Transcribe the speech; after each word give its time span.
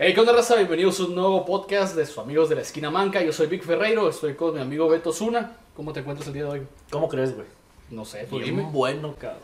Hey, 0.00 0.14
¿qué 0.14 0.20
onda, 0.20 0.32
raza? 0.32 0.54
Bienvenidos 0.54 1.00
a 1.00 1.04
un 1.04 1.14
nuevo 1.16 1.44
podcast 1.44 1.96
de 1.96 2.06
sus 2.06 2.18
amigos 2.18 2.48
de 2.48 2.54
la 2.54 2.60
esquina 2.62 2.88
manca. 2.90 3.20
Yo 3.20 3.32
soy 3.32 3.48
Vic 3.48 3.64
Ferreiro, 3.64 4.08
estoy 4.08 4.34
con 4.34 4.54
mi 4.54 4.60
amigo 4.60 4.88
Beto 4.88 5.12
Zuna. 5.12 5.56
¿Cómo 5.74 5.92
te 5.92 6.00
encuentras 6.00 6.28
el 6.28 6.34
día 6.34 6.44
de 6.44 6.50
hoy? 6.50 6.62
¿Cómo 6.90 7.08
crees, 7.08 7.34
güey? 7.34 7.46
No 7.90 8.04
sé, 8.04 8.24
tú 8.30 8.36
Bien 8.36 8.50
dime. 8.56 8.68
bueno, 8.70 9.14
cabrón. 9.18 9.40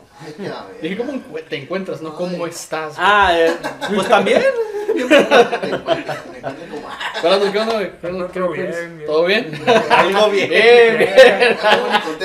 Dije, 0.81 0.95
¿cómo 0.97 1.11
te 1.49 1.57
encuentras, 1.57 2.01
no? 2.01 2.15
¿Cómo 2.15 2.47
estás? 2.47 2.95
Ah, 2.97 3.37
eh, 3.37 3.53
pues 3.93 4.07
también. 4.07 4.41
¿qué 7.51 7.59
onda, 7.59 7.73
güey? 7.73 7.91
Todo 8.01 8.31
¿Qué- 8.31 8.61
qué- 8.61 8.61
bien. 8.63 9.03
¿Todo 9.05 9.25
bien? 9.25 9.61
Algo 9.89 10.29
bien. 10.31 10.49
Bien, 10.49 10.97
bien. 10.97 11.15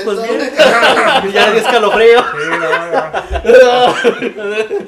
Pues 0.04 0.22
bien. 0.22 0.52
ya 1.32 1.50
de 1.50 1.58
escalofrío. 1.58 2.18
Sí, 2.20 2.48
no, 2.50 3.86
no. 3.86 3.94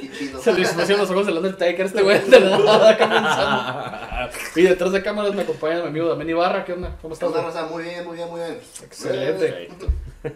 Qué 0.00 0.10
chido. 0.18 0.40
Se 0.40 0.52
le 0.52 0.58
distorsionan 0.60 1.02
los 1.02 1.10
ojos 1.10 1.26
del 1.26 1.36
Undertaker 1.38 1.86
este 1.86 2.02
güey 2.02 2.20
de 2.20 2.40
la 2.40 2.58
nada 2.58 2.98
comenzando. 2.98 4.30
Y 4.56 4.62
detrás 4.62 4.92
de 4.92 5.02
cámaras 5.02 5.34
me 5.34 5.42
acompaña 5.42 5.76
mi 5.82 5.88
amigo 5.88 6.08
Damián 6.08 6.30
Ibarra. 6.30 6.64
¿Qué 6.64 6.72
onda? 6.72 6.96
¿Cómo 7.00 7.14
estás? 7.14 7.28
Onda, 7.28 7.40
güey? 7.42 7.52
raza, 7.54 7.66
muy 7.66 7.82
bien, 7.84 8.04
muy 8.06 8.16
bien, 8.16 8.28
muy 8.30 8.40
bien. 8.40 8.58
Excelente. 8.84 9.68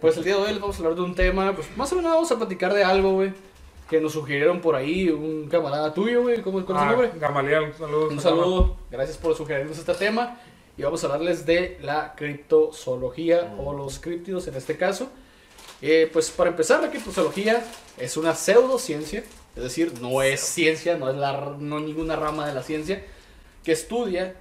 Pues 0.00 0.16
el 0.16 0.24
día 0.24 0.34
de 0.36 0.40
hoy 0.42 0.52
les 0.52 0.60
vamos 0.60 0.76
a 0.76 0.78
hablar 0.80 0.94
de 0.94 1.02
un 1.02 1.14
tema, 1.14 1.52
pues 1.54 1.68
más 1.76 1.92
o 1.92 1.96
menos 1.96 2.12
vamos 2.12 2.32
a 2.32 2.36
platicar 2.36 2.74
de 2.74 2.82
algo, 2.82 3.12
güey, 3.12 3.32
que 3.88 4.00
nos 4.00 4.12
sugirieron 4.12 4.60
por 4.60 4.74
ahí, 4.74 5.08
un 5.10 5.48
camarada 5.48 5.94
tuyo, 5.94 6.22
güey, 6.22 6.42
¿cómo 6.42 6.60
es 6.60 6.66
su 6.66 6.74
Ah, 6.76 6.86
nombre? 6.86 7.12
Gamaliel, 7.20 7.72
saludos. 7.78 8.12
Un 8.12 8.20
saludo, 8.20 8.76
gracias 8.90 9.16
por 9.16 9.36
sugerirnos 9.36 9.78
este 9.78 9.94
tema 9.94 10.40
y 10.76 10.82
vamos 10.82 11.02
a 11.02 11.06
hablarles 11.06 11.46
de 11.46 11.78
la 11.82 12.14
criptozoología 12.16 13.54
o 13.58 13.72
los 13.72 13.98
críptidos 13.98 14.46
en 14.48 14.54
este 14.56 14.76
caso. 14.76 15.08
Eh, 15.82 16.08
pues 16.12 16.30
para 16.30 16.50
empezar, 16.50 16.82
la 16.82 16.90
criptozoología 16.90 17.64
es 17.98 18.16
una 18.16 18.34
pseudociencia, 18.34 19.22
es 19.54 19.62
decir, 19.62 19.92
no 20.00 20.22
es 20.22 20.40
ciencia, 20.40 20.96
no 20.96 21.08
es 21.10 21.16
la, 21.16 21.54
no 21.58 21.80
ninguna 21.80 22.16
rama 22.16 22.46
de 22.46 22.54
la 22.54 22.62
ciencia, 22.62 23.02
que 23.62 23.72
estudia 23.72 24.34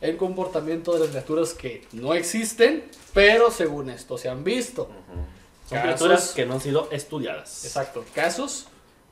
el 0.00 0.16
comportamiento 0.16 0.92
de 0.94 1.00
las 1.00 1.08
criaturas 1.10 1.54
que 1.54 1.86
no 1.92 2.14
existen, 2.14 2.84
pero 3.12 3.50
según 3.50 3.90
esto 3.90 4.16
se 4.18 4.28
han 4.28 4.44
visto. 4.44 4.88
Son 5.68 5.78
Casos- 5.78 5.82
criaturas 5.82 6.32
que 6.34 6.46
no 6.46 6.54
han 6.54 6.60
sido 6.60 6.88
estudiadas. 6.90 7.64
Exacto, 7.64 8.04
casos, 8.14 8.68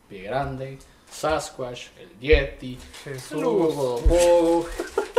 Pie 0.08 0.22
Grande, 0.22 0.78
Sasquatch, 1.10 1.86
el 1.98 2.08
Yeti, 2.20 2.78
Jesús. 3.04 3.42
Ugodopogo, 3.42 4.66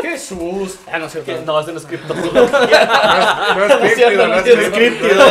Jesús, 0.01 0.77
ah, 0.91 0.99
no 0.99 1.05
es 1.07 1.11
cierto. 1.11 1.31
Que 1.31 1.41
no, 1.41 1.59
ese 1.59 1.71
no 1.73 1.79
es. 1.79 1.85
No 1.85 3.67
no 3.67 3.85
es 3.85 3.97
no. 4.17 5.23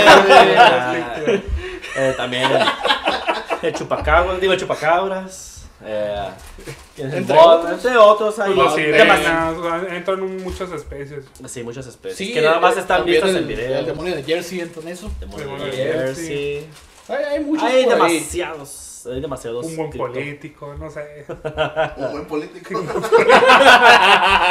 Ah, 0.59 0.95
eh, 1.99 2.15
también 2.17 2.51
el, 3.63 3.73
chupacabras, 3.73 4.41
digo 4.41 4.53
el 4.53 4.61
chupacabras. 4.61 5.65
Eh, 5.85 6.29
¿quién 6.95 7.09
es 7.09 7.13
el 7.15 7.19
Entre 7.21 7.37
bot? 7.37 7.47
otros. 7.47 7.73
Entre 7.73 7.97
otros 7.97 8.39
hay 8.39 8.55
Los 8.55 8.75
sirenas, 8.75 9.21
entran 9.91 10.43
muchas 10.43 10.73
especies. 10.73 11.25
Sí, 11.47 11.63
muchas 11.63 11.87
especies. 11.87 12.19
Sí, 12.19 12.33
que 12.33 12.41
nada 12.43 12.61
más 12.61 12.77
eh, 12.77 12.81
están 12.81 13.05
vistas 13.05 13.31
el, 13.31 13.37
en 13.37 13.49
video. 13.49 13.79
El 13.79 13.87
demonio 13.87 14.17
de 14.17 14.23
Jersey 14.23 14.61
entra 14.61 14.83
en 14.83 14.89
eso. 14.89 15.11
Demonio 15.21 15.47
Demonio 15.47 15.67
de 15.67 15.71
de 15.71 15.77
Jersey. 15.77 16.67
Hay, 17.09 17.25
hay 17.25 17.41
muchos 17.45 17.65
Hay 17.65 17.85
ahí. 17.85 17.87
Demasiados. 19.07 19.15
Hay 19.15 19.21
demasiados. 19.21 19.67
Un 19.67 19.77
buen 19.77 19.91
cripto. 19.91 20.07
político, 20.09 20.75
no 20.79 20.91
sé. 20.91 21.25
Un 21.97 22.13
buen 22.13 22.27
político. 22.27 22.83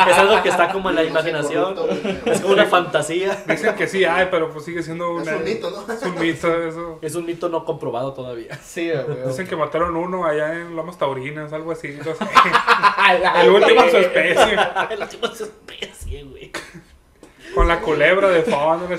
Es 0.08 0.18
algo 0.18 0.42
que 0.44 0.50
está 0.50 0.72
como 0.72 0.90
en 0.90 0.96
la 0.96 1.04
imaginación. 1.04 1.76
Corrupto. 1.76 2.32
Es 2.32 2.42
como 2.42 2.54
una 2.54 2.66
fantasía. 2.66 3.36
Dicen 3.48 3.76
que 3.76 3.88
sí 3.88 4.06
hay, 4.06 4.28
pero 4.30 4.52
pues 4.52 4.66
sigue 4.66 4.84
siendo 4.84 5.20
Es 5.20 5.28
una- 5.28 5.38
un 5.38 5.44
mito, 5.44 5.72
¿no? 5.72 5.94
Es 5.94 6.02
un 6.04 6.20
mito 6.20 6.64
eso. 6.68 7.00
Es 7.02 7.16
un 7.16 7.26
mito 7.26 7.50
no 7.50 7.66
comprobado 7.66 8.14
todavía. 8.14 8.56
Sí, 8.64 8.92
güey. 8.92 9.28
Dicen 9.28 9.48
que 9.48 9.56
mataron 9.56 9.96
uno 9.96 10.26
allá 10.26 10.54
en 10.54 10.76
Lomas 10.76 10.98
Taurinas, 10.98 11.52
algo 11.54 11.72
así. 11.72 11.98
no 11.98 12.04
sé. 12.04 12.12
El 13.44 13.50
último 13.50 13.84
en 13.84 13.92
su 13.92 13.98
especie. 13.98 14.58
El 14.92 15.02
último 15.02 15.26
es 15.28 15.42
especie, 15.42 16.24
güey. 16.24 16.52
Con 17.54 17.68
la 17.68 17.80
culebra 17.80 18.30
de 18.30 18.42
fondo. 18.44 18.86
una. 18.86 18.98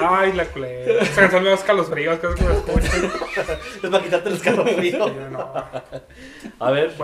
Ay, 0.00 0.32
la 0.32 0.44
culebra. 0.46 1.02
Esa 1.02 1.20
canción 1.22 1.42
me 1.42 1.48
da 1.50 1.54
escalofríos, 1.54 2.18
que 2.18 2.26
es 2.28 2.34
que 2.34 2.42
me 2.44 2.54
escuchan. 2.54 3.46
Es 3.82 3.90
para 3.90 4.02
quitarte 4.04 4.28
el 4.28 4.34
escalofrío. 4.36 5.06
Sí, 5.08 5.14
no. 5.30 5.52
A 6.58 6.70
ver, 6.70 6.94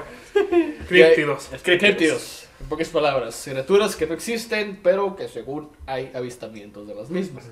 Críptidos. 0.88 1.50
Críptidos. 1.62 2.46
En 2.60 2.68
pocas 2.68 2.88
palabras, 2.88 3.40
criaturas 3.44 3.96
que 3.96 4.06
no 4.06 4.14
existen, 4.14 4.80
pero 4.82 5.16
que 5.16 5.28
según 5.28 5.72
hay 5.86 6.12
avistamientos 6.14 6.86
de 6.86 6.94
las 6.94 7.10
mismas. 7.10 7.44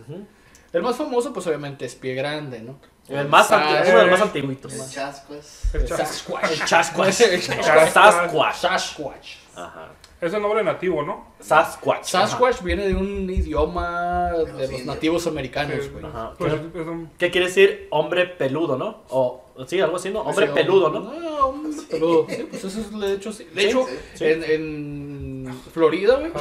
El 0.73 0.83
más 0.83 0.97
famoso, 0.97 1.33
pues 1.33 1.47
obviamente 1.49 1.85
es 1.85 1.97
Pie 1.97 2.15
Grande, 2.15 2.61
¿no? 2.61 2.79
El 3.09 3.27
más 3.27 3.51
antiguo, 3.51 3.81
uno 3.89 3.99
de 3.99 4.07
los 4.07 4.11
más 4.13 4.21
antiguitos. 4.21 4.73
El 4.73 4.89
chasco 4.89 5.35
es. 5.35 5.75
El 5.75 5.81
El 5.81 5.89
chas- 5.89 5.97
Sasquatch. 5.99 6.51
El 6.53 6.59
Sasquatch. 6.69 7.21
El. 7.23 7.43
Sasquatch. 7.43 9.27
Ajá. 9.57 9.89
Es 10.21 10.35
el 10.35 10.43
nombre 10.43 10.63
nativo, 10.63 11.03
¿no? 11.03 11.29
Sasquatch. 11.41 12.05
Sasquatch 12.05 12.61
viene 12.63 12.87
de 12.89 12.95
un 12.95 13.29
idioma 13.31 14.33
de 14.33 14.39
los 14.41 14.49
los 14.53 14.63
indios. 14.71 14.85
nativos 14.87 15.27
americanos, 15.27 15.77
Sí. 15.83 15.89
güey. 15.91 16.05
Ajá. 16.05 16.35
Pues 16.39 16.53
¿Qué, 16.53 16.81
es 16.81 16.87
un. 16.87 17.11
qué 17.17 17.31
quiere 17.31 17.47
decir 17.47 17.87
hombre 17.91 18.27
peludo, 18.27 18.77
no? 18.77 18.99
O, 19.09 19.43
sí, 19.67 19.81
algo 19.81 19.97
así, 19.97 20.11
¿no? 20.11 20.21
Hombre 20.21 20.49
Sí, 20.49 20.53
peludo, 20.55 20.91
¿no? 20.91 21.01
No, 21.01 21.47
hombre 21.47 21.83
peludo. 21.91 22.27
Sí, 22.29 22.47
pues 22.51 22.65
eso 22.65 22.81
es 22.81 23.01
de 23.01 23.13
hecho, 23.15 23.33
sí. 23.33 23.45
De 23.55 23.63
Sí, 23.63 23.69
hecho, 23.69 23.87
sí. 24.15 24.25
En, 24.27 24.45
en 24.45 25.55
Florida, 25.73 26.17
güey. 26.17 26.33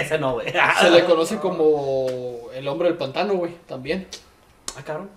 Ese 0.00 0.16
no, 0.18 0.34
güey. 0.34 0.46
se 0.80 0.90
le 0.90 1.04
conoce 1.04 1.38
como 1.38 2.06
el 2.54 2.68
hombre 2.68 2.88
del 2.88 2.96
pantano, 2.98 3.34
güey, 3.34 3.52
también. 3.66 4.06
Ah, 4.76 4.82
cabrón. 4.84 5.10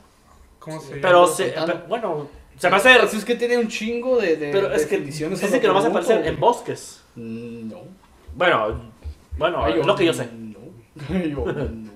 ¿Cómo 0.57 0.79
se 0.81 0.87
llama? 0.89 1.01
Pero, 1.03 1.27
se, 1.27 1.53
bueno, 1.87 2.27
se 2.57 2.67
va 2.69 2.77
a 2.77 2.79
hacer. 2.79 3.01
Así 3.01 3.17
es 3.17 3.25
que 3.25 3.35
tiene 3.35 3.57
un 3.59 3.67
chingo 3.67 4.17
de, 4.17 4.37
de 4.37 4.51
Pero 4.51 4.71
es 4.73 4.87
que 4.87 4.97
dice 4.97 5.29
que 5.59 5.67
nomás 5.67 5.83
más 5.83 5.91
aparecen 5.91 6.25
en 6.25 6.39
bosques. 6.39 7.00
No. 7.15 7.81
Bueno, 8.35 8.81
bueno, 9.37 9.63
Ay, 9.63 9.79
es 9.79 9.85
lo 9.85 9.95
que 9.95 10.05
yo 10.05 10.13
sé. 10.13 10.29
No. 10.33 10.59
Yo 11.09 11.45
no. 11.51 11.91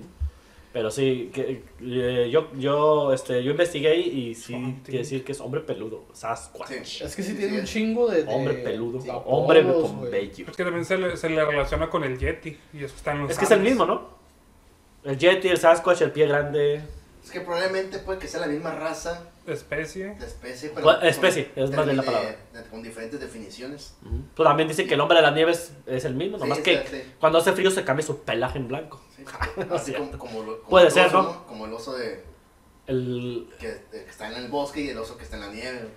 Pero 0.72 0.90
sí, 0.90 1.30
que, 1.32 1.62
eh, 1.80 2.28
yo, 2.30 2.48
yo, 2.58 3.10
este, 3.14 3.42
yo 3.42 3.52
investigué 3.52 3.96
y 3.96 4.34
sí 4.34 4.76
quiere 4.84 4.98
decir 4.98 5.24
que 5.24 5.32
es 5.32 5.40
hombre 5.40 5.62
peludo. 5.62 6.04
Sasquatch. 6.12 6.84
Sí. 6.84 7.02
Es 7.02 7.16
que 7.16 7.22
sí 7.22 7.34
tiene 7.34 7.52
sí, 7.52 7.58
un 7.60 7.64
chingo 7.64 8.10
de, 8.10 8.24
de 8.24 8.34
Hombre 8.34 8.54
peludo. 8.56 8.98
apodos, 9.10 9.22
hombre 9.26 9.62
con 9.62 10.10
vello. 10.10 10.44
Es 10.50 10.54
que 10.54 10.64
también 10.64 10.84
se 10.84 10.98
le, 10.98 11.16
se 11.16 11.30
le 11.30 11.42
relaciona 11.42 11.88
con 11.88 12.04
el 12.04 12.18
Yeti. 12.18 12.58
Y 12.74 12.84
eso 12.84 12.94
está 12.94 13.12
en 13.12 13.22
los 13.22 13.30
Es 13.30 13.38
que 13.38 13.46
es 13.46 13.50
el 13.52 13.60
mismo, 13.60 13.86
¿no? 13.86 14.08
El 15.02 15.16
Yeti, 15.16 15.48
el 15.48 15.56
Sasquatch, 15.56 16.02
el 16.02 16.10
pie 16.12 16.26
grande. 16.26 16.82
Es 17.26 17.32
que 17.32 17.40
probablemente 17.40 17.98
puede 17.98 18.20
que 18.20 18.28
sea 18.28 18.40
la 18.40 18.46
misma 18.46 18.70
raza 18.70 19.20
Especie. 19.48 20.14
de 20.14 20.24
especie, 20.26 20.68
pero. 20.70 20.84
Bueno, 20.84 21.00
con- 21.00 21.08
especie, 21.08 21.50
es 21.56 21.70
más 21.72 21.84
bien 21.84 21.96
la 21.96 22.02
palabra. 22.04 22.36
de- 22.52 22.62
Con 22.70 22.82
diferentes 22.84 23.18
definiciones. 23.20 23.94
Pues 24.36 24.46
también 24.48 24.68
dice 24.68 24.86
que 24.86 24.94
el 24.94 25.00
hombre 25.00 25.16
de 25.16 25.22
la 25.22 25.32
nieve 25.32 25.50
es, 25.50 25.72
es 25.86 26.04
el 26.04 26.14
mismo, 26.14 26.38
nomás 26.38 26.58
Sí, 26.58 26.62
que 26.64 26.86
sí, 26.88 27.02
cuando 27.18 27.38
hace 27.40 27.52
frío 27.52 27.70
se 27.72 27.82
cambia 27.84 28.06
su 28.06 28.20
pelaje 28.22 28.58
en 28.58 28.68
blanco. 28.68 29.00
Sí, 29.16 29.24
Así 29.70 29.92
como, 29.92 30.16
como 30.18 30.42
lo- 30.42 30.58
como 30.58 30.70
Puede 30.70 30.86
el 30.86 30.92
ser, 30.92 31.06
oso, 31.08 31.22
¿no? 31.22 31.46
Como 31.46 31.66
el 31.66 31.72
oso 31.72 31.94
de, 31.94 32.22
El, 32.86 33.48
que, 33.58 33.66
de- 33.68 34.04
que 34.04 34.10
está 34.10 34.28
en 34.30 34.36
el 34.44 34.48
bosque 34.48 34.80
y 34.82 34.88
el 34.90 34.98
oso 34.98 35.16
que 35.18 35.24
está 35.24 35.34
en 35.36 35.42
la 35.42 35.50
nieve. 35.52 35.88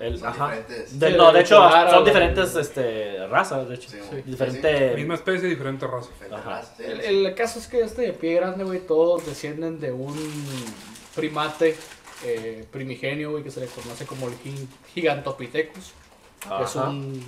El 0.00 0.18
Son 0.18 0.28
ajá. 0.28 0.46
diferentes. 0.50 0.98
De- 0.98 1.10
Sí, 1.10 1.16
no, 1.16 1.32
de 1.32 1.40
hecho, 1.40 1.70
son 1.90 2.04
diferentes 2.04 2.56
este, 2.56 3.26
razas, 3.28 3.68
de 3.68 3.74
hecho. 3.76 3.88
Sí, 3.90 3.98
Sí. 4.10 4.22
Diferente. 4.24 4.94
Misma 4.96 5.14
especie, 5.14 5.48
diferente 5.48 5.86
raza. 5.86 6.08
diferentes 6.10 6.38
Ajá. 6.40 6.50
razas, 6.50 6.74
sí. 6.76 6.82
El, 6.84 7.00
el 7.26 7.34
caso 7.34 7.58
es 7.58 7.66
que 7.68 7.80
este 7.82 8.02
de 8.02 8.12
pie 8.12 8.34
grande, 8.34 8.64
güey, 8.64 8.80
todos 8.80 9.24
descienden 9.26 9.78
de 9.80 9.92
un 9.92 10.14
primate 11.14 11.76
eh, 12.24 12.64
primigenio, 12.70 13.30
güey, 13.32 13.42
que 13.42 13.50
se 13.50 13.60
le 13.60 13.66
conoce 13.66 14.06
como 14.06 14.28
el 14.28 14.34
gi- 14.38 14.68
Gigantopithecus. 14.94 15.92
que 16.40 16.64
Es 16.64 16.76
Ajá. 16.76 16.88
un 16.88 17.22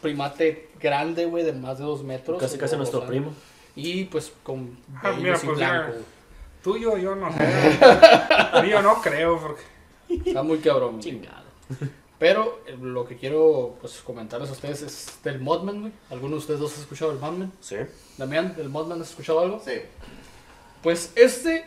primate 0.00 0.68
grande, 0.80 1.24
güey, 1.26 1.44
de 1.44 1.52
más 1.52 1.78
de 1.78 1.84
dos 1.84 2.02
metros. 2.04 2.40
Casi 2.40 2.56
casi 2.58 2.76
nuestro 2.76 3.04
primo. 3.06 3.32
Y 3.74 4.04
pues 4.04 4.32
con 4.42 4.78
Ah, 5.02 5.12
mira, 5.16 5.32
pues, 5.42 5.56
blanco. 5.56 5.88
mira. 5.92 6.04
Tuyo, 6.62 6.96
yo 6.98 7.14
no 7.14 7.30
sé. 7.32 7.38
Yo 8.70 8.82
no 8.82 9.00
creo, 9.00 9.38
porque. 9.38 9.62
Está 10.28 10.42
muy 10.42 10.58
cabrón. 10.58 10.98
Chingado. 11.00 11.47
Pero 12.18 12.60
eh, 12.66 12.76
lo 12.80 13.06
que 13.06 13.16
quiero 13.16 13.76
pues 13.80 14.00
comentarles 14.00 14.48
a 14.50 14.52
ustedes 14.52 14.82
es 14.82 15.18
del 15.22 15.38
Modman, 15.40 15.80
güey. 15.82 15.92
¿Alguno 16.10 16.32
de 16.32 16.38
ustedes 16.38 16.58
dos 16.60 16.76
ha 16.76 16.80
escuchado 16.80 17.12
el 17.12 17.18
Modman? 17.18 17.52
Sí. 17.60 17.76
Damián, 18.16 18.56
¿del 18.56 18.68
Modman 18.68 19.00
has 19.00 19.10
escuchado 19.10 19.40
algo? 19.40 19.60
Sí. 19.64 19.74
Pues 20.82 21.12
este 21.14 21.66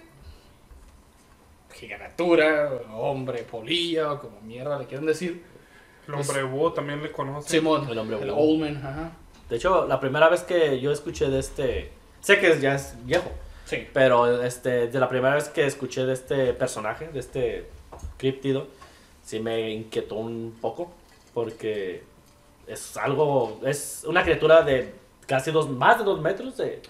gigatura, 1.74 2.72
hombre, 2.94 3.44
polilla, 3.44 4.14
o 4.14 4.20
como 4.22 4.42
mierda 4.42 4.78
le 4.78 4.86
quieren 4.86 5.06
decir. 5.06 5.44
El 6.08 6.16
hombre 6.16 6.44
búho 6.44 6.74
también 6.74 7.02
le 7.02 7.12
conoce. 7.12 7.50
Simón, 7.50 7.88
El 7.90 7.98
hombre 7.98 8.18
el. 8.22 8.30
Oldman, 8.32 8.78
ajá. 8.78 9.12
De 9.50 9.56
hecho, 9.56 9.88
la 9.88 10.00
primera 10.00 10.30
vez 10.30 10.42
que 10.44 10.80
yo 10.80 10.92
escuché 10.92 11.30
de 11.30 11.40
este. 11.40 11.92
Sé 12.22 12.40
que 12.40 12.60
ya 12.60 12.76
es 12.76 12.96
viejo, 13.06 13.32
Sí. 13.66 13.88
pero 13.94 14.42
este, 14.44 14.88
de 14.88 15.00
la 15.00 15.10
primera 15.10 15.36
vez 15.36 15.50
que 15.50 15.66
escuché 15.66 16.06
de 16.06 16.14
este 16.14 16.54
personaje, 16.54 17.08
de 17.08 17.20
este 17.20 17.70
críptido, 18.18 18.68
sí 19.32 19.40
me 19.40 19.72
inquietó 19.72 20.16
un 20.16 20.58
poco. 20.62 20.92
Porque 21.34 22.04
es 22.68 22.98
algo. 22.98 23.60
Es 23.66 24.04
una 24.06 24.24
criatura 24.24 24.62
de 24.64 24.94
casi 25.26 25.52
dos, 25.52 25.70
más 25.70 25.98
de 26.00 26.04
dos 26.04 26.20
metros 26.22 26.58
de, 26.58 26.66
de 26.66 26.82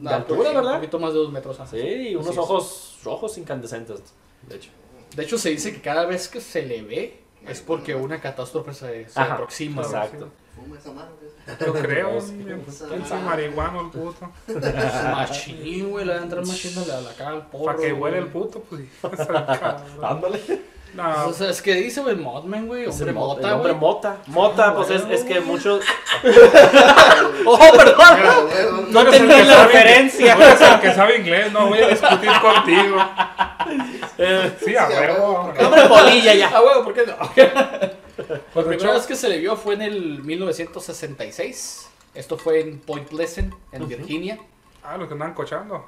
No, 0.00 0.10
altura, 0.10 0.38
pues, 0.38 0.48
Un 0.50 0.54
¿verdad? 0.56 0.74
poquito 0.76 0.98
más 0.98 1.12
de 1.12 1.18
dos 1.20 1.32
metros. 1.32 1.60
ajá. 1.60 1.70
Sí, 1.70 1.78
y 1.78 2.14
unos 2.16 2.26
Así 2.28 2.38
es. 2.38 2.44
ojos 2.44 2.98
rojos 3.04 3.38
incandescentes, 3.38 4.00
de 4.48 4.56
hecho. 4.56 4.70
De 5.14 5.22
hecho, 5.22 5.38
se 5.38 5.50
dice 5.50 5.72
que 5.72 5.80
cada 5.80 6.04
vez 6.04 6.28
que 6.28 6.40
se 6.40 6.62
le 6.66 6.82
ve, 6.82 7.20
es 7.46 7.60
porque 7.60 7.94
una 7.94 8.20
catástrofe 8.20 8.74
se, 8.74 9.08
se 9.08 9.20
Ajá, 9.20 9.34
aproxima. 9.34 9.82
exacto. 9.82 10.28
Fuma 10.56 10.76
esa 10.78 10.90
madre. 10.90 11.12
Yo 11.64 11.72
creo, 11.74 12.18
piensa 12.88 13.20
marihuano 13.20 13.82
el 13.82 13.90
puto. 13.90 14.32
Machín, 15.12 15.90
güey, 15.90 16.04
le 16.06 16.14
va 16.14 16.20
a 16.20 16.22
entrar 16.24 16.44
machín 16.46 16.76
a 16.78 16.86
la, 16.86 16.98
a 16.98 17.00
la 17.02 17.12
cara 17.14 17.30
al 17.30 17.46
porro. 17.46 17.66
Para 17.66 17.78
que 17.78 17.92
huele 17.92 18.18
el 18.18 18.26
puto, 18.28 18.60
pues. 18.68 18.82
Ándale. 20.02 20.40
No, 20.96 21.26
O 21.26 21.32
sea, 21.32 21.50
es 21.50 21.60
que 21.60 21.74
dice, 21.74 22.00
güey, 22.00 22.16
Modman, 22.16 22.66
güey, 22.66 22.86
hombre 22.86 23.12
mota, 23.12 23.54
hombre 23.56 23.72
mota. 23.74 24.16
Mota, 24.26 24.74
pues 24.74 24.90
es, 24.90 25.02
bueno, 25.02 25.14
es 25.14 25.24
que 25.24 25.40
muchos. 25.40 25.84
¡Oh, 27.44 27.58
perdón! 27.76 28.48
Huevo, 28.50 28.86
No 28.88 29.02
Tú 29.02 29.08
eres 29.08 29.14
el 29.14 29.22
entendí 29.22 29.34
que 29.34 29.44
la 29.44 29.54
sabe- 29.54 29.66
referencia. 29.72 30.36
Tú 30.36 30.42
eres 30.42 30.60
el 30.60 30.80
que 30.80 30.94
sabe 30.94 31.16
inglés, 31.18 31.52
no 31.52 31.66
voy 31.68 31.78
a 31.80 31.88
discutir 31.88 32.30
contigo. 32.40 32.96
Eh, 34.18 34.56
Sí, 34.64 34.74
a 34.76 34.86
Sí, 34.86 34.94
a 34.94 35.00
huevo. 35.00 35.52
huevo. 35.52 35.66
hombre 35.66 35.82
polilla 35.88 36.32
ya. 36.34 36.50
Ah, 36.54 36.60
güey, 36.60 36.84
¿por 36.84 36.94
qué 36.94 37.04
no? 37.06 37.16
Pues 38.54 38.64
La 38.66 38.70
primera 38.70 38.92
vez 38.94 39.06
que 39.06 39.16
se 39.16 39.28
le 39.28 39.38
vio 39.38 39.56
fue 39.56 39.74
en 39.74 39.82
el 39.82 40.22
1966. 40.22 41.88
Esto 42.14 42.38
fue 42.38 42.60
en 42.60 42.78
Point 42.78 43.08
Pleasant, 43.08 43.52
en 43.72 43.86
Virginia. 43.88 44.38
ah, 44.84 44.96
los 44.96 45.08
que 45.08 45.14
andan 45.14 45.34
cochando. 45.34 45.84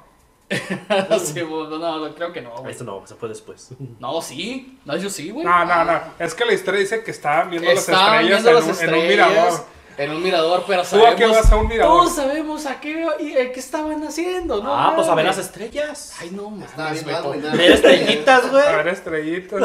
Sí, 1.19 1.41
güey, 1.41 1.67
no, 1.69 1.77
no, 1.99 2.15
creo 2.15 2.33
que 2.33 2.41
no, 2.41 2.55
güey. 2.57 2.71
Esto 2.71 2.83
no, 2.83 3.05
se 3.05 3.15
fue 3.15 3.29
después. 3.29 3.69
No, 3.99 4.21
sí. 4.21 4.77
No, 4.85 4.95
yo 4.97 5.09
sí, 5.09 5.29
güey. 5.31 5.45
No, 5.45 5.65
no, 5.65 5.85
no. 5.85 6.01
Es 6.17 6.33
que 6.33 6.45
la 6.45 6.53
historia 6.53 6.79
dice 6.79 7.03
que 7.03 7.11
estaban 7.11 7.49
viendo 7.51 7.69
las 7.69 7.79
estrellas, 7.87 8.43
viendo 8.43 8.49
en, 8.49 8.55
las 8.55 8.63
un, 8.63 8.69
en 8.69 8.75
un 8.75 8.83
estrellas 8.83 9.07
mirador. 9.09 9.65
En 9.99 10.11
un 10.11 10.23
mirador, 10.23 10.63
pero 10.65 10.81
¿Tú 10.83 10.95
a 11.05 11.09
qué 11.13 11.23
sabemos... 11.25 11.37
vas 11.43 11.51
a 11.51 11.55
un 11.57 11.67
mirador? 11.67 11.97
Todos 11.97 12.15
sabemos 12.15 12.65
a 12.65 12.79
qué, 12.79 13.05
y, 13.19 13.33
eh, 13.35 13.51
qué 13.51 13.59
estaban 13.59 14.01
haciendo, 14.01 14.63
¿no? 14.63 14.73
Ah, 14.73 14.93
pues 14.95 15.09
a 15.09 15.13
ver 15.13 15.25
las 15.25 15.37
estrellas. 15.37 16.15
Ay, 16.21 16.31
no 16.31 16.49
mames, 16.49 17.03
güey. 17.03 17.39
nada. 17.41 17.53
Ver 17.53 17.71
estrellitas, 17.73 18.45
A 18.45 18.47
güey. 18.47 18.75
ver, 18.77 18.87
estrellitas. 18.87 19.61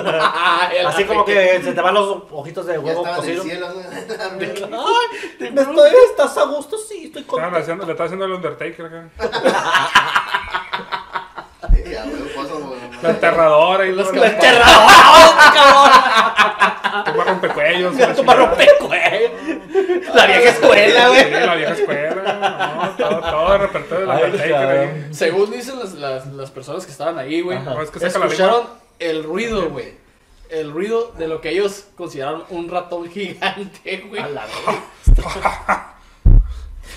Así 0.86 1.04
como 1.04 1.24
que 1.24 1.60
se 1.62 1.72
te 1.72 1.80
van 1.80 1.94
los 1.94 2.24
ojitos 2.32 2.66
de 2.66 2.78
huevo 2.80 3.04
cocido. 3.14 3.44
Ay, 3.44 3.58
me 5.52 5.60
estoy, 5.62 5.90
¿estás 6.10 6.36
a 6.36 6.44
gusto? 6.46 6.78
Sí, 6.78 7.04
estoy 7.04 7.22
Estaban 7.22 7.44
contento. 7.52 7.58
haciendo, 7.58 7.86
le 7.86 7.92
estaba 7.92 8.06
haciendo 8.06 8.24
el 8.26 8.32
Undertaker 8.32 8.86
acá. 8.86 9.08
Sí, 11.74 11.94
a 11.94 12.04
huevo, 12.04 12.26
paso, 12.34 12.58
güey. 12.58 12.80
La 13.04 13.10
enterradora 13.10 13.86
y 13.86 13.92
Las 13.92 14.06
los 14.06 14.14
¡Me 14.16 14.26
enterrado! 14.26 14.86
cabrón! 15.54 17.04
Tumba 17.04 17.24
rompecuellos. 17.24 17.94
Mira, 17.94 18.14
tu 18.14 18.24
marro 18.24 18.50
güey. 18.54 19.30
La 20.14 20.26
vieja 20.26 20.50
escuela, 20.50 21.00
Sí, 21.02 21.24
güey. 21.24 21.30
la 21.46 21.54
vieja 21.54 21.72
escuela. 21.72 22.94
No, 22.98 23.08
todo, 23.08 23.20
todo 23.20 23.54
el 23.54 23.60
repertorio 23.60 24.06
del 24.06 24.10
Ay, 24.16 24.24
Undertaker. 24.24 25.14
Según 25.14 25.50
dicen 25.50 25.78
las, 25.78 25.92
las, 25.94 26.26
las 26.28 26.50
personas 26.50 26.86
que 26.86 26.92
estaban 26.92 27.18
ahí, 27.18 27.40
güey, 27.40 27.58
Ajá. 27.58 27.74
No, 27.74 27.82
es 27.82 27.90
que 27.90 27.98
saca 28.00 28.18
la 28.20 28.24
escucharon 28.26 28.66
el 28.98 29.22
ruido, 29.24 29.68
güey. 29.70 29.94
El 30.50 30.70
ruido 30.72 31.12
de 31.18 31.26
lo 31.28 31.40
que 31.40 31.50
ellos 31.50 31.86
consideraron 31.96 32.44
un 32.50 32.68
ratón 32.70 33.10
gigante, 33.10 34.04
güey. 34.08 34.22
A 34.22 34.28
la 34.28 34.44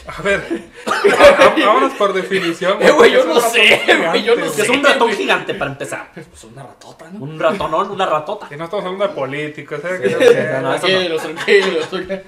A 0.05 0.21
ver, 0.21 0.41
vá- 0.85 1.55
vámonos 1.65 1.93
por 1.93 2.13
definición. 2.13 2.77
Eh, 2.81 2.91
güey, 2.91 3.11
yo 3.11 3.25
no 3.25 3.39
sé, 3.41 3.81
güey, 4.09 4.23
yo 4.23 4.35
no 4.35 4.47
sé. 4.49 4.61
Es 4.63 4.69
un 4.69 4.83
ratón 4.83 5.11
gigante 5.11 5.53
para 5.53 5.71
empezar. 5.71 6.11
Pues 6.13 6.43
una 6.45 6.63
ratota, 6.63 7.09
¿no? 7.11 7.19
Un 7.23 7.39
ratonón, 7.39 7.91
una 7.91 8.05
ratota. 8.05 8.47
Y 8.51 8.55
no 8.55 8.65
estamos 8.65 8.85
hablando 8.85 9.07
de 9.07 9.13
políticos, 9.13 9.79
¿eh? 9.83 9.99
Sí, 10.03 10.15
Que 10.17 10.43
no 10.53 10.61
no, 10.61 10.71
no, 10.73 10.79
Tranquilos, 10.79 11.21
tranquilos, 11.23 11.89
tranquilos. 11.89 12.19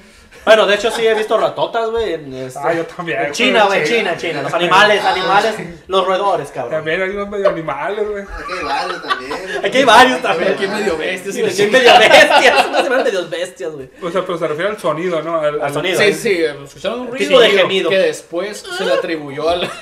Bueno, 0.50 0.66
de 0.66 0.76
hecho 0.76 0.90
sí 0.90 1.06
he 1.06 1.14
visto 1.14 1.38
ratotas, 1.38 1.90
güey. 1.92 2.14
En, 2.14 2.34
este- 2.34 2.60
Ah, 2.60 2.74
yo 2.74 2.84
también. 2.86 3.22
en 3.22 3.32
China, 3.34 3.66
güey, 3.66 3.82
en 3.82 3.86
China, 3.88 4.18
China. 4.18 4.42
Los 4.42 4.54
animales, 4.54 5.06
animales, 5.06 5.56
los 5.88 6.08
roedores, 6.08 6.50
cabrón. 6.50 6.72
También 6.72 7.02
hay 7.04 7.10
unos 7.12 7.30
medio 7.30 7.50
animales, 7.50 8.10
güey. 8.10 8.24
Aquí 8.24 8.54
hay 8.58 8.64
varios 8.66 9.02
también. 9.04 9.34
Aquí 9.66 9.78
hay 9.78 9.84
varios 9.86 10.22
también. 10.22 10.54
Aquí 10.54 10.68
medio 10.68 10.98
bestias 10.98 11.36
y 11.38 11.50
sí, 11.52 11.56
chingada. 11.66 12.00
medio 12.00 12.10
bestias. 12.12 12.66
Unas 12.70 12.84
semanas 12.84 13.06
medio 13.06 13.30
bestias, 13.30 13.72
güey. 13.72 13.90
O 14.02 14.10
sea, 14.10 14.22
pero 14.26 14.38
se 14.40 14.48
refiere 14.48 14.72
al 14.72 14.80
sonido, 14.80 15.22
¿no? 15.22 15.40
Al, 15.40 15.62
Al 15.62 15.72
sonido. 15.74 16.00
Sí, 16.02 16.14
sí, 16.14 16.42
escucharon 16.64 17.02
un 17.02 17.08
ruido 17.10 17.28
tipo 17.28 17.40
de 17.40 17.50
gemido. 17.52 17.90
que 17.92 17.98
después 18.00 18.66
se 18.78 18.86
le 18.86 18.94
atribuyó 18.94 19.48
al... 19.50 19.70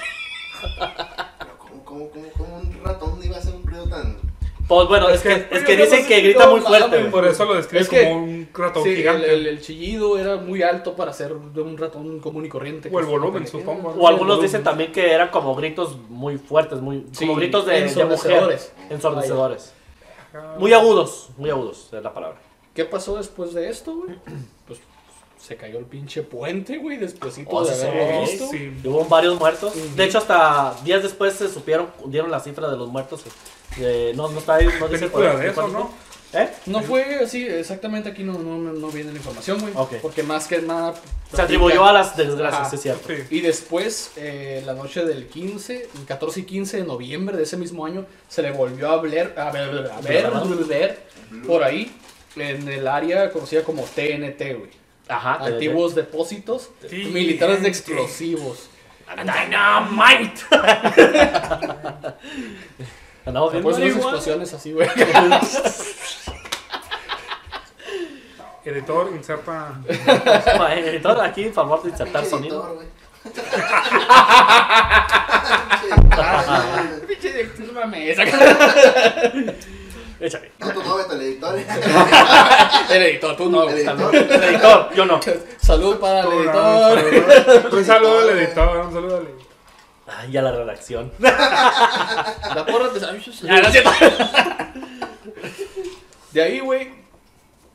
Pero 1.39 1.57
¿cómo, 1.59 1.83
cómo, 1.85 2.09
cómo, 2.11 2.29
cómo 2.37 2.57
un 2.57 2.81
ratón 2.83 3.19
iba 3.23 3.37
a 3.37 3.41
Pues 4.67 4.87
bueno, 4.89 5.07
es 5.09 5.15
Es 5.15 5.21
que, 5.21 5.47
que- 5.47 5.55
es 5.57 5.63
que 5.63 5.77
dicen 5.77 6.05
que 6.07 6.19
grita 6.21 6.49
muy 6.49 6.59
fuerte. 6.59 6.99
Por 7.05 7.25
eso 7.25 7.45
lo 7.45 7.53
describe 7.55 7.81
Es 7.83 7.89
que- 7.89 8.03
como 8.03 8.23
un 8.23 8.49
ratón 8.53 8.83
Sí, 8.83 8.95
gigante. 8.97 9.33
el- 9.33 9.47
el 9.47 9.61
chillido 9.61 10.17
era 10.17 10.35
muy 10.35 10.61
alto 10.61 10.93
para 10.95 11.13
ser 11.13 11.33
de 11.33 11.61
un 11.61 11.77
ratón 11.77 12.19
común 12.19 12.45
y 12.45 12.49
corriente. 12.49 12.89
O 12.91 12.99
el 12.99 13.05
volumen, 13.05 13.47
supongo. 13.47 13.95
O 13.97 14.07
algunos 14.07 14.41
dicen 14.41 14.63
también 14.63 14.91
que 14.91 15.11
eran 15.13 15.29
como 15.29 15.55
gritos 15.55 15.97
muy 16.09 16.37
fuertes, 16.37 16.81
muy 16.81 17.05
Sí, 17.13 17.25
como 17.25 17.37
gritos 17.39 17.65
de, 17.65 17.73
de 17.75 17.79
mujer. 17.85 18.01
ensordecedores. 18.03 18.73
Ensordecedores. 18.89 19.73
Muy 20.59 20.73
agudos, 20.73 21.29
muy 21.37 21.49
agudos 21.49 21.89
es 21.93 22.03
la 22.03 22.13
palabra. 22.13 22.37
¿Qué 22.73 22.83
pasó 22.85 23.15
después 23.17 23.53
de 23.53 23.69
esto, 23.69 23.95
güey? 23.95 24.17
Pues 24.67 24.79
se 25.47 25.55
cayó 25.55 25.79
el 25.79 25.85
pinche 25.85 26.23
puente, 26.23 26.77
güey, 26.77 26.97
despuésito 26.97 27.49
Oh, 27.51 27.63
de 27.63 27.73
sí, 27.73 27.85
haberlo 27.85 28.25
sí, 28.25 28.31
visto. 28.31 28.49
Sí. 28.51 28.71
Hubo 28.87 29.05
varios 29.05 29.39
muertos. 29.39 29.73
De 29.95 30.03
hecho, 30.03 30.17
hasta 30.17 30.75
días 30.83 31.01
después 31.03 31.35
se 31.35 31.47
supieron, 31.47 31.87
dieron 32.07 32.29
la 32.29 32.39
cifra 32.41 32.69
de 32.69 32.75
los 32.75 32.89
muertos. 32.89 33.23
Eh, 33.79 34.11
no, 34.15 34.27
no 34.29 34.39
está 34.39 34.55
ahí, 34.55 34.67
no 34.79 34.87
dice 34.89 35.07
cuál- 35.07 35.39
de 35.39 35.47
eso, 35.49 35.67
¿no? 35.69 35.87
fue. 36.31 36.41
¿Eh? 36.43 36.49
No 36.65 36.81
fue 36.81 37.19
así, 37.23 37.47
exactamente 37.47 38.09
aquí 38.09 38.23
no, 38.23 38.33
no, 38.33 38.57
no 38.57 38.87
viene 38.89 39.11
la 39.11 39.17
información, 39.17 39.61
güey. 39.61 39.71
Ok. 39.77 39.93
Porque 40.01 40.23
más 40.23 40.45
que 40.47 40.61
nada... 40.61 40.93
Se 41.33 41.41
atribuyó 41.41 41.85
a 41.85 41.93
las 41.93 42.17
desgracias, 42.17 42.67
Ajá. 42.67 42.75
es 42.75 42.81
cierto. 42.81 43.07
Sí. 43.07 43.15
Y 43.29 43.39
después, 43.39 44.11
eh, 44.17 44.61
la 44.65 44.73
noche 44.73 45.05
del 45.05 45.27
15, 45.27 45.87
el 45.97 46.05
14 46.05 46.41
y 46.41 46.43
15 46.43 46.77
de 46.77 46.83
noviembre 46.83 47.37
de 47.37 47.43
ese 47.43 47.55
mismo 47.55 47.85
año, 47.85 48.05
se 48.27 48.41
le 48.41 48.51
volvió 48.51 48.89
a 48.89 49.01
ver, 49.01 49.33
a 49.37 49.51
ver, 49.51 49.69
a 49.89 50.01
ver, 50.01 50.25
a 50.25 50.41
ver 50.67 50.99
por 51.47 51.63
ahí, 51.63 51.95
en 52.35 52.67
el 52.67 52.87
área 52.89 53.31
conocida 53.31 53.63
como 53.63 53.83
TNT, 53.83 54.41
güey. 54.57 54.86
Ajá. 55.09 55.39
Antiguos 55.45 55.95
depósitos 55.95 56.69
Sí, 56.89 57.05
militares 57.05 57.61
de 57.61 57.69
explosivos. 57.69 58.69
Dynamite. 59.15 60.41
Andamos 63.25 63.51
bien 63.51 63.65
unas 63.65 63.79
explosiones 63.79 64.53
así, 64.53 64.73
güey. 64.73 64.87
Editor, 68.65 69.11
inserta. 69.15 69.79
Editor, 70.75 71.21
aquí, 71.21 71.45
por 71.45 71.53
favor, 71.53 71.83
de 71.83 71.89
insertar 71.91 72.25
sonido. 72.25 72.81
Pinche 77.07 77.31
director, 77.33 77.73
mames. 77.73 78.17
Échale. 80.19 80.51
No, 80.59 80.73
tú 80.73 80.83
no, 80.83 80.97
vete 80.97 81.13
al 81.13 81.21
editor. 81.21 81.57
El 82.89 83.03
editor, 83.03 83.37
tú 83.37 83.49
no. 83.49 83.69
El 83.69 83.77
editor. 83.77 84.15
Editor, 84.15 84.93
yo 84.95 85.05
no. 85.05 85.19
Salud 85.61 85.97
para 85.97 86.21
el 86.21 86.33
editor. 86.33 87.73
Un 87.73 87.85
saludo 87.85 88.19
al 88.19 88.29
editor, 88.29 88.77
un 88.85 88.93
saludo 88.93 89.17
al 89.17 89.23
editor. 89.23 89.47
Ay, 90.07 90.37
a 90.37 90.41
la 90.41 90.51
redacción. 90.51 91.11
La 91.19 92.65
porra 92.65 92.91
te 92.93 92.99
sabe. 92.99 93.21
Ah, 93.49 93.61
no. 93.61 94.81
De 96.31 96.41
ahí, 96.41 96.59
güey, 96.59 96.89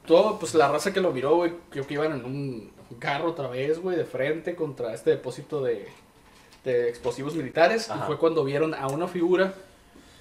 todo, 0.06 0.38
pues 0.38 0.54
la 0.54 0.68
raza 0.68 0.92
que 0.92 1.00
lo 1.00 1.12
miró, 1.12 1.36
güey, 1.36 1.52
creo 1.70 1.86
que 1.86 1.94
iban 1.94 2.12
en 2.12 2.24
un 2.24 2.72
carro 2.98 3.30
otra 3.30 3.48
vez, 3.48 3.78
güey, 3.80 3.96
de 3.96 4.04
frente 4.04 4.54
contra 4.54 4.94
este 4.94 5.10
depósito 5.10 5.62
de, 5.62 5.88
de 6.64 6.88
explosivos 6.88 7.34
militares. 7.34 7.90
Ajá. 7.90 8.04
Y 8.04 8.06
fue 8.06 8.18
cuando 8.18 8.44
vieron 8.44 8.74
a 8.74 8.86
una 8.88 9.08
figura 9.08 9.54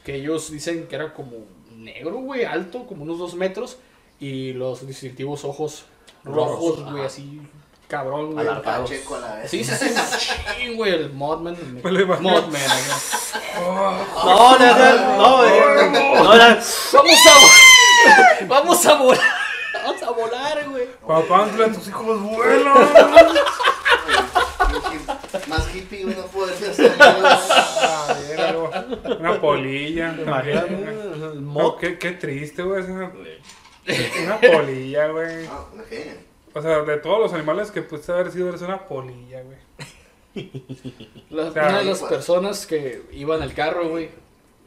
que 0.03 0.15
ellos 0.15 0.51
dicen 0.51 0.87
que 0.87 0.95
era 0.95 1.13
como 1.13 1.45
negro, 1.83 2.13
güey, 2.19 2.45
alto, 2.45 2.85
como 2.87 3.03
unos 3.03 3.17
dos 3.19 3.33
metros, 3.35 3.77
y 4.19 4.53
los 4.53 4.85
distintivos 4.87 5.43
ojos 5.45 5.85
Rojos, 6.23 6.83
güey, 6.83 6.97
ajá. 6.99 7.05
así, 7.07 7.41
cabrón, 7.87 8.33
güey. 8.33 8.45
Pacheco 8.61 9.15
a 9.15 9.19
la 9.19 9.35
vez. 9.37 9.49
Sí, 9.49 9.63
sí, 9.63 9.73
sí, 9.75 10.73
güey, 10.75 10.93
el 10.93 11.11
Modman. 11.13 11.57
Modman, 11.83 12.61
acá. 12.61 12.95
No, 13.59 14.57
no, 14.57 14.59
no, 14.59 15.17
no, 15.17 15.45
eh, 15.45 15.89
no, 15.91 16.33
era- 16.33 16.61
Vamos 16.93 17.25
a 17.27 17.33
volar. 17.39 18.47
Vamos 18.47 18.85
a 18.85 18.93
volar. 18.95 19.23
Vamos 19.83 20.03
a 20.03 20.11
volar, 20.11 20.69
güey. 20.69 20.87
Papá, 21.07 21.49
tus 21.73 21.87
hijos 21.87 22.21
vuelan. 22.21 22.73
Más 25.47 25.75
hippie 25.75 26.05
uno 26.05 26.23
puede 26.27 26.55
ser. 26.55 26.95
Una 29.19 29.41
polilla. 29.41 30.11
No, 31.35 31.77
qué, 31.77 31.97
qué 31.97 32.11
triste, 32.11 32.63
güey. 32.63 32.83
Una, 32.83 33.11
una 34.23 34.39
polilla, 34.39 35.07
güey. 35.07 35.45
Ah, 35.47 35.65
una. 35.73 35.83
O 36.53 36.61
sea, 36.61 36.81
de 36.81 36.97
todos 36.97 37.19
los 37.19 37.33
animales 37.33 37.71
que 37.71 37.81
pudiste 37.81 38.11
haber 38.11 38.31
sido, 38.31 38.49
eres 38.49 38.61
una 38.61 38.85
polilla, 38.85 39.41
güey. 39.43 40.49
La- 41.29 41.51
una 41.51 41.77
de 41.79 41.85
las 41.85 42.01
personas 42.03 42.65
que 42.65 43.03
iba 43.11 43.35
en 43.37 43.43
el 43.43 43.53
carro, 43.53 43.89
güey, 43.89 44.09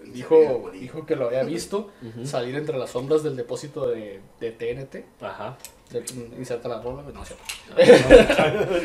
dijo, 0.05 0.71
dijo 0.73 1.07
que 1.07 1.17
lo 1.17 1.27
había 1.27 1.43
visto 1.43 1.91
salir 2.25 2.55
entre 2.57 2.79
las 2.79 2.91
sombras 2.91 3.23
del 3.23 3.37
depósito 3.37 3.87
de, 3.89 4.21
de 4.41 4.53
TNT. 4.53 5.23
Ajá. 5.23 5.57
De- 5.91 6.05
inserta 6.39 6.69
la 6.69 6.81
rola, 6.83 7.03
güey, 7.03 7.15
no 7.15 7.23
es 7.23 7.29
cierto. 7.29 7.45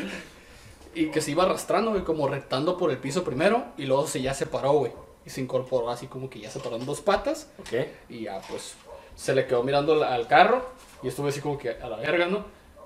y 0.96 1.08
que 1.08 1.22
se 1.22 1.31
iba 1.31 1.43
arrastrando, 1.43 1.91
güey, 1.91 2.03
como 2.03 2.27
retando 2.27 2.77
por 2.77 2.91
el 2.91 2.98
piso 2.98 3.24
primero. 3.24 3.65
Y 3.77 3.86
luego 3.86 4.08
se 4.08 4.22
ya 4.22 4.34
se 4.34 4.46
paró, 4.46 4.74
güey. 4.74 4.91
Y 5.29 5.31
se 5.31 5.41
incorporó 5.41 5.91
así 5.91 6.07
como 6.07 6.27
que 6.27 6.39
ya 6.39 6.50
se 6.50 6.59
paró 6.59 6.77
en 6.77 6.88
dos 6.88 7.01
patas. 7.01 7.50
Ok. 7.59 7.86
Y 8.09 8.24
ya, 8.24 8.41
pues, 8.50 8.74
se 9.15 9.36
le 9.36 9.45
quedó 9.45 9.62
mirando 9.62 9.93
al- 9.93 10.01
al 10.12 10.25
carro 10.25 10.67
y 11.03 11.07
estuve 11.07 11.29
así 11.29 11.39
como 11.39 11.55
que 11.55 11.69
a 11.69 11.88
la 11.88 11.98
verga, 11.98 12.25
¿no? 12.25 12.43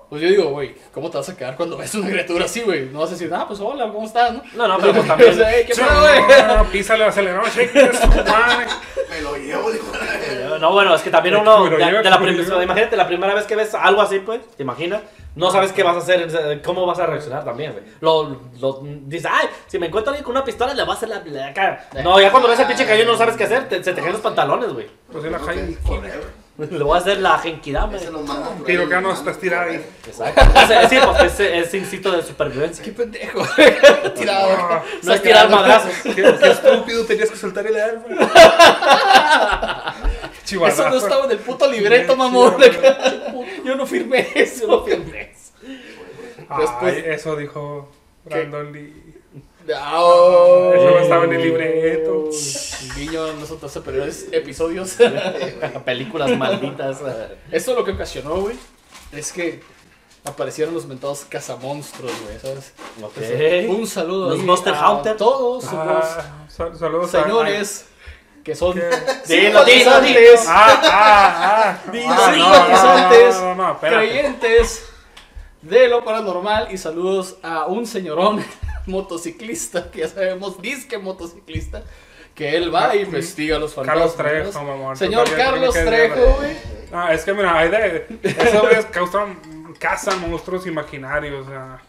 Pues 0.10 0.22
yo 0.22 0.28
digo, 0.28 0.50
güey, 0.50 0.76
¿cómo 0.94 1.10
te 1.10 1.18
vas 1.20 1.30
a 1.30 1.38
quedar 1.38 1.56
cuando 1.56 1.78
ves 1.78 1.96
una 1.96 2.10
criatura 2.10 2.44
así, 2.44 2.60
güey? 2.60 2.88
No 2.88 3.00
vas 3.00 3.12
a 3.12 3.14
decir, 3.14 3.32
ah, 3.34 3.46
pues 3.48 3.62
hola, 3.62 3.86
¿cómo 3.94 4.06
estás, 4.06 4.34
no? 4.34 4.44
No, 4.56 4.68
no, 4.68 4.78
pero 4.78 4.92
pues 4.94 5.08
también. 5.08 5.32
O 5.32 5.36
sea, 5.36 5.56
"Ey, 5.56 5.66
¿qué 5.66 5.74
pedo, 5.74 6.02
güey? 6.02 6.44
No, 6.58 6.66
Písale, 6.72 7.06
aceleró, 7.06 7.44
man. 7.44 8.68
Me 9.10 9.22
lo 9.22 9.38
llevo, 9.38 9.72
dijo. 9.72 9.86
No, 10.64 10.72
bueno, 10.72 10.96
es 10.96 11.02
que 11.02 11.10
también 11.10 11.36
uno, 11.36 11.66
Pero 11.66 11.76
de, 11.76 11.82
la 11.82 11.90
imagínate 12.64 12.96
la 12.96 13.06
primera 13.06 13.34
vez 13.34 13.46
que 13.46 13.54
ves 13.54 13.76
algo 13.76 14.02
así, 14.02 14.20
pues, 14.20 14.40
te 14.56 14.64
imaginas, 14.64 15.02
no 15.36 15.52
sabes 15.52 15.74
qué 15.74 15.84
vas 15.84 15.98
a 15.98 16.00
hacer, 16.00 16.30
eh, 16.34 16.62
cómo 16.64 16.86
vas 16.86 17.00
a 17.00 17.06
reaccionar 17.06 17.44
también, 17.44 17.74
güey. 17.74 17.84
Lo, 18.00 18.40
lo, 18.62 18.80
dices, 18.82 19.30
ay, 19.30 19.50
si 19.68 19.78
me 19.78 19.88
encuentro 19.88 20.12
a 20.12 20.14
alguien 20.14 20.24
con 20.24 20.32
una 20.38 20.46
pistola, 20.46 20.74
le 20.74 20.84
voy 20.84 20.94
a 20.94 20.96
hacer 20.96 21.10
la, 21.10 21.22
la 21.26 21.54
cara. 21.54 21.86
No, 22.02 22.18
ya 22.18 22.32
cuando 22.32 22.48
ves 22.48 22.62
al 22.62 22.68
pinche 22.68 22.86
cañón 22.86 23.08
no 23.08 23.18
sabes 23.18 23.36
qué 23.36 23.44
hacer, 23.44 23.68
te- 23.68 23.84
se 23.84 23.92
te 23.92 24.00
caen 24.00 24.14
los 24.14 24.22
pantalones, 24.22 24.72
güey. 24.72 24.88
Pues 25.12 25.26
es 25.26 25.32
la. 25.34 25.40
Le 26.56 26.84
voy 26.84 26.96
a 26.96 27.02
hacer 27.02 27.20
la 27.20 27.40
genkidama. 27.40 27.98
Tiro 28.66 28.88
que 28.88 29.02
no 29.02 29.12
estás 29.12 29.40
tirado 29.40 29.72
ahí. 29.72 29.84
Exacto. 30.08 30.42
Sí, 30.88 30.98
pues 31.04 31.24
ese 31.34 31.58
es 31.58 31.74
instinto 31.74 32.12
de 32.12 32.22
supervivencia. 32.22 32.86
Qué 32.86 32.92
pendejo. 32.92 33.42
Tirado. 34.16 34.84
No 35.02 35.14
es 35.14 35.22
tirar 35.22 35.50
madrazos. 35.50 35.92
qué, 36.04 36.14
qué 36.14 36.52
estúpido, 36.52 37.04
tenías 37.06 37.32
que 37.32 37.38
soltar 37.38 37.66
el 37.68 37.76
arma. 37.76 38.04
Eso 40.68 40.90
no 40.90 40.96
estaba 40.98 41.26
en 41.26 41.32
el 41.32 41.40
puto 41.40 41.70
libreto, 41.70 42.16
mamón. 42.16 42.56
Yo 43.66 43.76
no 43.76 43.86
firmé 43.86 44.28
eso. 44.36 44.68
No 44.68 44.84
firmé 44.84 45.32
eso. 45.32 45.52
Después- 46.60 46.96
Ay, 46.96 47.04
eso 47.08 47.36
dijo 47.36 47.90
Brandon 48.26 48.72
Lee. 48.72 48.94
Oh. 49.94 50.72
Eso 50.76 50.92
no 50.92 51.00
estaba 51.00 51.24
en 51.26 51.34
el 51.34 51.42
libreto. 51.42 52.30
Guiño 52.96 53.24
a 53.26 53.34
nosotros 53.34 53.72
superiores 53.72 54.28
episodios. 54.32 54.98
Películas 55.86 56.38
malditas. 56.38 56.98
Esto 57.52 57.74
lo 57.74 57.84
que 57.86 57.92
ocasionó, 57.92 58.36
güey, 58.42 58.58
es 59.14 59.32
que 59.32 59.62
aparecieron 60.26 60.74
los 60.74 60.86
mentados 60.86 61.26
cazamonstruos, 61.30 62.12
güey, 62.24 62.40
¿sabes? 62.40 62.74
Un 63.70 63.88
saludo 63.88 64.30
Los 64.32 64.40
Monster 64.40 64.74
a 64.74 64.92
Hunter. 64.92 65.18
todos 65.18 65.64
los 65.64 65.74
Ah, 65.74 66.46
sal- 66.50 66.78
saludos 66.78 67.14
a- 67.16 67.24
señores 67.24 67.86
que 68.44 68.56
son 68.56 68.80
simpatizantes, 69.24 70.46
Ah, 70.48 70.82
ah, 70.84 71.80
ah. 71.88 71.88
Ah, 73.60 73.78
creyentes 73.80 74.90
de 75.62 75.88
lo 75.88 76.04
paranormal 76.04 76.68
y 76.72 76.78
saludos 76.78 77.38
a 77.42 77.66
un 77.68 77.88
señorón 77.88 78.44
motociclista, 78.86 79.90
que 79.90 80.00
ya 80.00 80.10
sabemos, 80.10 80.62
disque 80.62 80.98
motociclista, 80.98 81.84
que 82.36 82.58
él 82.58 82.74
va 82.74 82.94
e 82.94 83.02
investiga 83.02 83.58
los 83.60 83.74
fantasmas. 83.74 84.14
Carlos 84.14 84.52
Trejo, 84.52 84.66
mamón. 84.66 84.98
Señor 84.98 85.30
Carlos 85.36 85.74
¿qué 85.74 85.84
Trejo, 85.84 86.36
güey. 86.38 86.58
Ah, 86.92 87.14
es 87.14 87.24
que 87.24 87.34
mira, 87.34 87.58
hay 87.58 87.70
de. 87.70 88.20
Eso 88.24 88.70
es 88.70 88.86
causan. 88.88 89.40
Cazan 89.80 90.20
monstruos 90.22 90.68
imaginarios, 90.68 91.48
o 91.48 91.50
sea. 91.50 91.82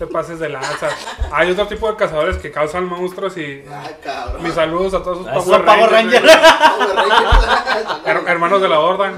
Te 0.00 0.06
pases 0.06 0.38
de 0.38 0.48
lanza. 0.48 0.88
Hay 1.30 1.50
otro 1.50 1.66
tipo 1.68 1.86
de 1.90 1.94
cazadores 1.94 2.38
que 2.38 2.50
causan 2.50 2.86
monstruos 2.86 3.36
y. 3.36 3.62
Ah, 3.70 3.86
cabrón. 4.02 4.42
Mis 4.42 4.54
saludos 4.54 4.94
a 4.94 5.02
todos 5.02 5.18
esos 5.26 5.28
Ah, 5.28 5.62
Power 5.62 5.90
Rangers. 5.90 6.22
Power 6.24 6.96
Rangers. 6.96 8.06
her- 8.06 8.28
hermanos 8.28 8.62
de 8.62 8.68
la 8.70 8.80
Orden. 8.80 9.12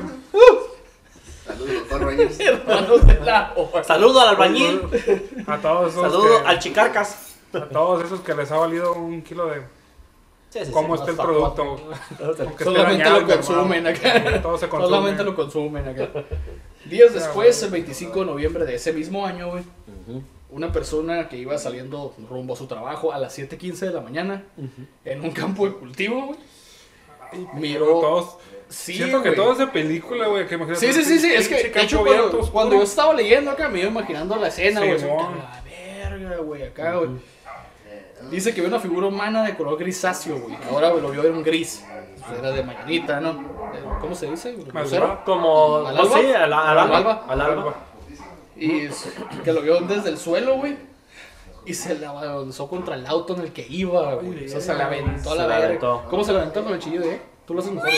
Saludos, 1.47 1.83
Power 1.89 2.03
Rangers. 2.07 2.41
Hermanos 2.41 3.07
de 3.07 3.21
la 3.21 3.53
hora. 3.57 3.85
Saludo 3.85 4.21
al 4.23 4.29
albañil. 4.31 4.83
A 5.47 5.59
todos 5.59 5.93
esos. 5.93 6.03
Saludo 6.13 6.43
que- 6.43 6.49
al 6.49 6.59
chicarcas. 6.59 7.29
A 7.55 7.61
todos 7.67 8.05
esos 8.05 8.21
que 8.23 8.35
les 8.35 8.51
ha 8.51 8.57
valido 8.57 8.93
un 8.95 9.23
kilo 9.23 9.47
de. 9.47 9.61
Sí, 10.51 10.59
sí, 10.59 10.65
sí. 10.67 10.73
¿Cómo 10.73 10.97
está 10.97 11.13
el 11.13 11.17
producto? 11.17 11.77
Solamente 12.19 13.05
dañado, 13.05 13.21
lo 13.21 13.27
consumen 13.29 13.87
acá. 13.87 14.43
Todo 14.43 14.59
se 14.59 14.69
consume. 14.69 14.91
Solamente 14.97 15.23
lo 15.23 15.35
consumen 15.37 15.89
acá. 15.89 16.09
Días 16.87 17.15
después, 17.15 17.63
el 17.63 17.71
25 17.71 18.19
de 18.21 18.27
noviembre 18.27 18.65
de 18.67 18.75
ese 18.75 18.93
mismo 18.93 19.25
año, 19.25 19.49
güey, 19.51 19.63
Ujú. 20.09 20.23
Una 20.53 20.71
persona 20.73 21.29
que 21.29 21.37
iba 21.37 21.57
saliendo 21.59 22.15
rumbo 22.31 22.55
a 22.55 22.57
su 22.57 22.67
trabajo 22.67 23.13
a 23.13 23.19
las 23.19 23.37
7:15 23.37 23.87
de 23.87 23.93
la 23.93 24.01
mañana 24.01 24.45
en 25.05 25.21
un 25.23 25.31
campo 25.33 25.67
de 25.67 25.73
cultivo, 25.73 26.27
güey. 26.27 26.39
Miró. 27.55 27.87
Todos. 28.01 28.37
Sí, 28.69 28.95
siento 28.95 29.23
que 29.23 29.31
güey. 29.31 29.37
todo 29.41 29.53
es 29.53 29.59
de 29.59 29.67
película, 29.67 30.27
güey. 30.29 30.47
que 30.47 30.55
imagínate 30.55 30.87
Sí, 30.87 30.93
sí, 30.93 31.05
sí, 31.05 31.19
sí. 31.19 31.33
Es 31.33 31.49
que, 31.49 31.69
de 31.71 31.83
hecho, 31.83 32.03
cuando, 32.05 32.25
oscuro. 32.27 32.47
cuando 32.53 32.77
yo 32.77 32.83
estaba 32.83 33.13
leyendo 33.15 33.51
acá, 33.51 33.69
me 33.69 33.81
iba 33.81 33.89
imaginando 33.89 34.37
la 34.37 34.49
escena, 34.49 34.81
güey. 34.81 34.93
así 34.93 35.05
Simón. 35.05 35.19
como 35.19 35.33
que, 35.33 35.39
La 35.39 36.09
verga, 36.11 36.37
güey, 36.39 36.63
acá, 36.63 36.95
güey. 36.97 37.11
Dice 38.31 38.55
que 38.55 38.61
vio 38.61 38.69
una 38.69 38.79
figura 38.81 39.09
humana 39.09 39.43
de 39.43 39.57
color 39.57 39.79
grisáceo, 39.79 40.39
güey. 40.39 40.57
Ahora 40.71 40.91
güey, 40.91 41.03
lo 41.03 41.11
vio 41.11 41.25
en 41.25 41.43
gris. 41.43 41.85
Pues 42.27 42.39
Era 42.39 42.51
de 42.53 42.63
mañanita, 42.63 43.21
¿no? 43.21 43.43
¿Cómo 44.01 44.15
se 44.15 44.31
dice? 44.31 44.57
Va. 44.75 45.25
Como. 45.25 45.79
¿Al 45.87 45.99
alba? 45.99 46.19
sí, 46.21 46.27
al, 46.33 46.53
al 46.53 46.53
¿Al 46.53 46.79
alba. 46.79 46.97
alba? 46.99 47.25
Al 47.29 47.41
alba. 47.41 47.75
Y 48.63 48.89
que 49.43 49.53
lo 49.53 49.61
vio 49.61 49.81
desde 49.81 50.11
el 50.11 50.19
suelo, 50.19 50.57
güey. 50.57 50.77
Y 51.67 51.75
se 51.75 51.97
le 51.97 52.07
avanzó 52.07 52.69
contra 52.69 52.95
el 52.95 53.05
auto 53.07 53.35
en 53.35 53.43
el 53.43 53.53
que 53.53 53.67
iba, 53.69 54.15
güey. 54.15 54.47
O 54.47 54.49
sea, 54.49 54.61
se 54.61 54.75
le 54.75 54.83
aventó 54.83 55.33
a 55.33 55.35
la 55.35 55.47
verga. 55.47 56.05
¿Cómo 56.09 56.23
se 56.23 56.33
le 56.33 56.39
aventó 56.39 56.63
con 56.63 56.73
el 56.75 56.79
chillido, 56.79 57.05
eh? 57.05 57.21
Tú 57.47 57.55
lo 57.55 57.61
haces 57.61 57.73
mejor. 57.73 57.91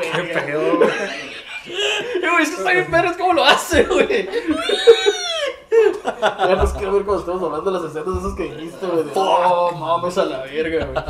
Qué 0.00 0.34
pedo, 0.34 0.76
güey. 0.76 0.90
Güey, 2.20 2.42
eso 2.42 2.58
está 2.58 2.72
bien 2.72 2.90
perro, 2.90 3.10
es 3.10 3.16
como 3.16 3.32
lo 3.32 3.44
hace, 3.44 3.84
güey. 3.84 4.28
Ya 6.04 6.56
nos 6.56 6.72
quiero 6.74 6.92
ver 6.92 7.04
cuando 7.04 7.20
estamos 7.20 7.42
hablando 7.42 7.70
de 7.72 7.80
las 7.80 7.90
escenas 7.90 8.18
esas 8.18 8.34
que 8.34 8.54
dijiste, 8.54 8.86
güey. 8.86 9.04
Oh, 9.14 9.72
mames 9.72 10.18
a 10.18 10.24
la 10.26 10.42
verga, 10.42 10.84
güey. 10.84 11.04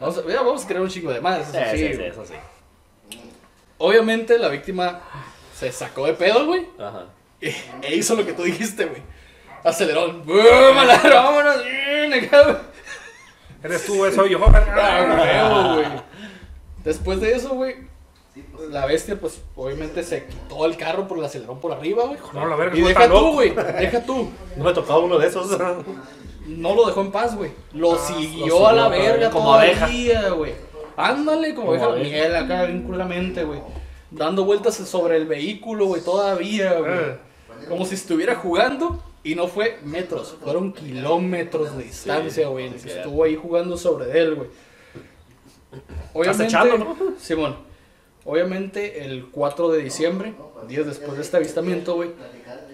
Vamos 0.00 0.18
a, 0.18 0.28
ya 0.28 0.42
vamos 0.42 0.64
a 0.64 0.68
crear 0.68 0.82
un 0.82 0.88
chingo 0.88 1.10
de 1.12 1.18
eso 1.18 1.52
Sí, 1.52 1.94
sí. 1.94 2.02
eso 2.02 2.24
sí. 2.24 2.34
Obviamente 3.78 4.38
la 4.38 4.48
víctima 4.48 5.00
se 5.58 5.72
sacó 5.72 6.06
de 6.06 6.12
pedo, 6.14 6.46
güey. 6.46 6.66
Ajá. 6.78 7.06
E 7.40 7.54
e 7.82 7.94
hizo 7.96 8.14
lo 8.14 8.24
que 8.26 8.32
tú 8.32 8.42
dijiste, 8.42 8.84
güey. 8.86 9.02
Aceleró. 9.64 10.12
¡Bum! 10.12 10.38
a 10.78 10.84
la- 10.84 10.98
¡Vámonos! 11.02 11.56
Eres 13.62 13.84
tú, 13.86 14.04
eso 14.06 14.26
yo. 14.26 14.38
Ah, 14.44 15.72
güey. 15.74 15.86
Después 16.84 17.20
de 17.20 17.32
eso, 17.34 17.50
güey, 17.54 17.76
la 18.70 18.86
bestia, 18.86 19.18
pues, 19.20 19.40
obviamente 19.56 20.02
se 20.04 20.26
quitó 20.26 20.64
el 20.64 20.76
carro 20.76 21.08
por 21.08 21.18
el 21.18 21.24
acelerón 21.24 21.60
por 21.60 21.72
arriba, 21.72 22.04
güey. 22.04 22.18
No, 22.32 22.46
la 22.46 22.54
verga, 22.56 22.74
Y 22.76 22.78
¿cómo 22.80 22.88
deja 22.88 23.08
tú, 23.08 23.14
loco? 23.14 23.32
güey, 23.32 23.54
deja 23.54 24.00
tú. 24.04 24.30
No 24.56 24.64
me 24.64 24.72
tocaba 24.72 25.00
uno 25.00 25.18
de 25.18 25.26
esos. 25.26 25.58
No 26.46 26.74
lo 26.74 26.86
dejó 26.86 27.00
en 27.02 27.10
paz, 27.12 27.36
güey. 27.36 27.50
Lo 27.74 27.94
Ah, 27.94 27.98
siguió 27.98 28.60
lo 28.60 28.68
a 28.68 28.72
la 28.72 28.88
verga 28.88 29.30
como 29.30 29.46
todavía, 29.46 29.84
abeja. 29.84 30.30
güey. 30.30 30.52
Ándale, 30.96 31.54
como, 31.54 31.66
Como 31.68 31.72
abeja 31.84 31.86
abeja. 31.92 32.10
miel 32.10 32.36
acá, 32.36 32.62
vinculamente, 32.64 33.44
güey. 33.44 33.60
Dando 34.10 34.44
vueltas 34.44 34.74
sobre 34.76 35.16
el 35.16 35.26
vehículo, 35.26 35.86
güey, 35.86 36.02
todavía, 36.02 36.78
güey. 36.78 36.92
Eh. 36.92 37.16
Como 37.68 37.84
si 37.84 37.94
estuviera 37.94 38.36
jugando 38.36 39.02
y 39.24 39.34
no 39.34 39.48
fue 39.48 39.78
metros, 39.84 40.36
fueron 40.42 40.72
kilómetros 40.72 41.76
de 41.76 41.84
distancia, 41.84 42.48
güey. 42.48 42.70
sí. 42.78 42.88
estuvo 42.88 43.24
ahí 43.24 43.36
jugando 43.36 43.76
sobre 43.76 44.18
él, 44.18 44.34
güey. 44.36 44.48
Obviamente, 46.14 46.44
Acechando, 46.56 46.78
¿no? 46.78 46.96
Simón, 47.18 47.56
obviamente 48.24 49.04
el 49.04 49.26
4 49.26 49.70
de 49.70 49.82
diciembre, 49.82 50.34
días 50.66 50.86
después 50.86 51.16
de 51.16 51.22
este 51.22 51.36
avistamiento, 51.36 51.94
güey, 51.94 52.10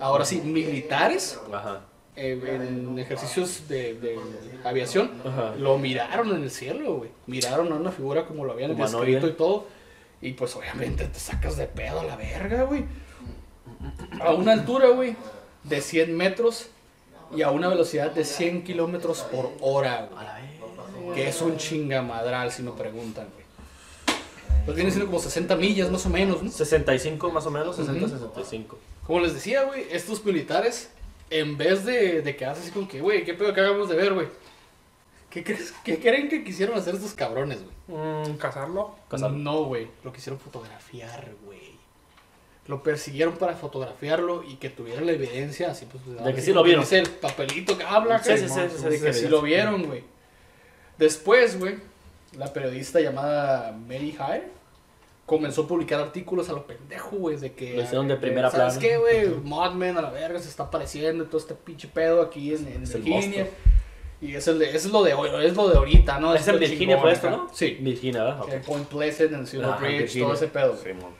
ahora 0.00 0.24
sí, 0.24 0.40
militares 0.42 1.40
Ajá. 1.52 1.80
eh, 2.14 2.38
en 2.70 2.96
ejercicios 2.98 3.66
de, 3.68 3.94
de 3.94 4.18
aviación, 4.62 5.10
Ajá. 5.24 5.54
lo 5.58 5.76
miraron 5.78 6.30
en 6.36 6.42
el 6.44 6.50
cielo, 6.50 6.94
güey. 6.98 7.10
Miraron 7.26 7.72
a 7.72 7.76
una 7.76 7.90
figura 7.90 8.26
como 8.26 8.44
lo 8.44 8.52
habían 8.52 8.70
Humanoide. 8.72 9.12
descrito 9.12 9.26
y 9.26 9.36
todo. 9.36 9.66
Y 10.24 10.32
pues 10.32 10.56
obviamente 10.56 11.04
te 11.04 11.20
sacas 11.20 11.58
de 11.58 11.66
pedo 11.66 12.00
a 12.00 12.04
la 12.04 12.16
verga, 12.16 12.62
güey. 12.62 12.86
A 14.20 14.32
una 14.32 14.52
altura, 14.54 14.88
güey, 14.88 15.16
de 15.64 15.82
100 15.82 16.16
metros 16.16 16.68
y 17.36 17.42
a 17.42 17.50
una 17.50 17.68
velocidad 17.68 18.10
de 18.10 18.24
100 18.24 18.64
kilómetros 18.64 19.20
por 19.20 19.52
hora, 19.60 20.08
güey. 20.10 21.14
Que 21.14 21.28
es 21.28 21.42
un 21.42 21.58
chingamadral, 21.58 22.50
si 22.50 22.62
me 22.62 22.70
preguntan, 22.70 23.28
güey. 23.34 23.44
Pues 24.64 24.76
viene 24.76 24.90
siendo 24.90 25.06
como 25.10 25.20
60 25.20 25.56
millas 25.56 25.90
más 25.90 26.06
o 26.06 26.08
menos, 26.08 26.42
¿no? 26.42 26.50
65 26.50 27.30
más 27.30 27.44
o 27.44 27.50
menos, 27.50 27.76
60, 27.76 28.06
Ujú. 28.06 28.14
65. 28.14 28.78
Como 29.06 29.20
les 29.20 29.34
decía, 29.34 29.64
güey, 29.64 29.86
estos 29.90 30.24
militares, 30.24 30.88
en 31.28 31.58
vez 31.58 31.84
de, 31.84 32.22
de 32.22 32.34
quedarse 32.34 32.62
así 32.62 32.70
como 32.70 32.88
que, 32.88 33.02
güey, 33.02 33.26
¿qué 33.26 33.34
pedo 33.34 33.52
que 33.52 33.60
hagamos 33.60 33.90
de 33.90 33.96
ver, 33.96 34.14
güey? 34.14 34.28
¿Qué, 35.34 35.42
crees, 35.44 35.74
¿Qué 35.84 35.98
creen 35.98 36.28
que 36.28 36.44
quisieron 36.44 36.78
hacer 36.78 36.94
estos 36.94 37.12
cabrones, 37.12 37.58
güey? 37.62 37.98
Mm, 38.00 38.36
¿Cazarlo? 38.36 38.94
Casarlo. 39.10 39.36
No, 39.36 39.64
güey, 39.64 39.88
lo 40.04 40.12
quisieron 40.12 40.38
fotografiar, 40.38 41.32
güey. 41.44 41.74
Lo 42.68 42.82
persiguieron 42.82 43.34
para 43.34 43.54
fotografiarlo 43.56 44.42
y 44.44 44.54
que 44.56 44.70
tuvieran 44.70 45.04
la 45.06 45.12
evidencia, 45.12 45.72
así 45.72 45.86
pues. 45.86 46.06
De 46.06 46.32
que 46.32 46.38
así 46.38 46.46
sí 46.46 46.52
lo 46.54 46.62
vieron. 46.62 46.82
Dice 46.84 47.00
el 47.00 47.10
papelito 47.10 47.76
que 47.76 47.84
habla, 47.84 48.22
Sí, 48.22 48.38
sí, 48.38 48.48
sí, 48.48 48.54
¿no? 48.60 48.68
sí, 48.70 48.76
sí, 48.78 48.84
de 48.84 48.96
sí, 48.98 49.04
que 49.04 49.12
sí, 49.12 49.18
sí 49.18 49.24
sí. 49.26 49.30
lo 49.30 49.42
vieron, 49.42 49.82
güey. 49.86 50.04
Después, 50.98 51.58
güey, 51.58 51.76
la 52.38 52.52
periodista 52.52 53.00
llamada 53.00 53.72
Mary 53.72 54.10
Hire 54.18 54.48
comenzó 55.26 55.62
a 55.62 55.66
publicar 55.68 56.00
artículos 56.00 56.48
a 56.48 56.52
lo 56.52 56.66
pendejo, 56.66 57.16
güey, 57.16 57.36
de 57.38 57.52
que... 57.52 57.74
Lo 57.74 57.82
hicieron 57.82 58.06
de 58.08 58.14
eh, 58.14 58.18
primera 58.18 58.50
¿Sabes 58.50 58.74
plana. 58.74 58.80
qué, 58.80 58.98
güey? 58.98 59.28
Modman 59.42 59.96
a 59.98 60.02
la 60.02 60.10
verga 60.10 60.38
se 60.38 60.48
está 60.48 60.64
apareciendo 60.64 61.24
y 61.24 61.26
todo 61.26 61.38
este 61.38 61.54
pinche 61.54 61.88
pedo 61.88 62.22
aquí 62.22 62.54
en, 62.54 62.68
en 62.68 62.82
Es 62.84 62.94
el 62.94 63.02
Virginia. 63.02 63.44
monstruo. 63.44 63.74
Y 64.24 64.34
es, 64.36 64.48
el 64.48 64.58
de, 64.58 64.74
es 64.74 64.86
lo 64.86 65.02
de 65.02 65.12
hoy, 65.12 65.28
es 65.44 65.54
lo 65.54 65.68
de 65.68 65.76
ahorita, 65.76 66.18
¿no? 66.18 66.34
Es 66.34 66.48
en 66.48 66.54
lo 66.54 66.60
Virginia 66.60 66.98
fue 66.98 67.12
esto. 67.12 67.28
¿no? 67.28 67.50
Sí. 67.52 67.76
Virginia, 67.78 68.24
¿verdad? 68.24 68.54
En 68.54 68.62
Point 68.62 68.88
Pleasant, 68.88 69.32
en 69.32 69.46
Silver 69.46 69.68
Ajá, 69.68 69.80
Bridge, 69.80 69.98
Virginia. 69.98 70.24
todo 70.24 70.34
ese 70.34 70.48
pedo. 70.48 70.76
Simón. 70.78 71.12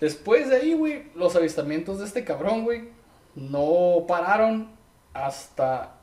Después 0.00 0.48
de 0.48 0.56
ahí, 0.56 0.72
güey, 0.72 1.10
los 1.14 1.36
avistamientos 1.36 1.98
de 1.98 2.06
este 2.06 2.24
cabrón, 2.24 2.64
güey, 2.64 2.88
no 3.34 4.06
pararon 4.08 4.70
hasta 5.12 6.00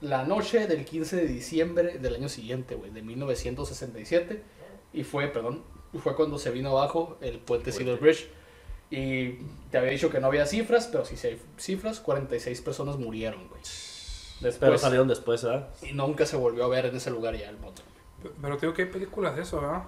la 0.00 0.24
noche 0.24 0.66
del 0.66 0.84
15 0.84 1.14
de 1.14 1.26
diciembre 1.28 1.98
del 1.98 2.16
año 2.16 2.28
siguiente, 2.28 2.74
güey, 2.74 2.90
de 2.90 3.02
1967. 3.02 4.42
Y 4.92 5.04
fue, 5.04 5.28
perdón, 5.28 5.62
fue 6.02 6.16
cuando 6.16 6.38
se 6.38 6.50
vino 6.50 6.70
abajo 6.70 7.18
el 7.20 7.38
puente 7.38 7.70
Silver 7.70 8.00
Bridge. 8.00 8.28
Y 8.90 9.44
te 9.70 9.78
había 9.78 9.92
dicho 9.92 10.10
que 10.10 10.18
no 10.18 10.26
había 10.26 10.44
cifras, 10.44 10.88
pero 10.90 11.04
sí, 11.04 11.16
sí 11.16 11.28
hay 11.28 11.40
cifras. 11.56 12.00
46 12.00 12.62
personas 12.62 12.96
murieron, 12.96 13.46
güey. 13.48 13.60
Pero 14.40 14.52
Después, 14.52 14.80
salieron 14.80 15.08
después, 15.08 15.42
¿verdad? 15.42 15.68
y 15.82 15.92
nunca 15.92 16.24
se 16.26 16.36
volvió 16.36 16.64
a 16.64 16.68
ver 16.68 16.86
en 16.86 16.96
ese 16.96 17.10
lugar 17.10 17.36
ya 17.36 17.48
el 17.48 17.58
motor. 17.58 17.84
Pero 18.40 18.56
tengo 18.56 18.72
que 18.74 18.82
hay 18.82 18.88
películas 18.88 19.34
de 19.36 19.42
eso, 19.42 19.60
¿verdad? 19.60 19.82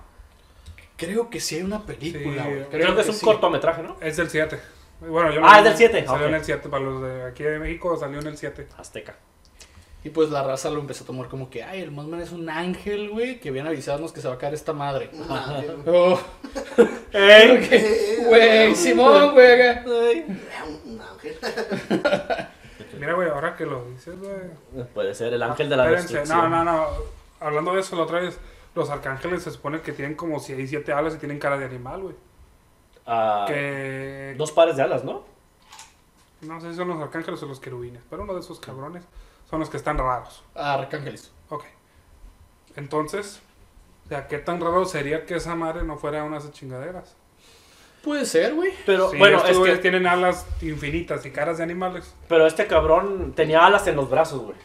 Creo 0.96 1.30
que 1.30 1.40
sí 1.40 1.56
hay 1.56 1.62
una 1.62 1.84
película, 1.86 2.42
Sí. 2.44 2.48
güey. 2.48 2.64
Creo, 2.70 2.94
que 2.94 3.00
es 3.02 3.08
un 3.08 3.14
sí. 3.14 3.24
cortometraje, 3.24 3.82
¿no? 3.82 3.96
Es 4.00 4.16
del 4.16 4.28
7. 4.28 4.58
Bueno, 5.00 5.32
yo 5.32 5.40
Ah, 5.44 5.58
es 5.58 5.64
del 5.64 5.76
7, 5.76 6.04
Salió 6.06 6.26
en 6.26 6.34
el 6.34 6.44
7, 6.44 6.68
para 6.68 6.82
los 6.84 7.02
de 7.02 7.24
aquí 7.24 7.42
de 7.42 7.58
México 7.58 7.96
salió 7.96 8.18
en 8.20 8.26
el 8.26 8.36
7. 8.36 8.66
Azteca. 8.76 9.16
Y 10.02 10.10
pues 10.10 10.30
la 10.30 10.42
raza 10.42 10.70
lo 10.70 10.80
empezó 10.80 11.04
a 11.04 11.06
tomar 11.06 11.28
como 11.28 11.48
que, 11.50 11.62
ay, 11.62 11.80
el 11.82 11.90
Mothman 11.90 12.20
es 12.20 12.32
un 12.32 12.48
ángel, 12.48 13.10
güey, 13.10 13.38
que 13.38 13.50
viene 13.50 13.68
a 13.68 13.72
avisarnos 13.72 14.12
que 14.12 14.20
se 14.20 14.28
va 14.28 14.34
a 14.34 14.38
caer 14.38 14.54
esta 14.54 14.72
madre. 14.72 15.10
Ajá. 15.28 15.62
Oh, 15.86 16.18
¡Ey! 17.12 18.18
Güey, 18.26 18.74
Simón, 18.76 19.32
güey. 19.32 20.24
un 20.86 21.00
ángel. 21.00 21.36
Mira, 23.00 23.14
güey, 23.14 23.28
ahora 23.30 23.56
que 23.56 23.66
lo 23.66 23.84
dices, 23.86 24.18
güey. 24.18 24.84
Puede 24.94 25.14
ser 25.14 25.32
el 25.34 25.42
ángel 25.42 25.68
de 25.68 25.76
la 25.76 25.84
Espérense, 25.84 26.18
destrucción. 26.18 26.50
no, 26.50 26.64
no, 26.64 26.72
no. 26.72 26.86
Hablando 27.40 27.72
de 27.74 27.80
eso, 27.80 27.96
la 27.96 28.02
otra 28.02 28.20
vez, 28.20 28.38
los 28.74 28.90
arcángeles 28.90 29.42
se 29.42 29.50
supone 29.50 29.80
que 29.80 29.92
tienen 29.92 30.14
como 30.14 30.38
6, 30.38 30.68
7 30.70 30.92
alas 30.92 31.14
y 31.14 31.18
tienen 31.18 31.38
cara 31.38 31.56
de 31.58 31.64
animal, 31.64 32.02
güey. 32.02 32.14
Ah, 33.06 33.44
Que. 33.48 34.34
Dos 34.38 34.52
pares 34.52 34.76
de 34.76 34.82
alas, 34.82 35.02
¿no? 35.04 35.24
No 36.42 36.60
sé 36.60 36.70
si 36.70 36.76
son 36.76 36.88
los 36.88 37.00
arcángeles 37.00 37.42
o 37.42 37.46
los 37.46 37.60
querubines, 37.60 38.02
pero 38.08 38.22
uno 38.22 38.34
de 38.34 38.40
esos 38.40 38.60
cabrones 38.60 39.04
son 39.48 39.60
los 39.60 39.68
que 39.68 39.76
están 39.76 39.98
raros. 39.98 40.42
Ah, 40.54 40.74
Arcángeles. 40.74 41.32
Ok. 41.48 41.64
Entonces, 42.76 43.40
o 44.06 44.08
sea, 44.08 44.28
¿qué 44.28 44.38
tan 44.38 44.60
raro 44.60 44.84
sería 44.84 45.26
que 45.26 45.34
esa 45.36 45.54
madre 45.54 45.82
no 45.82 45.96
fuera 45.96 46.24
unas 46.24 46.50
chingaderas? 46.52 47.16
Puede 48.02 48.24
ser, 48.24 48.54
güey. 48.54 48.72
Pero 48.86 49.10
Sí, 49.10 49.18
bueno, 49.18 49.38
estos 49.38 49.66
es 49.68 49.74
que 49.74 49.78
tienen 49.82 50.06
alas 50.06 50.46
infinitas 50.62 51.24
y 51.26 51.30
caras 51.30 51.58
de 51.58 51.64
animales. 51.64 52.14
pero 52.28 52.46
este 52.46 52.66
cabrón 52.66 53.32
tenía 53.34 53.64
alas 53.66 53.86
en 53.86 53.96
los 53.96 54.08
brazos, 54.08 54.40
güey. 54.42 54.56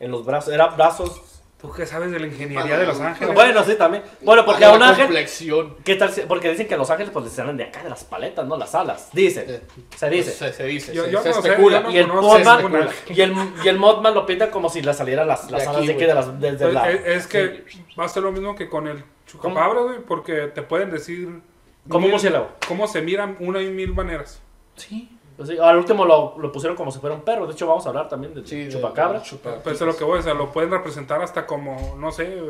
En 0.00 0.10
los 0.10 0.24
brazos, 0.24 0.52
era 0.54 0.68
brazos. 0.68 1.20
¿Tú 1.60 1.72
qué 1.72 1.84
sabes 1.86 2.12
de 2.12 2.20
la 2.20 2.28
ingeniería 2.28 2.78
de 2.78 2.86
los 2.86 3.00
ángeles? 3.00 3.34
Bueno, 3.34 3.64
sí, 3.64 3.74
también. 3.74 4.04
Bueno, 4.22 4.44
porque 4.46 4.64
a 4.64 4.72
un 4.72 4.80
ángel 4.80 5.06
complexión. 5.06 5.74
¿Qué 5.84 5.96
tal? 5.96 6.12
si- 6.12 6.20
Porque 6.20 6.48
dicen 6.50 6.68
que 6.68 6.76
los 6.76 6.88
ángeles 6.88 7.10
pues 7.12 7.24
les 7.24 7.34
salen 7.34 7.56
de 7.56 7.64
acá, 7.64 7.82
de 7.82 7.90
las 7.90 8.04
paletas, 8.04 8.46
¿no? 8.46 8.56
Las 8.56 8.76
alas. 8.76 9.08
Dicen. 9.12 9.44
Eh, 9.48 9.60
Se 9.96 10.08
dice. 10.08 10.30
Se, 10.30 10.52
se 10.52 10.64
dice, 10.64 10.94
Yo- 10.94 11.06
se, 11.06 11.10
yo 11.10 11.20
se 11.20 11.30
no 11.30 11.42
sé, 11.42 11.48
especula. 11.48 11.80
no 11.80 11.90
y 11.90 11.98
el 11.98 12.06
ningún 12.06 12.46
ángel. 12.46 12.88
y 13.08 13.20
el, 13.22 13.34
y 13.64 13.68
el 13.68 13.76
Mothman 13.76 14.14
lo 14.14 14.24
pinta 14.24 14.52
como 14.52 14.70
si 14.70 14.82
le 14.82 14.94
salieran 14.94 15.26
las, 15.26 15.50
las 15.50 15.62
De 15.62 15.66
alas 15.66 15.76
aquí, 15.78 15.86
de 15.88 15.92
aquí 15.94 16.04
güey. 16.04 16.06
de 16.08 16.14
las, 16.14 16.40
desde 16.40 16.58
Pues, 16.66 16.74
la... 16.74 16.90
es, 16.92 17.00
es 17.06 17.26
que 17.26 17.64
va 17.98 18.04
a 18.04 18.08
ser 18.08 18.22
lo 18.22 18.30
mismo 18.30 18.54
que 18.54 18.68
con 18.68 18.86
el 18.86 19.02
chucapabra, 19.26 19.80
güey, 19.80 19.98
porque 20.06 20.46
te 20.54 20.62
pueden 20.62 20.92
decir 20.92 21.40
Como 21.88 22.06
un 22.06 22.12
murciélago. 22.12 22.48
cómo 22.66 22.86
se 22.86 23.00
miran 23.02 23.36
una 23.40 23.60
y 23.62 23.70
mil 23.70 23.94
maneras. 23.94 24.40
Sí. 24.76 25.10
Pues 25.36 25.48
sí, 25.50 25.56
al 25.58 25.76
último 25.76 26.04
lo, 26.04 26.36
lo 26.38 26.50
pusieron 26.50 26.76
como 26.76 26.90
si 26.90 26.98
fuera 26.98 27.14
un 27.14 27.22
perro. 27.22 27.46
De 27.46 27.52
hecho, 27.52 27.66
vamos 27.66 27.86
a 27.86 27.90
hablar 27.90 28.08
también 28.08 28.34
del 28.34 28.46
Sí, 28.46 28.64
de- 28.64 28.68
chupacabra. 28.72 29.20
de 29.20 29.24
chupa- 29.24 29.60
Pues 29.62 29.76
eso 29.76 29.84
es 29.86 29.92
lo 29.92 29.96
que 29.96 30.04
voy, 30.04 30.18
o 30.18 30.22
sea, 30.22 30.34
lo 30.34 30.50
pueden 30.52 30.70
representar 30.70 31.22
hasta 31.22 31.46
como, 31.46 31.94
no 31.98 32.10
sé, 32.10 32.42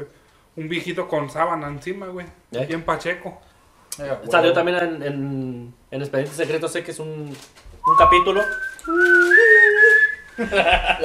un 0.57 0.69
viejito 0.69 1.07
con 1.07 1.29
sábana 1.31 1.69
encima, 1.69 2.07
güey. 2.07 2.27
¿Eh? 2.53 2.65
Bien 2.67 2.83
pacheco. 2.83 3.39
Eh, 3.99 4.17
güey. 4.21 4.31
Salió 4.31 4.53
también 4.55 4.79
en, 4.79 5.03
en, 5.03 5.75
en 5.91 6.01
Expedientes 6.01 6.37
Secretos, 6.37 6.73
sé 6.73 6.83
que 6.83 6.93
es 6.93 6.99
un, 6.99 7.09
un 7.87 7.97
capítulo. 7.99 8.41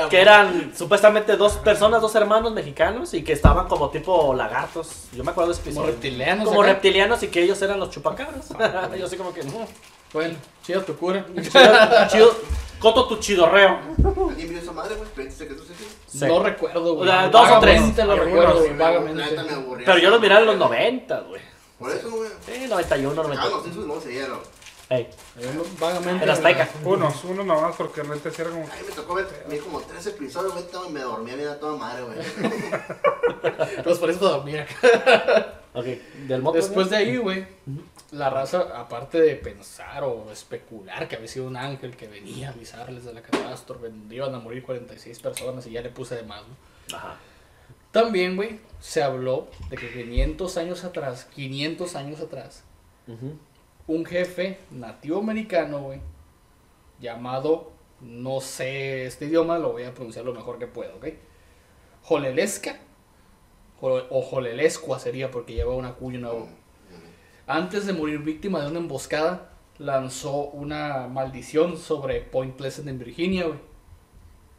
Que 0.09 0.21
eran 0.21 0.73
supuestamente 0.75 1.35
dos 1.37 1.53
personas, 1.57 2.01
dos 2.01 2.13
hermanos 2.15 2.53
mexicanos 2.53 3.13
y 3.13 3.23
que 3.23 3.33
estaban 3.33 3.67
como 3.67 3.89
tipo 3.89 4.33
lagartos. 4.33 5.05
Yo 5.13 5.23
me 5.23 5.31
acuerdo 5.31 5.53
de 5.53 5.59
ese 5.59 5.73
Como 5.73 5.85
reptilianos. 5.87 6.47
Como 6.47 6.61
acá. 6.61 6.73
reptilianos 6.73 7.23
y 7.23 7.27
que 7.27 7.41
ellos 7.43 7.61
eran 7.61 7.79
los 7.79 7.89
chupacabras. 7.89 8.49
Yo 8.99 9.07
sé 9.07 9.17
como 9.17 9.33
que. 9.33 9.43
no. 9.43 9.67
Bueno, 10.13 10.35
chido 10.63 10.81
tu 10.83 10.95
cura. 10.95 11.25
Chido, 11.41 12.07
chido. 12.09 12.35
Coto 12.79 13.07
tu 13.07 13.17
chidorreo. 13.17 13.79
¿Alguien 14.29 14.49
vio 14.49 14.59
esa 14.59 14.71
madre, 14.73 14.95
güey? 14.95 15.31
Sí. 15.31 16.25
No 16.27 16.43
recuerdo, 16.43 16.95
güey. 16.95 17.09
O 17.09 17.11
sea, 17.11 17.29
dos 17.29 17.49
o 17.49 17.59
tres. 17.59 17.97
Lo 17.97 18.15
recuerdo, 18.15 18.59
güey, 18.59 18.77
vagamente. 18.77 19.23
Pero 19.85 19.97
yo 19.97 20.09
los 20.09 20.21
miraba 20.21 20.41
en 20.41 20.47
los 20.47 20.57
90, 20.57 21.19
güey. 21.21 21.41
Por 21.79 21.91
eso, 21.91 22.11
güey. 22.11 22.29
Sí, 22.45 22.67
91, 22.67 23.11
Ah, 23.11 23.15
los 23.15 23.27
92. 23.27 23.63
Simpsons 23.63 23.87
no 23.87 24.01
se 24.01 24.09
dieron. 24.09 24.39
Ey, 24.93 25.09
Vagamente. 25.79 26.23
en 26.23 26.29
Azteca. 26.29 26.69
Unos, 26.85 27.23
unos 27.23 27.45
nomás, 27.45 27.75
porque 27.75 28.01
el 28.01 28.09
neta 28.09 28.29
sí 28.29 28.41
era 28.41 28.51
como... 28.51 28.63
A 28.63 28.67
mí 28.67 28.81
me 28.87 28.93
tocó 28.93 29.15
ver, 29.15 29.25
vi 29.49 29.57
como 29.57 29.81
tres 29.81 30.05
episodios, 30.05 30.53
güey, 30.53 30.91
me 30.91 30.99
dormía 30.99 31.35
bien 31.35 31.47
a 31.49 31.59
toda 31.59 31.75
madre, 31.77 32.03
güey. 32.03 32.19
Acá. 34.59 35.59
Ok, 35.75 35.85
del 36.27 36.43
moto. 36.43 36.55
Después 36.55 36.91
de 36.91 36.97
ahí, 36.97 37.17
güey, 37.17 37.47
la 38.11 38.29
raza, 38.29 38.67
aparte 38.79 39.19
de 39.19 39.35
pensar 39.35 40.03
o 40.03 40.31
especular 40.31 41.07
que 41.07 41.15
había 41.15 41.27
sido 41.27 41.47
un 41.47 41.57
ángel 41.57 41.97
que 41.97 42.07
venía 42.07 42.49
a 42.49 42.51
avisarles 42.51 43.05
de 43.05 43.13
la 43.15 43.23
catástrofe, 43.23 43.89
donde 43.89 44.15
iban 44.15 44.35
a 44.35 44.39
morir 44.39 44.61
46 44.63 45.19
personas 45.19 45.65
y 45.65 45.71
ya 45.71 45.81
le 45.81 45.89
puse 45.89 46.15
de 46.15 46.21
más, 46.21 46.43
¿no? 46.47 46.95
Ajá. 46.95 47.17
También, 47.91 48.35
güey, 48.35 48.59
se 48.79 49.01
habló 49.01 49.47
de 49.71 49.77
que 49.77 49.91
500 49.91 50.57
años 50.57 50.83
atrás, 50.83 51.25
500 51.33 51.95
años 51.95 52.19
atrás, 52.21 52.63
Ujú. 53.07 53.35
Un 53.87 54.05
jefe 54.05 54.59
nativo 54.71 55.19
americano, 55.19 55.81
güey, 55.81 56.01
llamado, 56.99 57.71
no 58.01 58.41
sé 58.41 59.05
este 59.05 59.25
idioma, 59.25 59.57
lo 59.57 59.73
voy 59.73 59.83
a 59.83 59.93
pronunciar 59.93 60.25
lo 60.25 60.33
mejor 60.33 60.59
que 60.59 60.67
puedo, 60.67 60.95
¿ok? 60.95 61.07
Jolelesca, 62.03 62.79
o, 63.81 64.21
Jolelescua 64.21 64.99
sería 64.99 65.29
porque 65.29 65.53
lleva 65.53 65.75
una 65.75 65.93
cuyo 65.93 66.19
nuevo. 66.19 66.47
Antes 67.47 67.85
de 67.85 67.91
morir 67.91 68.19
víctima 68.19 68.61
de 68.61 68.67
una 68.67 68.79
emboscada, 68.79 69.51
lanzó 69.77 70.45
una 70.51 71.07
maldición 71.07 71.77
sobre 71.77 72.21
Point 72.21 72.55
Pleasant 72.55 72.87
en 72.87 72.99
Virginia, 72.99 73.47
güey. 73.47 73.59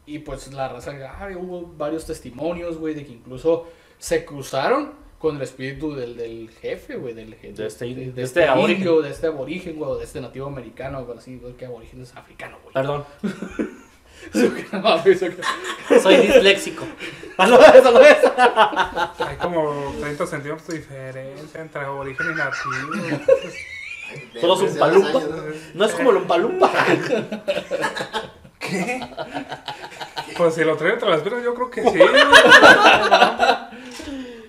Y 0.05 0.19
pues 0.19 0.53
la 0.53 0.67
raza, 0.67 0.91
ah, 1.19 1.29
hubo 1.35 1.73
varios 1.75 2.05
testimonios, 2.05 2.77
güey, 2.77 2.93
de 2.93 3.03
que 3.03 3.13
incluso 3.13 3.65
se 3.97 4.23
cruzaron 4.23 5.04
con 5.19 5.37
el 5.37 5.41
espíritu 5.41 5.95
del, 5.95 6.15
del 6.17 6.49
jefe, 6.61 6.95
güey, 6.97 7.13
del 7.13 7.35
jefe. 7.35 7.53
De 7.53 7.67
este- 7.67 7.85
de 7.85 7.93
de 7.95 8.03
este 8.09 8.21
este 8.21 8.45
aborigen. 8.47 8.77
indio, 8.77 9.01
de 9.01 9.09
este 9.11 9.27
aborigen, 9.27 9.75
güey, 9.77 9.91
o 9.91 9.97
de 9.97 10.03
este 10.05 10.21
nativo 10.21 10.47
americano, 10.47 11.03
güey, 11.05 11.17
así, 11.17 11.37
güey, 11.37 11.53
que 11.53 11.65
aborigen 11.65 12.01
es 12.01 12.15
africano, 12.15 12.57
güey. 12.63 12.73
Perdón, 12.73 13.05
soy 16.01 16.17
disléxico. 16.17 16.85
Hay 17.37 19.35
como 19.41 19.93
30 19.99 20.25
centímetros 20.27 20.67
de 20.67 20.77
diferencia 20.77 21.61
entre 21.61 21.81
aborigen 21.81 22.31
y 22.31 22.35
nativo. 22.35 22.71
Solo 24.39 24.53
es 24.55 24.59
un 24.61 24.67
13 24.67 24.79
palumpa. 24.79 25.21
¿no? 25.73 25.85
Es 25.85 25.91
como 25.93 26.11
el 26.11 26.17
Umpalumpa. 26.17 26.71
Pues 30.37 30.55
si 30.55 30.63
lo 30.63 30.75
trae 30.77 30.93
entre 30.93 31.09
las 31.09 31.21
piernas, 31.21 31.43
yo 31.43 31.53
creo 31.53 31.69
que 31.69 31.83
sí. 31.83 31.99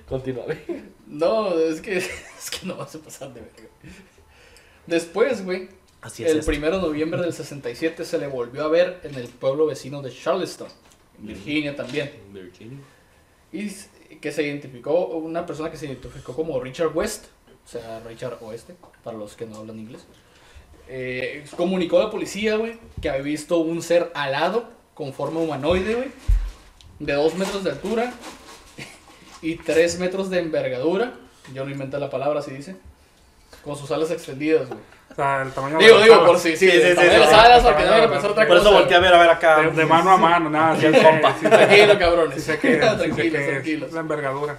Continúa. 0.09 0.45
No, 1.07 1.59
es 1.59 1.81
que, 1.81 1.97
es 1.99 2.51
que 2.51 2.67
no 2.67 2.77
vas 2.77 2.95
a 2.95 2.99
pasar 2.99 3.33
de 3.35 3.41
verga. 3.41 3.69
Después, 4.87 5.45
güey, 5.45 5.69
Así 6.01 6.25
es. 6.25 6.31
el 6.31 6.39
esto. 6.39 6.51
primero 6.51 6.77
de 6.77 6.83
noviembre 6.83 7.21
del 7.21 7.33
67 7.33 8.05
se 8.05 8.19
le 8.19 8.29
volvió 8.29 8.65
a 8.65 8.69
ver 8.69 9.01
en 9.03 9.15
el 9.17 9.29
pueblo 9.29 9.67
vecino 9.67 10.03
de 10.03 10.13
Charleston, 10.13 10.69
en 11.19 11.27
Virginia 11.27 11.75
también. 11.75 12.13
Virginia. 12.33 12.79
Y 13.53 13.71
que 14.21 14.31
se 14.31 14.45
identificó, 14.45 15.07
una 15.09 15.45
persona 15.45 15.71
que 15.71 15.77
se 15.77 15.87
identificó 15.87 16.35
como 16.35 16.61
Richard 16.61 16.97
West, 16.97 17.27
o 17.65 17.69
sea, 17.69 18.01
Richard 18.07 18.39
Oeste, 18.43 18.77
para 19.03 19.17
los 19.17 19.35
que 19.35 19.47
no 19.47 19.57
hablan 19.57 19.79
inglés. 19.81 20.07
Eh, 20.89 21.45
comunicó 21.57 21.99
a 21.99 22.05
la 22.05 22.11
policía, 22.11 22.57
güey, 22.57 22.79
que 23.03 23.09
había 23.09 23.23
visto 23.23 23.59
un 23.59 23.83
ser 23.83 24.13
alado 24.15 24.69
con 24.95 25.13
forma 25.13 25.41
humanoide, 25.41 25.95
güey, 25.97 26.09
de 27.01 27.13
2 27.13 27.35
metros 27.35 27.65
de 27.65 27.71
altura 27.71 28.15
y 29.53 29.57
3 29.57 29.99
metros 29.99 30.31
de 30.31 30.39
envergadura. 30.41 31.13
Yo 31.55 31.65
no 31.65 31.71
inventé 31.71 31.99
la 31.99 32.11
palabra, 32.11 32.41
así 32.41 32.51
dice. 32.51 32.77
Con 33.65 33.77
sus 33.77 33.91
alas 33.91 34.11
extendidas, 34.11 34.69
güey. 34.69 34.81
O 35.11 35.15
sea, 35.15 35.43
el 35.43 35.53
tamaño 35.53 35.79
Digo, 35.79 35.99
de 35.99 36.03
digo, 36.05 36.17
las 36.17 36.25
por 36.27 36.39
si, 36.39 36.57
sí, 36.57 36.69
Sí, 36.69 36.71
sí, 36.71 36.89
sí, 36.89 36.95
sí, 37.01 37.07
las 37.19 37.33
alas, 37.33 37.63
para 37.63 37.77
que 37.77 37.85
no 37.85 37.91
vayan 37.93 38.09
a 38.09 38.13
pensar 38.13 38.31
otra 38.33 38.47
Por 38.47 38.57
eso 38.57 38.65
cosa. 38.67 38.77
volteé 38.79 38.97
a 38.97 39.01
ver 39.01 39.15
a 39.15 39.19
ver 39.19 39.31
acá. 39.31 39.61
De, 39.61 39.71
de 39.71 39.87
mano 39.87 40.11
a 40.11 40.17
mano, 40.17 40.51
nada. 40.51 40.77
Sí, 40.79 40.87
el 40.87 41.03
compa. 41.03 41.35
Tranquilo, 41.37 41.99
cabrones. 41.99 42.43
sí 42.43 42.53
que, 42.61 42.77
tranquilos, 42.77 43.17
que 43.17 43.31
tranquilos. 43.31 43.93
la 43.93 44.01
envergadura. 44.01 44.59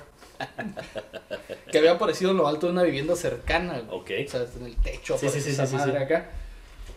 Que 1.72 1.78
había 1.80 1.92
aparecido 1.92 2.32
en 2.32 2.38
lo 2.38 2.48
alto 2.48 2.68
de 2.68 2.74
una 2.74 2.84
vivienda 2.84 3.16
cercana, 3.16 3.80
güey. 3.86 4.00
Ok. 4.24 4.28
O 4.28 4.32
sea, 4.32 4.46
en 4.60 4.66
el 4.68 4.76
techo, 4.78 5.18
Sí, 5.18 5.30
sí, 5.30 5.42
sí, 5.42 5.50
esa 5.52 5.68
sí, 5.68 5.76
madre 5.76 5.92
sí. 5.98 6.04
acá. 6.04 6.26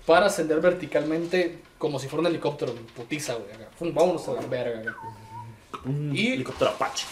Para 0.07 0.27
ascender 0.27 0.61
verticalmente 0.61 1.59
como 1.79 1.99
si 1.99 2.09
fuera 2.09 2.21
un 2.21 2.27
helicóptero, 2.29 2.73
putiza, 2.97 3.35
güey. 3.35 3.53
acá. 3.53 3.67
Fum, 3.79 3.93
vámonos 3.93 4.27
a 4.29 4.33
la 4.35 4.41
verga, 4.43 4.81
güey. 4.81 4.95
Un 5.85 6.15
Y- 6.15 6.33
helicóptero 6.35 6.71
Apache. 6.71 7.07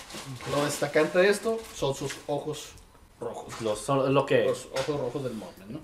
Lo 0.50 0.64
destacante 0.64 1.18
de 1.18 1.28
esto 1.28 1.58
son 1.74 1.94
sus 1.94 2.16
ojos 2.26 2.70
rojos. 3.20 3.60
Los, 3.62 3.80
son 3.80 4.12
lo 4.14 4.26
que. 4.26 4.44
Los 4.44 4.66
ojos 4.72 5.00
rojos 5.00 5.24
del 5.24 5.34
Mothman, 5.34 5.72
¿no? 5.72 5.80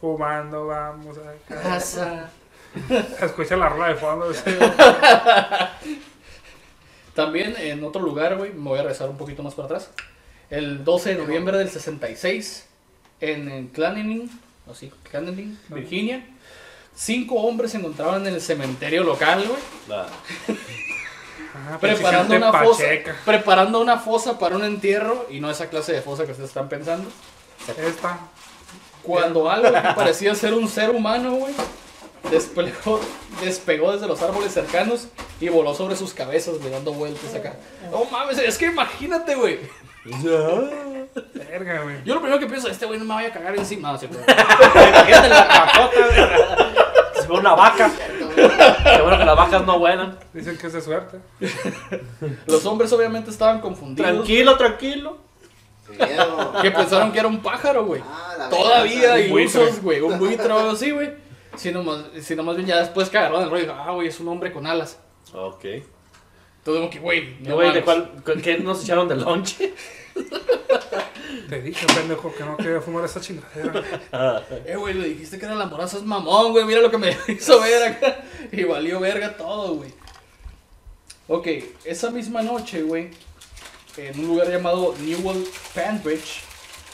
Fumando, 0.00 0.66
vamos 0.66 1.16
a 1.18 1.34
Casa. 1.52 2.30
Escucha 3.20 3.56
la 3.56 3.68
rola 3.68 3.88
de 3.88 3.94
fondo. 3.96 4.32
sí. 4.32 4.40
También 7.14 7.54
en 7.58 7.82
otro 7.84 8.00
lugar, 8.02 8.36
güey, 8.36 8.52
me 8.52 8.68
voy 8.68 8.78
a 8.78 8.82
regresar 8.82 9.08
un 9.10 9.16
poquito 9.16 9.42
más 9.42 9.54
para 9.54 9.66
atrás. 9.66 9.90
El 10.50 10.84
12 10.84 11.14
de 11.14 11.20
noviembre 11.22 11.58
del 11.58 11.68
66, 11.68 12.66
en, 13.20 13.50
en 13.50 13.68
Clanning, 13.68 14.30
así, 14.70 14.90
Virginia, 15.68 16.24
cinco 16.94 17.34
hombres 17.36 17.72
se 17.72 17.78
encontraban 17.78 18.26
en 18.26 18.34
el 18.34 18.40
cementerio 18.40 19.02
local, 19.02 19.44
güey, 19.46 19.58
la- 19.88 20.06
Preparando 21.80 22.36
una 22.36 22.52
fosa, 22.52 22.84
preparando 23.24 23.80
una 23.80 23.98
fosa 23.98 24.38
para 24.38 24.56
un 24.56 24.64
entierro 24.64 25.26
y 25.30 25.40
no 25.40 25.50
esa 25.50 25.68
clase 25.68 25.92
de 25.92 26.02
fosa 26.02 26.24
que 26.24 26.32
ustedes 26.32 26.50
están 26.50 26.68
pensando. 26.68 27.08
Esta. 27.76 28.18
Cuando 29.02 29.50
algo 29.50 29.72
que 29.72 29.80
parecía 29.96 30.34
ser 30.34 30.54
un 30.54 30.68
ser 30.68 30.90
humano, 30.90 31.32
güey, 31.32 31.54
desplegó, 32.30 33.00
despegó 33.42 33.92
desde 33.92 34.06
los 34.06 34.20
árboles 34.22 34.52
cercanos 34.52 35.08
y 35.40 35.48
voló 35.48 35.74
sobre 35.74 35.96
sus 35.96 36.12
cabezas, 36.12 36.58
güey, 36.58 36.70
dando 36.70 36.92
vueltas 36.92 37.34
acá. 37.34 37.56
No 37.90 38.04
mames, 38.04 38.38
es 38.38 38.58
que 38.58 38.66
imagínate, 38.66 39.34
güey. 39.34 39.58
Verga, 41.34 41.82
güey. 41.82 41.96
Yo 42.04 42.14
lo 42.14 42.20
primero 42.20 42.40
que 42.40 42.46
pienso, 42.46 42.68
este 42.68 42.86
güey 42.86 42.98
no 42.98 43.04
me 43.04 43.14
vaya 43.14 43.28
a 43.28 43.32
cagar 43.32 43.56
encima. 43.56 43.90
Imagínate 44.00 45.28
la 45.28 45.72
güey. 45.86 47.20
Si 47.20 47.26
fuera 47.26 47.40
una 47.40 47.54
vaca. 47.54 47.90
Qué 48.42 49.02
bueno 49.02 49.18
que 49.18 49.24
las 49.24 49.36
vacas 49.36 49.66
no 49.66 49.78
vuelan. 49.78 50.18
Dicen 50.32 50.56
que 50.56 50.66
es 50.66 50.72
de 50.72 50.80
suerte. 50.80 51.18
Los 52.46 52.64
hombres 52.66 52.92
obviamente 52.92 53.30
estaban 53.30 53.60
confundidos. 53.60 54.10
Tranquilo, 54.12 54.56
tranquilo. 54.56 55.18
Miedo. 55.90 56.52
Que 56.60 56.70
pensaron 56.70 57.12
que 57.12 57.18
era 57.18 57.28
un 57.28 57.40
pájaro, 57.40 57.84
güey. 57.86 58.02
Ah, 58.06 58.34
la 58.38 58.48
Todavía 58.50 59.14
venganza. 59.14 59.60
ilusos, 59.60 59.82
güey. 59.82 60.00
Un 60.00 60.18
buitre 60.18 60.52
o 60.52 60.58
algo 60.58 60.70
así, 60.70 60.90
güey. 60.90 61.10
Sino 61.56 61.82
más, 61.82 62.04
sino 62.20 62.42
más 62.42 62.56
bien 62.56 62.68
ya 62.68 62.78
después 62.78 63.08
que 63.08 63.18
agarraron 63.18 63.44
el 63.44 63.50
rollo, 63.50 63.62
dijo, 63.62 63.74
ah, 63.76 63.92
güey, 63.92 64.08
es 64.08 64.20
un 64.20 64.28
hombre 64.28 64.52
con 64.52 64.66
alas. 64.66 64.98
Ok. 65.32 65.64
Entonces, 65.64 65.84
como 66.64 66.90
que, 66.90 66.98
güey, 66.98 67.36
¿Y 67.40 67.48
no 67.48 67.54
güey, 67.54 67.72
de 67.72 67.82
cuál, 67.82 68.10
qué 68.42 68.58
nos 68.58 68.82
echaron 68.84 69.08
de 69.08 69.16
lonche? 69.16 69.74
Te 71.48 71.62
dije, 71.62 71.86
pendejo, 71.86 72.34
que 72.34 72.44
no 72.44 72.56
quería 72.56 72.80
fumar 72.80 73.04
esa 73.04 73.20
chingadera. 73.20 73.82
Eh, 74.66 74.76
güey, 74.76 74.94
le 74.94 75.08
dijiste 75.08 75.38
que 75.38 75.46
eran 75.46 75.58
las 75.58 75.70
morazas 75.70 76.02
mamón, 76.02 76.52
güey. 76.52 76.64
Mira 76.64 76.80
lo 76.80 76.90
que 76.90 76.98
me 76.98 77.16
hizo 77.28 77.60
ver 77.60 77.82
acá. 77.92 78.22
Y 78.52 78.64
valió 78.64 79.00
verga 79.00 79.36
todo, 79.36 79.76
güey. 79.76 79.92
Ok, 81.28 81.46
esa 81.84 82.10
misma 82.10 82.42
noche, 82.42 82.82
güey, 82.82 83.10
en 83.96 84.18
un 84.20 84.28
lugar 84.28 84.48
llamado 84.50 84.94
Newell 85.00 85.44
Panbridge, 85.74 86.42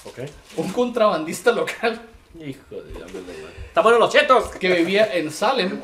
Ok. 0.04 0.18
un 0.56 0.72
contrabandista 0.72 1.52
local 1.52 2.00
Hijo 2.34 2.74
de 2.82 2.92
güey. 2.92 3.04
¡Está 3.68 3.80
bueno 3.80 3.98
los 4.00 4.12
chetos! 4.12 4.50
que 4.56 4.72
vivía 4.72 5.14
en 5.14 5.30
Salem. 5.30 5.80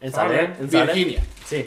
En 0.00 0.12
Salem, 0.12 0.54
en 0.58 0.70
Salem. 0.70 0.86
Virginia. 0.94 1.24
Sí. 1.46 1.66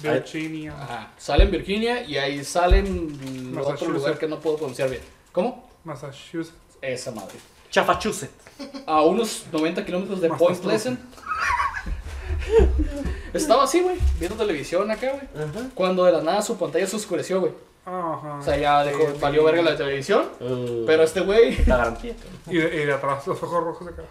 Virginia. 0.00 0.74
Ajá, 0.80 1.12
Salem, 1.18 1.50
Virginia, 1.50 2.02
y 2.04 2.16
ahí 2.18 2.44
Salem, 2.44 3.58
otro 3.60 3.90
lugar 3.90 4.16
que 4.16 4.28
no 4.28 4.38
puedo 4.38 4.56
pronunciar 4.58 4.90
bien. 4.90 5.02
¿Cómo? 5.32 5.68
Massachusetts. 5.84 6.52
Esa 6.80 7.10
madre. 7.12 7.34
Chafachusett. 7.70 8.30
A 8.86 9.02
unos 9.02 9.44
90 9.52 9.84
kilómetros 9.84 10.20
de 10.20 10.28
Point. 10.28 10.60
Pleasant. 10.60 11.00
Estaba 13.32 13.64
así, 13.64 13.80
güey, 13.80 13.96
viendo 14.18 14.36
televisión 14.36 14.90
acá, 14.90 15.10
güey. 15.12 15.44
Ajá. 15.44 15.60
Cuando 15.74 16.04
de 16.04 16.12
la 16.12 16.20
nada 16.20 16.42
su 16.42 16.56
pantalla 16.56 16.86
se 16.86 16.96
oscureció, 16.96 17.40
güey. 17.40 17.52
Ajá. 17.84 18.38
O 18.40 18.42
sea, 18.42 18.56
ya 18.56 18.84
dejó, 18.84 19.00
Sí, 19.12 19.18
valió 19.20 19.40
sí. 19.40 19.46
verga 19.46 19.62
la 19.70 19.76
televisión. 19.76 20.28
Uh, 20.40 20.84
Pero 20.86 21.02
este 21.02 21.20
güey 21.20 21.64
La 21.66 21.78
garantía. 21.78 22.14
Y 22.48 22.56
de, 22.58 22.82
y 22.82 22.86
de 22.86 22.92
atrás 22.92 23.26
los 23.26 23.42
ojos 23.42 23.64
rojos 23.64 23.86
de 23.86 23.92
acá. 23.92 24.02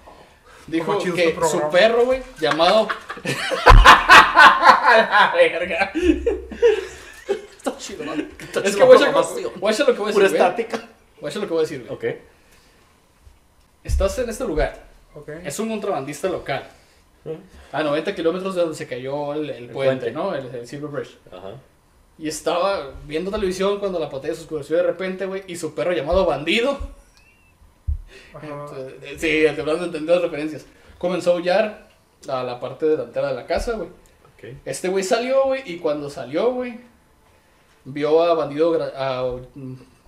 dijo 0.68 0.98
que 1.00 1.36
su 1.50 1.62
perro, 1.72 2.06
güey, 2.06 2.22
llamado. 2.40 2.88
La 4.04 5.32
verga. 5.36 5.92
Está 7.58 7.78
chido, 7.78 8.04
man. 8.04 8.30
Está 8.40 8.60
Es 8.60 8.66
chido 8.74 8.78
que 8.80 8.84
voy 8.84 9.04
a 9.04 9.70
hacer 9.72 9.88
lo 9.88 9.94
que 9.94 10.00
voy 10.00 10.12
a 10.12 10.14
Pura 10.14 10.24
decir, 10.30 10.40
güey. 10.40 10.50
estática. 10.52 10.90
Voy 11.24 11.28
a 11.28 11.30
hacer 11.30 11.42
lo 11.42 11.48
que 11.48 11.54
voy 11.54 11.62
a 11.62 11.68
decir, 11.68 11.86
güey. 11.88 11.94
Ok. 12.14 12.20
Estás 13.84 14.20
en 14.20 14.30
este 14.30 14.44
lugar. 14.46 14.84
Ok. 15.16 15.30
Es 15.46 15.58
un 15.60 15.70
contrabandista 15.70 16.28
local. 16.30 16.68
A 17.72 17.82
90 17.84 18.14
kilómetros 18.14 18.56
de 18.56 18.62
donde 18.62 18.76
se 18.76 18.86
cayó 18.88 19.34
el, 19.34 19.50
el 19.50 19.70
puente, 19.70 20.12
puente. 20.12 20.12
¿no? 20.12 20.36
El, 20.36 20.48
el 20.54 20.68
Silver 20.68 20.90
Bridge. 20.92 21.18
Ajá. 21.32 21.54
Y 22.18 22.28
estaba 22.28 22.92
viendo 23.08 23.32
televisión 23.32 23.80
cuando 23.80 24.00
la 24.00 24.10
pantalla 24.10 24.36
se 24.36 24.42
oscureció 24.42 24.76
de 24.78 24.84
repente, 24.84 25.26
güey. 25.26 25.44
Y 25.48 25.56
su 25.56 25.74
perro 25.74 25.94
llamado 25.94 26.26
Bandido. 26.26 26.78
Ajá. 28.34 28.66
Eh, 29.02 29.16
Sí, 29.18 29.48
hablando 29.48 29.80
de 29.82 29.86
entender 29.86 30.16
las 30.16 30.24
referencias. 30.24 30.66
Comenzó 30.98 31.32
a 31.32 31.34
aullar 31.36 31.90
a 32.28 32.44
la 32.44 32.60
parte 32.60 32.86
delantera 32.86 33.30
de 33.30 33.36
la 33.36 33.46
casa, 33.46 33.74
güey. 33.74 33.88
Ok. 33.88 34.58
Este 34.66 34.90
güey 34.90 35.04
salió, 35.04 35.46
güey, 35.46 35.62
y 35.66 35.78
cuando 35.78 36.10
salió, 36.10 36.52
güey, 36.54 36.80
vio 37.86 38.22
a 38.24 38.34
bandido 38.34 38.82
a- 38.96 39.36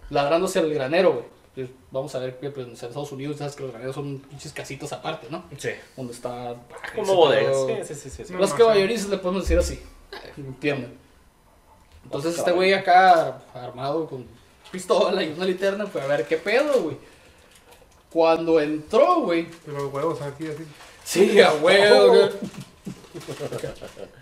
ladrándose 0.10 0.60
al 0.60 0.74
granero, 0.74 1.14
güey. 1.14 1.26
Pues, 1.56 1.70
Vamos 1.90 2.14
a 2.16 2.20
ver 2.20 2.38
que 2.38 2.50
pues, 2.50 2.68
en 2.68 2.74
Estados 2.74 3.12
Unidos 3.12 3.38
sabes 3.38 3.56
que 3.56 3.64
los 3.64 3.72
graneros 3.72 3.96
son 3.96 4.20
pinches 4.20 4.52
casitos 4.52 4.92
aparte, 4.92 5.28
¿no? 5.30 5.46
Sí. 5.58 5.70
Donde 5.96 6.14
está... 6.14 6.56
Como 6.96 7.16
bodegas. 7.16 7.88
Sí, 7.88 7.94
sí, 7.94 8.02
sí. 8.02 8.10
sí, 8.10 8.26
sí. 8.26 8.34
No, 8.34 8.40
Los 8.40 8.52
no, 8.52 8.58
caballerizos 8.58 9.10
le 9.10 9.18
podemos 9.18 9.44
decir 9.44 9.58
así. 9.58 9.80
Entienden. 10.38 10.98
Entonces 12.04 12.38
este 12.38 12.52
güey 12.52 12.74
acá 12.74 13.42
armado 13.54 14.08
con 14.08 14.26
pistola 14.72 15.24
y 15.24 15.32
una 15.32 15.46
linterna 15.46 15.86
fue 15.88 16.02
a 16.02 16.08
ver 16.08 16.28
qué 16.28 16.38
pedo, 16.38 16.84
güey. 16.84 16.98
Cuando 18.12 18.60
entró, 18.60 19.22
güey, 19.22 19.48
los 19.66 19.92
huevos 19.92 20.22
aquí 20.22 20.48
así. 20.48 20.66
Sí, 21.04 21.42
a 21.42 21.54
huevo, 21.54 22.10
güey. 22.10 22.30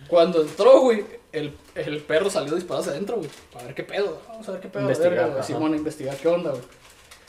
Cuando 0.07 0.41
entró, 0.41 0.81
güey, 0.81 1.05
el, 1.31 1.55
el 1.75 2.01
perro 2.01 2.29
salió 2.29 2.53
disparado 2.55 2.81
hacia 2.81 2.93
adentro, 2.93 3.17
güey. 3.17 3.29
Para 3.51 3.65
ver 3.65 3.75
qué 3.75 3.83
pedo. 3.83 4.21
Vamos 4.27 4.47
a 4.47 4.51
ver 4.53 4.61
qué 4.61 4.67
pedo. 4.69 4.83
Investigar, 4.83 5.13
verga, 5.15 5.27
güey. 5.33 5.43
Simón, 5.43 5.73
a 5.73 5.77
investigar 5.77 6.15
qué 6.17 6.27
onda, 6.27 6.51
güey. 6.51 6.63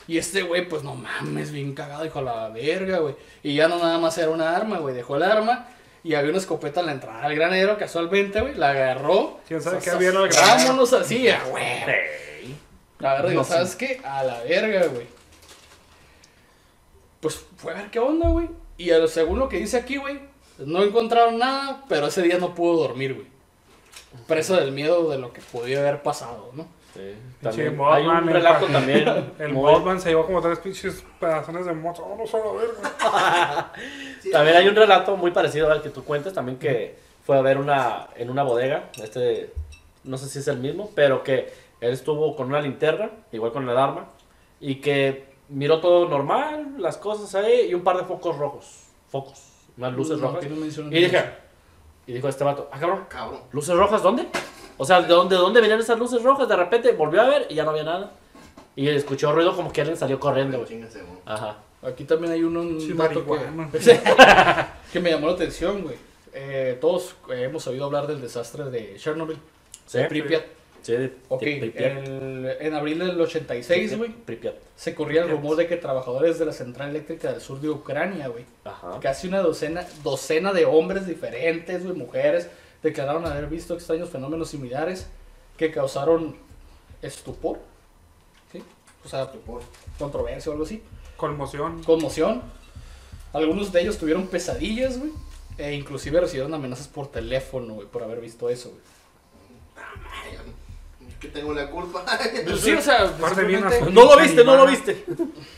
Y 0.07 0.17
este 0.19 0.43
güey, 0.43 0.69
pues 0.69 0.83
no 0.83 0.93
mames, 0.95 1.51
bien 1.51 1.73
cagado, 1.73 2.03
dijo 2.03 2.19
a 2.19 2.21
la 2.21 2.49
verga, 2.49 2.99
güey. 2.99 3.15
Y 3.41 3.55
ya 3.55 3.67
no 3.67 3.79
nada 3.79 3.97
más 3.97 4.17
era 4.17 4.29
una 4.29 4.55
arma, 4.55 4.77
güey. 4.77 4.93
Dejó 4.93 5.15
el 5.15 5.23
arma 5.23 5.67
y 6.03 6.13
había 6.13 6.29
una 6.29 6.37
escopeta 6.37 6.81
en 6.81 6.85
la 6.85 6.91
entrada 6.91 7.27
del 7.27 7.35
granero, 7.37 7.77
casualmente, 7.77 8.39
güey. 8.41 8.53
La 8.53 8.69
agarró. 8.69 9.39
¿Quién 9.47 9.61
sabe 9.61 9.79
Sa- 9.79 9.83
qué 9.83 9.89
había 9.91 10.09
en 10.09 10.17
el 10.17 10.27
granero? 10.29 10.57
Vámonos 10.67 10.93
así, 10.93 11.27
a 11.29 11.43
huevo. 11.45 11.57
Ey. 11.57 12.55
La 12.99 13.13
verdad, 13.13 13.29
digo, 13.29 13.41
No, 13.41 13.45
sí. 13.47 13.53
¿sabes 13.53 13.75
qué? 13.75 13.99
A 14.05 14.23
la 14.23 14.43
verga, 14.43 14.85
güey. 14.87 15.07
Pues 17.19 17.43
fue 17.57 17.73
a 17.73 17.77
ver 17.77 17.89
qué 17.89 17.99
onda, 17.99 18.29
güey. 18.29 18.47
Y 18.77 18.91
a 18.91 18.99
lo- 18.99 19.07
según 19.07 19.39
lo 19.39 19.49
que 19.49 19.57
dice 19.57 19.77
aquí, 19.77 19.97
güey, 19.97 20.19
no 20.59 20.83
encontraron 20.83 21.37
nada, 21.37 21.83
pero 21.89 22.07
ese 22.07 22.21
día 22.21 22.37
no 22.37 22.53
pudo 22.55 22.81
dormir, 22.87 23.13
güey. 23.13 23.27
Preso 24.27 24.55
del 24.55 24.71
miedo 24.71 25.09
de 25.09 25.17
lo 25.17 25.33
que 25.33 25.41
podía 25.51 25.79
haber 25.79 26.01
pasado, 26.01 26.51
¿no? 26.53 26.65
Sí. 26.93 27.13
También 27.41 27.67
hay 27.69 27.75
Mothman, 27.75 28.23
un 28.23 28.29
el 28.29 28.33
relato 28.35 28.67
pa- 28.67 28.71
también. 28.71 29.33
El 29.39 29.51
muy- 29.53 29.69
Mothman 29.71 29.99
se 29.99 30.09
llevó 30.09 30.25
como 30.25 30.41
tres 30.41 30.59
pinches 30.59 31.03
pedazones 31.19 31.65
de 31.65 31.73
moto. 31.73 32.03
Oh, 32.05 32.15
no 32.17 32.25
se 32.25 32.37
la 32.37 32.51
verga. 32.53 33.71
Sí, 34.21 34.31
También 34.31 34.55
hay 34.55 34.67
un 34.69 34.75
relato 34.75 35.17
muy 35.17 35.31
parecido 35.31 35.69
al 35.69 35.81
que 35.81 35.89
tú 35.89 36.05
cuentas, 36.05 36.31
también 36.33 36.57
que 36.57 36.97
fue 37.25 37.37
a 37.37 37.41
ver 37.41 37.57
una, 37.57 38.07
en 38.15 38.29
una 38.29 38.43
bodega, 38.43 38.89
este, 39.03 39.51
no 40.05 40.17
sé 40.17 40.29
si 40.29 40.39
es 40.39 40.47
el 40.47 40.57
mismo, 40.59 40.91
pero 40.95 41.21
que 41.23 41.51
él 41.81 41.91
estuvo 41.91 42.33
con 42.35 42.47
una 42.47 42.61
linterna, 42.61 43.09
igual 43.33 43.51
con 43.51 43.67
el 43.67 43.77
arma, 43.77 44.07
y 44.61 44.75
que 44.75 45.25
miró 45.49 45.81
todo 45.81 46.07
normal, 46.07 46.75
las 46.77 46.95
cosas 46.97 47.35
ahí, 47.35 47.67
y 47.69 47.73
un 47.73 47.83
par 47.83 47.97
de 47.97 48.03
focos 48.05 48.37
rojos, 48.37 48.83
focos, 49.09 49.44
unas 49.77 49.93
luces 49.93 50.19
No, 50.19 50.27
rojas. 50.31 50.49
no 50.49 50.65
Y 50.91 50.99
dije, 51.03 51.25
y 52.07 52.13
dijo 52.13 52.27
este 52.27 52.43
vato, 52.43 52.69
ah 52.71 52.79
cabrón, 52.79 53.05
Cabrón. 53.09 53.41
¿luces 53.51 53.75
rojas 53.75 54.01
dónde? 54.03 54.27
O 54.77 54.85
sea, 54.85 55.01
¿de 55.01 55.07
dónde, 55.07 55.35
de 55.35 55.41
dónde 55.41 55.61
venían 55.61 55.79
esas 55.79 55.97
luces 55.97 56.21
rojas? 56.23 56.47
De 56.47 56.55
repente 56.55 56.91
volvió 56.91 57.21
a 57.21 57.25
ver 57.29 57.47
y 57.49 57.55
ya 57.55 57.63
no 57.63 57.71
había 57.71 57.83
nada. 57.83 58.11
Y 58.75 58.87
escuchó 58.89 59.31
ruido 59.31 59.55
como 59.55 59.71
que 59.71 59.81
alguien 59.81 59.97
salió 59.97 60.19
corriendo, 60.19 60.59
güey. 60.65 60.85
Ajá. 61.25 61.57
Aquí 61.81 62.03
también 62.03 62.33
hay 62.33 62.43
uno, 62.43 62.61
un 62.61 62.81
Sí, 62.81 62.93
que, 62.93 63.99
que 64.93 64.99
me 64.99 65.11
llamó 65.11 65.27
la 65.27 65.33
atención, 65.33 65.81
güey. 65.83 65.95
Eh, 66.33 66.77
todos 66.81 67.15
hemos 67.29 67.65
oído 67.67 67.85
hablar 67.85 68.07
del 68.07 68.19
desastre 68.19 68.65
de 68.65 68.95
Chernobyl, 68.97 69.37
Sí, 69.85 69.99
de 69.99 70.05
Pripyat. 70.05 70.41
sí, 70.43 70.47
de- 70.93 71.13
Ok, 71.29 71.41
de 71.41 71.57
Pripyat. 71.59 71.97
el- 72.07 72.57
en 72.59 72.73
abril 72.73 72.99
del 72.99 73.19
86, 73.21 73.97
güey, 73.97 74.11
se 74.75 74.95
corría 74.95 75.23
el 75.23 75.29
rumor 75.29 75.55
de 75.57 75.67
que 75.67 75.77
trabajadores 75.77 76.39
de 76.39 76.45
la 76.45 76.51
central 76.53 76.89
eléctrica 76.89 77.31
del 77.31 77.41
sur 77.41 77.59
de 77.61 77.69
Ucrania, 77.69 78.27
güey, 78.27 78.45
casi 79.01 79.27
una 79.27 79.39
docena, 79.39 79.85
docena 80.03 80.53
de 80.53 80.65
hombres 80.65 81.05
diferentes, 81.07 81.83
güey, 81.83 81.95
mujeres, 81.97 82.49
declararon 82.83 83.25
haber 83.25 83.47
visto 83.47 83.73
extraños 83.73 84.09
fenómenos 84.09 84.49
similares 84.49 85.07
que 85.57 85.71
causaron 85.71 86.35
estupor, 87.01 87.59
¿sí? 88.51 88.61
O 89.03 89.07
sea, 89.09 89.23
Estupor. 89.23 89.61
controversia 89.99 90.49
o 90.49 90.53
algo 90.53 90.65
así, 90.65 90.81
Conmoción. 91.17 91.83
conmoción. 91.83 92.41
Algunos 93.33 93.71
de 93.71 93.81
ellos 93.81 93.97
tuvieron 93.97 94.27
pesadillas, 94.27 94.97
güey, 94.99 95.11
e 95.57 95.73
inclusive 95.73 96.19
recibieron 96.19 96.53
amenazas 96.53 96.87
por 96.87 97.07
teléfono, 97.11 97.75
güey, 97.75 97.87
por 97.87 98.03
haber 98.03 98.19
visto 98.21 98.49
eso, 98.49 98.69
güey. 98.69 98.81
Que 101.25 101.31
tengo 101.39 101.53
la 101.53 101.69
culpa. 101.69 102.03
Pues 102.45 102.61
sí, 102.61 102.73
o 102.73 102.81
sea, 102.81 103.03
Aparte 103.03 103.43
bien 103.43 103.61
simplemente- 103.61 103.77
azul. 103.77 103.93
No 103.93 104.05
lo 104.15 104.21
viste, 104.21 104.43
no 104.43 104.55
lo 104.57 104.65
viste. 104.67 105.05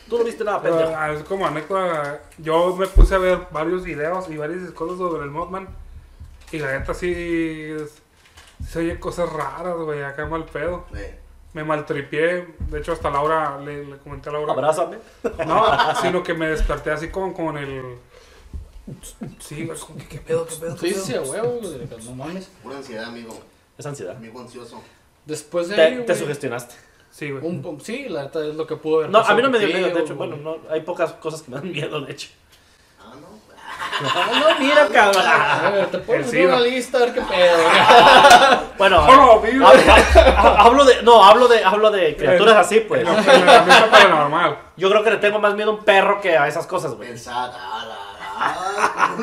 Tú 0.10 0.18
no 0.18 0.24
viste 0.24 0.44
nada, 0.44 0.62
Pero, 0.62 0.78
pendejo. 0.78 1.04
es 1.06 1.24
como 1.24 1.48
anécdota. 1.48 2.22
Yo 2.38 2.76
me 2.76 2.88
puse 2.88 3.16
a 3.16 3.18
ver 3.18 3.48
varios 3.52 3.84
videos 3.84 4.30
y 4.30 4.38
varias 4.38 4.72
cosas 4.72 4.98
sobre 4.98 5.24
el 5.24 5.32
Mothman. 5.32 5.68
Y 6.52 6.60
la 6.60 6.78
neta 6.80 6.94
sí. 6.94 7.76
Se 8.68 8.80
oye 8.80 9.00
cosas 9.00 9.32
raras, 9.32 9.76
güey. 9.78 10.02
Acá 10.04 10.26
mal 10.26 10.46
pedo. 10.46 10.86
Eh, 10.96 11.20
Me 11.54 11.64
maltripié. 11.64 12.48
De 12.70 12.80
hecho, 12.80 12.92
hasta 12.94 13.10
Laura 13.10 13.60
le, 13.60 13.86
le 13.86 13.98
comenté 13.98 14.30
a 14.30 14.34
Laura. 14.34 14.54
Abrázame. 14.54 14.98
No, 15.46 15.66
sino 16.02 16.24
que 16.24 16.34
me 16.34 16.48
desperté 16.50 16.92
así 16.92 17.10
como 17.10 17.34
con 17.34 17.58
el. 17.58 17.98
Sí, 19.40 19.66
güey, 19.66 19.78
qué 20.10 20.20
pedo, 20.20 20.46
qué 20.48 20.56
pedo. 20.56 20.78
Sí, 20.78 20.90
pedo? 20.92 21.04
sí, 21.04 21.14
huevo, 21.18 21.60
no 22.06 22.16
mames. 22.16 22.50
pura 22.64 22.78
ansiedad, 22.78 23.06
amigo. 23.06 23.38
Es 23.78 23.86
ansiedad. 23.86 24.16
Amigo 24.16 24.40
ansioso. 24.40 24.82
Después 25.28 25.68
de 25.70 25.82
ahí, 25.82 26.04
Te, 26.06 26.16
sugestionaste. 26.16 26.74
Sí, 27.12 27.30
güey. 27.32 27.44
un- 27.46 27.64
un- 27.66 27.82
sí, 27.82 28.08
la 28.10 28.24
neta 28.24 28.40
es 28.46 28.56
lo 28.56 28.66
que 28.66 28.76
pudo 28.78 28.98
haber 29.00 29.10
No, 29.10 29.20
a 29.20 29.34
mí 29.34 29.42
no 29.42 29.50
me 29.50 29.60
dio 29.60 29.68
miedo, 29.68 29.90
de 29.94 30.02
hecho. 30.02 30.16
Bueno, 30.16 30.38
no, 30.38 30.58
hay 30.70 30.82
pocas 30.82 31.12
cosas 31.14 31.42
que 31.42 31.52
me 31.52 31.58
dan 31.58 31.70
miedo, 31.72 32.00
de 32.02 32.12
hecho. 32.14 32.30
Ah, 33.00 33.12
no. 33.20 33.28
No, 34.02 34.40
no, 34.52 34.60
mira, 34.60 34.84
A 34.86 34.88
cabrón. 34.90 35.24
ver, 35.74 35.88
te 35.92 35.98
puedo 36.00 36.22
hacer 36.22 36.48
una 36.48 36.60
lista 36.62 36.98
a 36.98 37.02
ver 37.02 37.14
qué 37.14 37.22
pedo. 37.22 37.58
Bueno, 38.78 39.04
¡Oh, 39.08 39.42
hablo 40.60 40.86
de. 40.86 41.02
No, 41.02 41.24
hablo 41.26 41.48
de, 41.48 41.64
hablo 41.64 41.90
de 41.90 42.16
criaturas 42.16 42.56
así, 42.58 42.82
pues. 42.82 43.04
Mesa 43.04 43.88
paranormal. 43.90 44.58
Yo 44.78 44.90
creo 44.92 45.04
que 45.04 45.10
le 45.12 45.18
tengo 45.18 45.40
más 45.40 45.56
miedo 45.56 45.72
a 45.72 45.74
un 45.74 45.84
perro 45.84 46.22
que 46.22 46.38
a 46.38 46.48
esas 46.48 46.68
cosas, 46.68 46.94
güey. 46.94 47.10
Pensar, 47.10 47.52
ah. 47.56 49.16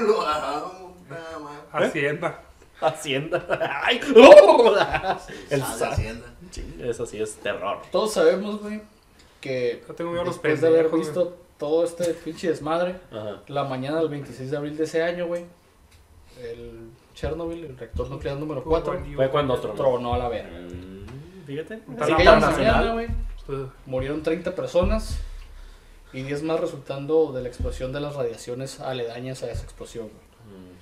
Hacienda. 1.73 2.41
Hacienda. 2.81 3.47
Ay. 3.85 4.01
El 5.51 5.61
Sal 5.61 5.73
de 5.73 5.79
sa- 5.79 5.91
Hacienda. 5.91 6.27
Eso 6.81 7.07
sí 7.07 7.21
es 7.21 7.35
terror. 7.37 7.79
Todos 7.91 8.13
sabemos, 8.13 8.61
güey, 8.61 8.81
que 9.41 9.83
Yo 9.89 9.95
tengo 9.95 10.11
miedo 10.13 10.25
después 10.25 10.61
de 10.61 10.69
haber 10.69 10.89
visto 10.91 11.37
todo 11.59 11.85
este 11.85 12.15
pinche 12.15 12.49
desmadre, 12.49 12.97
Ajá. 13.13 13.41
la 13.49 13.65
mañana 13.65 13.99
del 13.99 14.09
26 14.09 14.51
de 14.51 14.57
abril 14.57 14.77
de 14.77 14.85
ese 14.85 15.03
año, 15.03 15.27
güey, 15.27 15.45
el 16.41 16.91
Chernobyl, 17.15 17.65
el 17.65 17.79
reactor 17.79 18.11
nuclear 18.11 18.37
número 18.37 18.63
4, 18.65 19.03
Fue 19.15 19.31
cuando 19.31 19.55
otro. 19.55 19.73
tronó 19.73 20.15
a 20.15 20.19
la 20.19 20.29
verga. 20.29 20.59
Mm, 20.59 21.47
Fíjate. 21.47 21.81
Así 22.01 22.15
que 22.15 22.25
ya 22.25 22.37
mañana, 22.41 22.93
güey, 22.93 23.07
murieron 23.87 24.23
30 24.23 24.55
personas 24.55 25.19
y 26.13 26.23
10 26.23 26.43
más 26.43 26.59
resultando 26.61 27.33
de 27.33 27.43
la 27.43 27.49
explosión 27.49 27.93
de 27.93 28.01
las 28.01 28.15
radiaciones 28.17 28.81
aledañas 28.81 29.43
a 29.43 29.51
esa 29.51 29.63
explosión, 29.63 30.09
güey. 30.09 30.34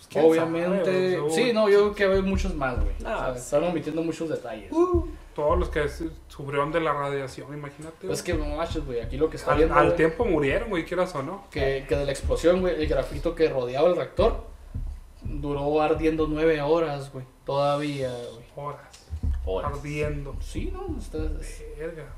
¿Quién 0.09 0.25
Obviamente, 0.27 1.17
sabe? 1.17 1.31
sí, 1.31 1.53
no, 1.55 1.69
yo 1.71 1.93
creo 1.93 1.95
que 1.95 2.17
hay 2.17 2.23
muchos 2.23 2.55
más, 2.55 2.75
güey. 2.77 2.95
Ah, 3.05 3.29
O 3.31 3.35
sea, 3.35 3.43
están 3.43 3.65
omitiendo 3.65 4.03
muchos 4.03 4.29
detalles. 4.29 4.71
Todos 5.35 5.59
los 5.59 5.71
que 5.71 5.89
su- 5.89 6.11
sufrieron 6.29 6.71
de 6.73 6.81
la 6.81 6.93
radiación, 6.93 7.55
imagínate. 7.55 8.13
Es 8.13 8.23
que 8.23 8.35
no 8.35 8.45
manches, 8.57 8.85
güey, 8.85 9.01
aquí 9.01 9.17
lo 9.17 9.31
que 9.31 9.37
está 9.39 9.53
al, 9.53 9.59
viendo, 9.59 9.75
al 9.75 9.95
tiempo 9.97 10.25
murieron, 10.27 10.69
güey, 10.69 10.85
quieras 10.85 11.15
o 11.15 11.23
no. 11.23 11.45
que, 11.51 11.87
que 11.89 11.97
de 11.97 12.05
la 12.05 12.13
explosión, 12.13 12.61
güey, 12.61 12.75
el 12.83 12.87
grafito 12.87 13.35
que 13.35 13.49
rodeaba 13.49 13.89
el 13.89 13.97
reactor 13.97 14.45
duró 15.23 15.81
ardiendo 15.81 16.27
9 16.29 16.61
horas, 16.61 17.11
güey. 17.13 17.25
Todavía, 17.47 18.11
güey. 18.11 18.45
Horas. 18.57 19.07
horas. 19.47 19.73
Ardiendo. 19.73 20.37
Sí, 20.41 20.71
¿no? 20.73 20.99
Está- 20.99 21.19
Verga. 21.79 22.13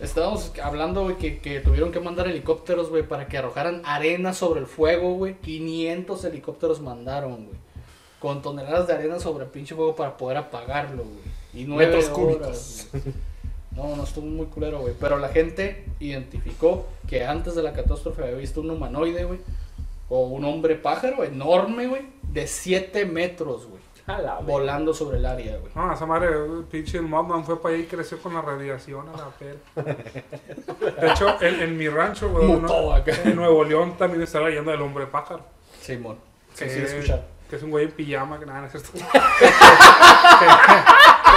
Estábamos 0.00 0.52
hablando, 0.62 1.04
güey, 1.04 1.16
que, 1.16 1.38
que 1.38 1.60
tuvieron 1.60 1.92
que 1.92 2.00
mandar 2.00 2.28
helicópteros, 2.28 2.90
güey, 2.90 3.02
para 3.02 3.26
que 3.26 3.38
arrojaran 3.38 3.82
arena 3.84 4.32
sobre 4.32 4.60
el 4.60 4.66
fuego, 4.66 5.14
güey. 5.14 5.34
500 5.40 6.24
helicópteros 6.24 6.80
mandaron, 6.80 7.46
güey. 7.46 7.58
Con 8.20 8.42
toneladas 8.42 8.86
de 8.86 8.94
arena 8.94 9.20
sobre 9.20 9.44
el 9.44 9.50
pinche 9.50 9.74
fuego 9.74 9.94
para 9.94 10.16
poder 10.16 10.38
apagarlo, 10.38 11.04
güey. 11.04 11.62
Y 11.62 11.66
nueve 11.66 11.96
Metros 11.96 12.18
horas, 12.18 12.88
cúbicos. 12.90 13.14
No, 13.76 13.96
no 13.96 14.04
estuvo 14.04 14.26
muy 14.26 14.46
culero, 14.46 14.80
güey. 14.80 14.94
Pero 14.98 15.18
la 15.18 15.28
gente 15.30 15.84
identificó 15.98 16.86
que 17.08 17.24
antes 17.24 17.54
de 17.54 17.62
la 17.62 17.72
catástrofe 17.72 18.22
había 18.22 18.36
visto 18.36 18.60
un 18.60 18.70
humanoide, 18.70 19.24
güey. 19.24 19.40
O 20.08 20.26
un 20.26 20.44
hombre 20.44 20.76
pájaro 20.76 21.24
enorme, 21.24 21.88
güey. 21.88 22.02
De 22.22 22.46
7 22.46 23.04
metros, 23.04 23.66
güey. 23.66 23.82
A 24.06 24.18
la. 24.18 24.34
Volando 24.40 24.92
sobre 24.92 25.16
el 25.18 25.24
área, 25.26 25.56
güey. 25.58 25.72
No, 25.74 25.92
esa 25.92 26.04
madre, 26.04 26.28
el 26.28 26.64
pinche 26.70 26.98
el 26.98 27.04
Mothman 27.04 27.44
fue 27.44 27.60
para 27.62 27.74
allá 27.74 27.84
y 27.84 27.86
creció 27.86 28.18
con 28.20 28.34
la 28.34 28.42
radiación 28.42 29.08
a 29.08 29.12
la 29.16 29.28
pera. 29.30 29.56
De 31.00 31.10
hecho, 31.10 31.40
en, 31.42 31.60
en 31.62 31.76
mi 31.78 31.88
rancho, 31.88 32.28
güey, 32.28 32.50
en 32.52 33.36
Nuevo 33.36 33.64
León 33.64 33.96
también 33.96 34.22
está 34.22 34.40
la 34.40 34.48
leyenda 34.50 34.72
del 34.72 34.82
hombre 34.82 35.06
pájaro. 35.06 35.42
Simón. 35.80 36.18
Sí, 36.54 36.64
que, 36.66 36.70
sí, 36.70 36.80
escuchar. 36.82 37.24
que 37.48 37.56
es 37.56 37.62
un 37.62 37.70
güey 37.70 37.86
en 37.86 37.92
pijama, 37.92 38.38
que 38.38 38.46
nada, 38.46 38.60
no 38.60 38.66
es 38.66 38.72
que- 38.90 38.98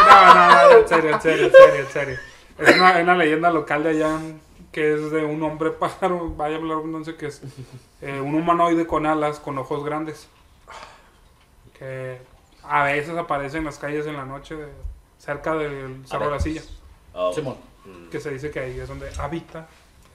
no, 0.08 0.34
no, 0.36 0.52
no, 0.72 0.78
en 0.80 0.88
serio, 0.88 1.12
en 1.16 1.22
serio, 1.22 1.46
en 1.48 1.52
serio, 1.52 1.80
en 1.80 1.88
serio. 1.88 2.18
Es 2.58 2.76
una, 2.76 2.98
una 3.00 3.16
leyenda 3.16 3.50
local 3.52 3.84
de 3.84 3.90
allá 3.92 4.20
que 4.72 4.94
es 4.94 5.12
de 5.12 5.24
un 5.26 5.42
hombre 5.44 5.72
pájaro, 5.72 6.30
vaya 6.36 6.58
la 6.58 6.76
redundancia, 6.76 7.18
que 7.18 7.28
es 7.28 7.42
eh, 8.02 8.20
un 8.20 8.36
humanoide 8.36 8.86
con 8.86 9.06
alas, 9.06 9.40
con 9.40 9.58
ojos 9.58 9.84
grandes. 9.84 10.28
Que 11.80 12.20
a 12.70 12.84
veces 12.84 13.18
aparece 13.18 13.58
en 13.58 13.66
las 13.66 13.78
calles 13.78 14.06
en 14.08 14.16
la 14.18 14.26
noche, 14.26 14.56
de- 14.56 14.72
cerca 15.18 15.56
del 15.56 16.06
Cerro 16.08 16.26
de 16.26 16.32
la 16.32 16.40
Silla. 16.40 16.62
Oh. 17.14 17.34
Simón. 17.34 17.58
Mm. 17.86 18.10
Que 18.10 18.20
se 18.20 18.32
dice 18.32 18.52
que 18.52 18.60
ahí 18.60 18.80
es 18.80 18.88
donde 18.88 19.10
habita 19.18 19.68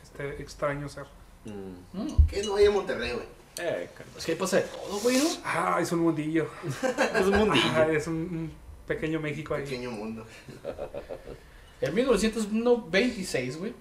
este 0.02 0.40
extraño 0.42 0.88
ser. 0.88 1.04
Mm. 1.44 1.98
Mm. 2.02 2.26
Que 2.26 2.42
no 2.44 2.56
hay 2.56 2.66
en 2.66 2.72
Monterrey, 2.74 3.12
güey. 3.12 3.26
Eh, 3.58 3.90
Es 4.16 4.24
que 4.24 4.32
ahí 4.32 4.38
pasa 4.38 4.56
de 4.58 4.62
todo, 4.62 4.98
güey, 5.00 5.18
¿no? 5.18 5.28
Ah, 5.44 5.78
es 5.80 5.92
un 5.92 6.00
mundillo. 6.00 6.48
es 7.14 7.26
un 7.26 7.36
mundillo. 7.36 7.64
Ah, 7.74 7.86
es 7.90 8.06
un, 8.06 8.14
un 8.14 8.52
pequeño 8.86 9.20
México 9.20 9.54
ahí. 9.54 9.64
Pequeño 9.64 9.90
mundo. 9.90 10.24
En 11.80 11.92
1926, 11.96 13.58
güey, 13.58 13.74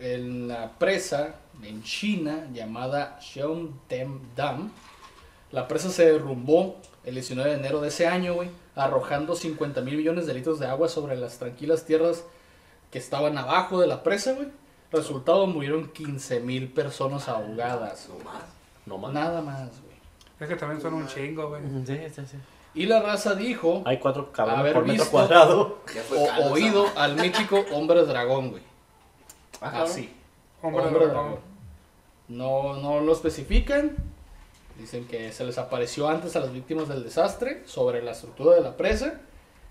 en 0.00 0.48
la 0.48 0.78
presa 0.78 1.34
en 1.62 1.82
China 1.82 2.46
llamada 2.54 3.18
Sheongdam 3.20 4.20
Dam, 4.34 4.70
la 5.52 5.68
presa 5.68 5.90
se 5.90 6.06
derrumbó 6.12 6.80
el 7.08 7.14
19 7.14 7.50
de 7.50 7.56
enero 7.56 7.80
de 7.80 7.88
ese 7.88 8.06
año, 8.06 8.34
güey, 8.34 8.50
arrojando 8.76 9.34
50 9.34 9.80
mil 9.80 9.96
millones 9.96 10.26
de 10.26 10.34
litros 10.34 10.58
de 10.60 10.66
agua 10.66 10.88
sobre 10.88 11.16
las 11.16 11.38
tranquilas 11.38 11.84
tierras 11.84 12.24
que 12.90 12.98
estaban 12.98 13.36
abajo 13.38 13.80
de 13.80 13.86
la 13.86 14.02
presa, 14.02 14.32
güey. 14.32 14.48
Resultado, 14.90 15.46
murieron 15.46 15.88
15 15.90 16.40
mil 16.40 16.68
personas 16.72 17.28
ahogadas. 17.28 18.08
No 18.08 18.24
más. 18.24 18.42
No 18.86 18.98
más. 18.98 19.12
Nada 19.12 19.42
más, 19.42 19.68
güey. 19.82 19.96
Es 20.40 20.48
que 20.48 20.56
también 20.56 20.80
son 20.80 20.94
un 20.94 21.06
chingo, 21.06 21.48
güey. 21.48 21.62
Sí, 21.86 21.98
sí, 22.14 22.22
sí. 22.26 22.36
Y 22.74 22.86
la 22.86 23.02
raza 23.02 23.34
dijo, 23.34 23.82
Hay 23.84 23.98
cuatro 23.98 24.30
cabrones 24.32 24.72
por 24.72 24.86
metro 24.86 25.06
cuadrado. 25.10 25.78
O 26.16 26.52
oído 26.52 26.86
al 26.96 27.16
mítico 27.16 27.64
hombre 27.72 28.04
dragón, 28.04 28.50
güey. 28.50 28.62
Ah, 29.60 29.82
Así. 29.82 30.14
Hombre, 30.62 30.84
Hombre 30.84 31.06
dragón. 31.06 31.24
dragón. 31.24 31.40
No, 32.28 32.74
no 32.80 33.00
lo 33.00 33.12
especifican. 33.12 33.96
Dicen 34.78 35.06
que 35.06 35.32
se 35.32 35.44
les 35.44 35.58
apareció 35.58 36.08
antes 36.08 36.36
a 36.36 36.40
las 36.40 36.52
víctimas 36.52 36.88
del 36.88 37.02
desastre 37.02 37.62
sobre 37.66 38.02
la 38.02 38.12
estructura 38.12 38.54
de 38.54 38.62
la 38.62 38.76
presa. 38.76 39.20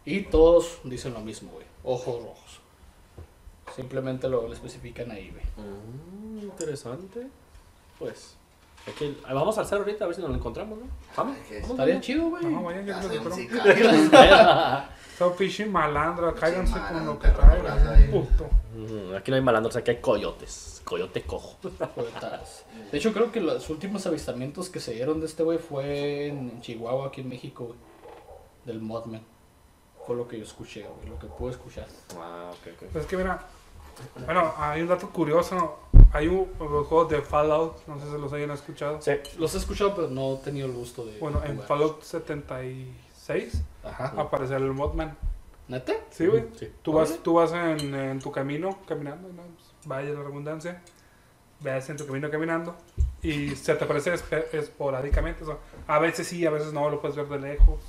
Y 0.06 0.22
todos 0.24 0.80
dicen 0.84 1.14
lo 1.14 1.20
mismo, 1.22 1.52
güey. 1.52 1.66
Ojos 1.84 2.22
rojos. 2.22 2.60
Simplemente 3.76 4.28
lo, 4.30 4.48
lo 4.48 4.54
especifican 4.54 5.12
ahí, 5.12 5.32
güey. 5.32 5.44
Mm, 5.68 6.40
interesante. 6.44 7.28
Pues. 8.00 8.36
aquí- 8.88 9.18
vamos 9.28 9.58
al 9.58 9.66
cerro 9.66 9.82
ahorita 9.84 10.04
a 10.06 10.08
ver 10.08 10.16
si 10.16 10.22
nos 10.22 10.30
lo 10.30 10.36
encontramos, 10.38 10.80
¿no? 10.80 10.86
Vamos. 11.16 11.38
Estaría 11.52 12.00
chido, 12.02 12.30
güey. 12.30 12.46
No, 12.46 12.64
vaya, 12.64 12.82
Ya 12.82 13.02
yo 13.02 13.10
creo 13.10 13.36
que 13.36 13.48
Son 15.18 15.36
pinche 15.36 15.66
malandra, 15.66 16.34
cáiganse 16.34 16.80
con 16.92 17.06
lo 17.06 17.18
que 17.20 17.28
traigan. 17.30 18.12
Puto. 18.12 18.50
Mm, 18.76 19.16
Aquí 19.16 19.32
no 19.32 19.38
hay 19.38 19.44
malandros, 19.44 19.76
aquí 19.76 19.92
hay 19.92 19.98
coyotes. 19.98 20.82
Coyote 20.84 21.24
cojo. 21.24 21.58
De 22.92 22.98
hecho, 22.98 23.12
creo 23.14 23.32
que 23.32 23.42
los 23.42 23.70
últimos 23.70 24.06
avistamientos 24.06 24.70
que 24.70 24.80
se 24.80 24.94
dieron 24.94 25.20
de 25.20 25.26
este 25.26 25.42
güey 25.44 25.58
fue 25.58 26.28
en 26.28 26.62
Chihuahua, 26.62 27.08
aquí 27.08 27.22
en 27.22 27.30
México, 27.30 27.66
güey. 27.66 27.80
Del 28.66 28.80
Modman. 28.80 29.22
Fue 30.06 30.16
lo 30.16 30.28
que 30.28 30.38
yo 30.38 30.44
escuché, 30.44 30.84
güey. 30.84 31.10
Lo 31.10 31.18
que 31.20 31.28
pude 31.28 31.52
escuchar. 31.52 31.88
Ah, 32.18 32.52
ok, 32.52 32.74
ok. 32.76 32.96
Es 32.96 33.06
que 33.08 33.18
mira, 33.18 33.46
bueno, 34.26 34.54
hay 34.58 34.82
un 34.82 34.88
dato 34.88 35.10
curioso. 35.10 35.80
Hay 36.14 36.28
un, 36.28 36.48
los 36.60 36.88
juegos 36.88 37.10
de 37.10 37.22
Fallout, 37.22 37.86
no 37.88 38.00
sé 38.00 38.06
si 38.06 38.18
los 38.18 38.32
hayan 38.32 38.52
escuchado. 38.52 39.02
Sí. 39.02 39.12
Los 39.38 39.54
he 39.56 39.58
escuchado, 39.58 39.96
pero 39.96 40.08
no 40.10 40.36
he 40.36 40.38
tenido 40.38 40.68
el 40.68 40.74
gusto 40.74 41.06
de. 41.06 41.18
Bueno, 41.20 41.42
en. 41.44 41.60
Fallout 41.62 42.04
76 43.28 43.64
Ajá. 43.84 44.14
aparece 44.18 44.56
el 44.56 44.72
Modman. 44.74 45.18
¿Neta? 45.68 45.94
Sí, 46.12 46.28
güey. 46.28 46.46
Sí. 46.58 46.72
Tú 46.82 46.94
vas, 46.94 47.20
tú 47.22 47.34
vas 47.34 47.52
en, 47.52 47.94
en 47.94 48.20
tu 48.20 48.32
camino 48.32 48.80
caminando, 48.88 49.28
¿no? 49.30 49.44
Pues, 49.44 49.74
vaya 49.86 50.10
la 50.12 50.24
redundancia. 50.24 50.82
Veas 51.60 51.90
en 51.90 51.98
tu 51.98 52.06
camino 52.06 52.30
caminando 52.30 52.76
y 53.22 53.56
se 53.56 53.74
te 53.76 53.84
aparece 53.84 54.14
esporádicamente. 54.54 55.44
o 55.44 55.48
sea, 55.48 55.58
a 55.88 56.00
veces 56.00 56.28
sí, 56.28 56.46
a 56.46 56.52
veces 56.52 56.72
no, 56.72 56.90
lo 56.90 57.02
puedes 57.02 57.18
ver 57.18 57.28
de 57.28 57.40
lejos. 57.40 57.80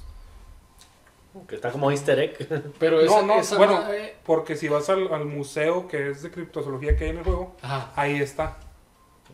Que 1.46 1.54
está 1.56 1.70
como 1.70 1.90
easter 1.90 2.18
egg. 2.18 2.72
Pero 2.80 3.00
esa, 3.00 3.20
no, 3.20 3.26
no, 3.34 3.40
esa 3.40 3.58
bueno, 3.58 3.74
madre- 3.74 4.16
porque 4.24 4.56
si 4.56 4.68
vas 4.68 4.88
al, 4.88 5.12
al 5.12 5.26
museo 5.26 5.86
que 5.86 6.10
es 6.10 6.22
de 6.22 6.30
criptozoología 6.30 6.96
que 6.96 7.04
hay 7.04 7.10
en 7.10 7.18
el 7.18 7.24
juego, 7.24 7.54
Ajá. 7.62 7.92
ahí 7.94 8.16
está. 8.20 8.56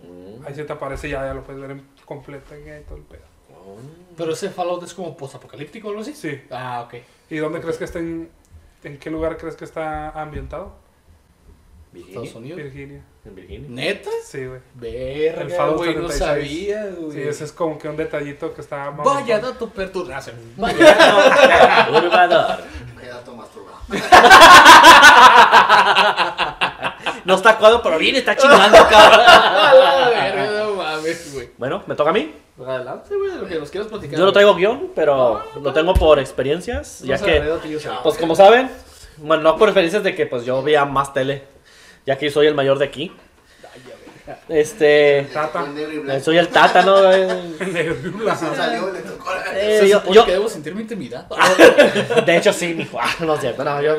Mm. 0.03 0.45
Ahí 0.45 0.55
se 0.55 0.65
te 0.65 0.73
aparece 0.73 1.09
ya, 1.09 1.25
ya 1.25 1.33
lo 1.33 1.45
puedes 1.45 1.63
ver 1.63 1.71
en 1.71 1.87
completo 2.05 2.55
y 2.59 2.85
todo 2.85 2.99
el 2.99 3.05
pedo. 3.05 3.34
Oh. 3.67 3.77
Pero 4.17 4.33
ese 4.33 4.51
Fallout 4.51 4.83
es 4.85 4.95
como 4.95 5.17
posapocalíptico 5.17 5.89
o 5.89 5.91
algo 5.91 6.03
así. 6.03 6.15
Sí. 6.15 6.41
Ah, 6.51 6.83
ok. 6.87 6.95
¿Y 7.31 7.37
dónde 7.39 7.61
crees 7.61 7.79
que 7.79 7.85
estén 7.85 8.31
¿En 8.85 8.99
qué 8.99 9.11
lugar 9.11 9.37
crees 9.39 9.57
que 9.57 9.65
está 9.65 10.11
ambientado? 10.11 10.75
Virginia. 11.91 12.19
Estados 12.21 12.35
Unidos. 12.37 12.59
Virginia. 12.63 13.01
En 13.25 13.35
Virginia. 13.35 13.67
¿Neta? 13.71 14.11
Sí, 14.23 14.45
güey. 14.45 14.61
Verga, 14.75 15.41
El 15.43 15.51
Fallout 15.51 15.79
güey, 15.79 15.95
no 15.97 16.09
76. 16.11 16.19
sabía, 16.19 16.85
güey. 16.95 17.13
Sí, 17.13 17.23
ese 17.23 17.45
es 17.45 17.53
como 17.53 17.79
que 17.79 17.89
un 17.89 17.97
detallito 17.97 18.53
que 18.53 18.61
está... 18.61 18.91
más- 18.91 19.07
Vaya 19.07 19.39
dato 19.39 19.71
perturbación. 19.71 20.37
Perturbador. 20.61 22.63
Qué 23.01 23.07
dato 23.07 23.35
masturbado. 23.35 23.79
No 27.25 27.35
está 27.37 27.51
acuado, 27.51 27.83
pero 27.83 27.99
bien 27.99 28.17
está 28.17 28.37
chingando, 28.37 28.77
cabrón. 28.89 29.21
A 29.27 29.75
la 29.75 30.09
verga, 30.11 30.47
no 30.59 30.75
mames, 31.05 31.35
güey. 31.35 31.49
Bueno, 31.59 31.83
me 31.87 31.95
toca 31.95 32.11
a 32.11 32.13
mí. 32.13 32.35
Adelante, 32.65 33.15
güey, 33.17 33.31
de 33.33 33.39
lo 33.39 33.47
que 33.49 33.55
nos 33.59 33.71
quieras 33.71 33.89
platicar. 33.89 34.19
Yo 34.19 34.25
no 34.25 34.33
traigo 34.33 34.55
guion, 34.55 34.91
pero 34.95 35.43
lo 35.61 35.73
tengo 35.73 35.95
por 35.95 36.19
experiencias, 36.19 37.01
ya 37.01 37.19
que, 37.19 37.43
pues 38.03 38.17
como 38.17 38.35
saben, 38.37 38.71
bueno, 39.19 39.43
no 39.43 39.57
por 39.57 39.69
experiencias 39.69 40.03
de 40.05 40.15
que 40.15 40.27
pues 40.27 40.45
yo 40.45 40.63
veía 40.63 40.85
más 40.85 41.13
tele, 41.13 41.43
ya 42.07 42.17
que 42.17 42.31
soy 42.31 42.47
el 42.47 42.55
mayor 42.55 42.79
de 42.79 42.85
aquí. 42.87 43.13
Este, 44.49 45.29
Tata. 45.35 45.61
Fue 45.61 45.69
negro 45.69 45.93
y 45.93 45.99
blanco. 45.99 46.25
soy 46.25 46.39
el 46.39 46.49
tata, 46.49 46.81
¿no? 46.83 46.97
Salió, 48.57 48.91
le 48.91 49.01
tocó 49.01 49.31
la- 49.35 49.59
eh, 49.61 49.81
¿Se 49.81 49.89
yo, 49.89 50.03
yo- 50.11 50.25
debo 50.25 50.49
sentir 50.49 50.75
mi 50.75 50.81
intimidad? 50.81 51.29
de 52.27 52.37
hecho 52.37 52.51
sí, 52.53 52.73
mijo. 52.73 52.99
Ah, 52.99 53.11
no 53.21 53.35
es 53.35 53.41
cierto, 53.41 53.63
no, 53.65 53.83
yo, 53.83 53.97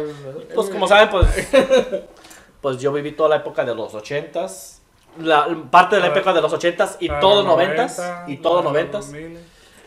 pues 0.56 0.70
como 0.70 0.88
saben, 0.88 1.10
pues, 1.10 1.28
pues 2.62 2.78
yo 2.80 2.92
viví 2.92 3.12
toda 3.12 3.30
la 3.30 3.36
época 3.38 3.64
de 3.64 3.76
los 3.76 3.94
ochentas, 3.94 4.82
la 5.20 5.48
parte 5.72 5.96
de 5.96 6.02
la 6.02 6.08
A 6.08 6.10
ver. 6.10 6.18
época 6.20 6.34
de 6.34 6.42
los 6.42 6.52
ochentas 6.54 6.98
y 7.00 7.08
todos 7.08 7.38
los 7.38 7.46
noventas 7.46 7.98
90, 7.98 8.26
y 8.32 8.38
todos 8.38 8.56
los 8.58 8.64
noventas. 8.66 9.12
2000. 9.12 9.38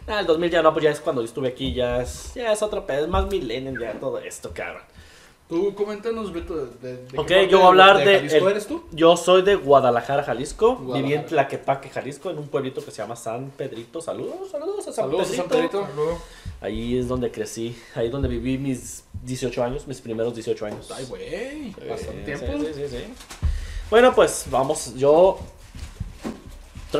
Ah, 0.06 0.20
el 0.20 0.26
2000 0.26 0.50
ya 0.50 0.62
no, 0.62 0.72
pues 0.72 0.84
ya 0.84 0.90
es 0.90 1.00
cuando 1.00 1.20
yo 1.22 1.26
estuve 1.26 1.48
aquí, 1.48 1.74
ya 1.74 2.00
es, 2.00 2.32
ya 2.34 2.50
es 2.52 2.62
otro 2.62 2.86
pedo, 2.86 3.02
es 3.04 3.08
más 3.08 3.26
millennial 3.26 3.78
ya 3.78 3.92
todo 4.00 4.18
esto, 4.18 4.50
cabrón. 4.54 4.82
Tú 5.48 5.74
coméntanos, 5.74 6.30
Beto, 6.30 6.56
de, 6.56 6.66
de, 6.82 6.96
de 6.98 7.08
qué 7.08 7.16
Ok, 7.18 7.26
parte 7.28 7.48
yo 7.48 7.56
voy 7.58 7.64
a 7.64 7.68
hablar 7.68 7.98
de 8.04 8.16
Jalisco 8.16 8.36
el- 8.36 8.50
eres 8.52 8.66
tú? 8.66 8.84
Yo 8.92 9.16
soy 9.16 9.40
de 9.40 9.54
Guadalajara, 9.56 10.22
Jalisco. 10.22 10.76
Guadalajara. 10.76 11.02
Viví 11.02 11.14
en 11.14 11.24
Tlaquepaque, 11.26 11.88
Jalisco, 11.88 12.28
en 12.28 12.36
un 12.38 12.48
pueblito 12.48 12.84
que 12.84 12.90
se 12.90 12.98
llama 12.98 13.16
San 13.16 13.50
Pedrito. 13.50 14.02
Saludos, 14.02 14.50
saludos 14.50 14.80
a 14.80 14.92
San 14.92 14.94
Saludos 15.06 15.26
Pedrito. 15.28 15.42
San 15.42 15.48
Pedrito. 15.50 15.86
Saludo. 15.86 16.18
Ahí 16.60 16.98
es 16.98 17.08
donde 17.08 17.30
crecí, 17.30 17.74
ahí 17.94 18.06
es 18.06 18.12
donde 18.12 18.28
viví 18.28 18.58
mis 18.58 19.04
18 19.22 19.64
años, 19.64 19.86
mis 19.86 20.02
primeros 20.02 20.34
18 20.34 20.66
años. 20.66 20.90
Ay, 20.94 21.06
güey, 21.08 21.70
bastante 21.88 22.20
Eh, 22.20 22.24
tiempo. 22.36 22.46
Sí, 22.58 22.66
sí, 22.74 22.82
sí, 22.86 22.96
sí. 22.98 23.04
Bueno, 23.90 24.14
pues 24.14 24.44
vamos, 24.50 24.94
yo 24.96 25.38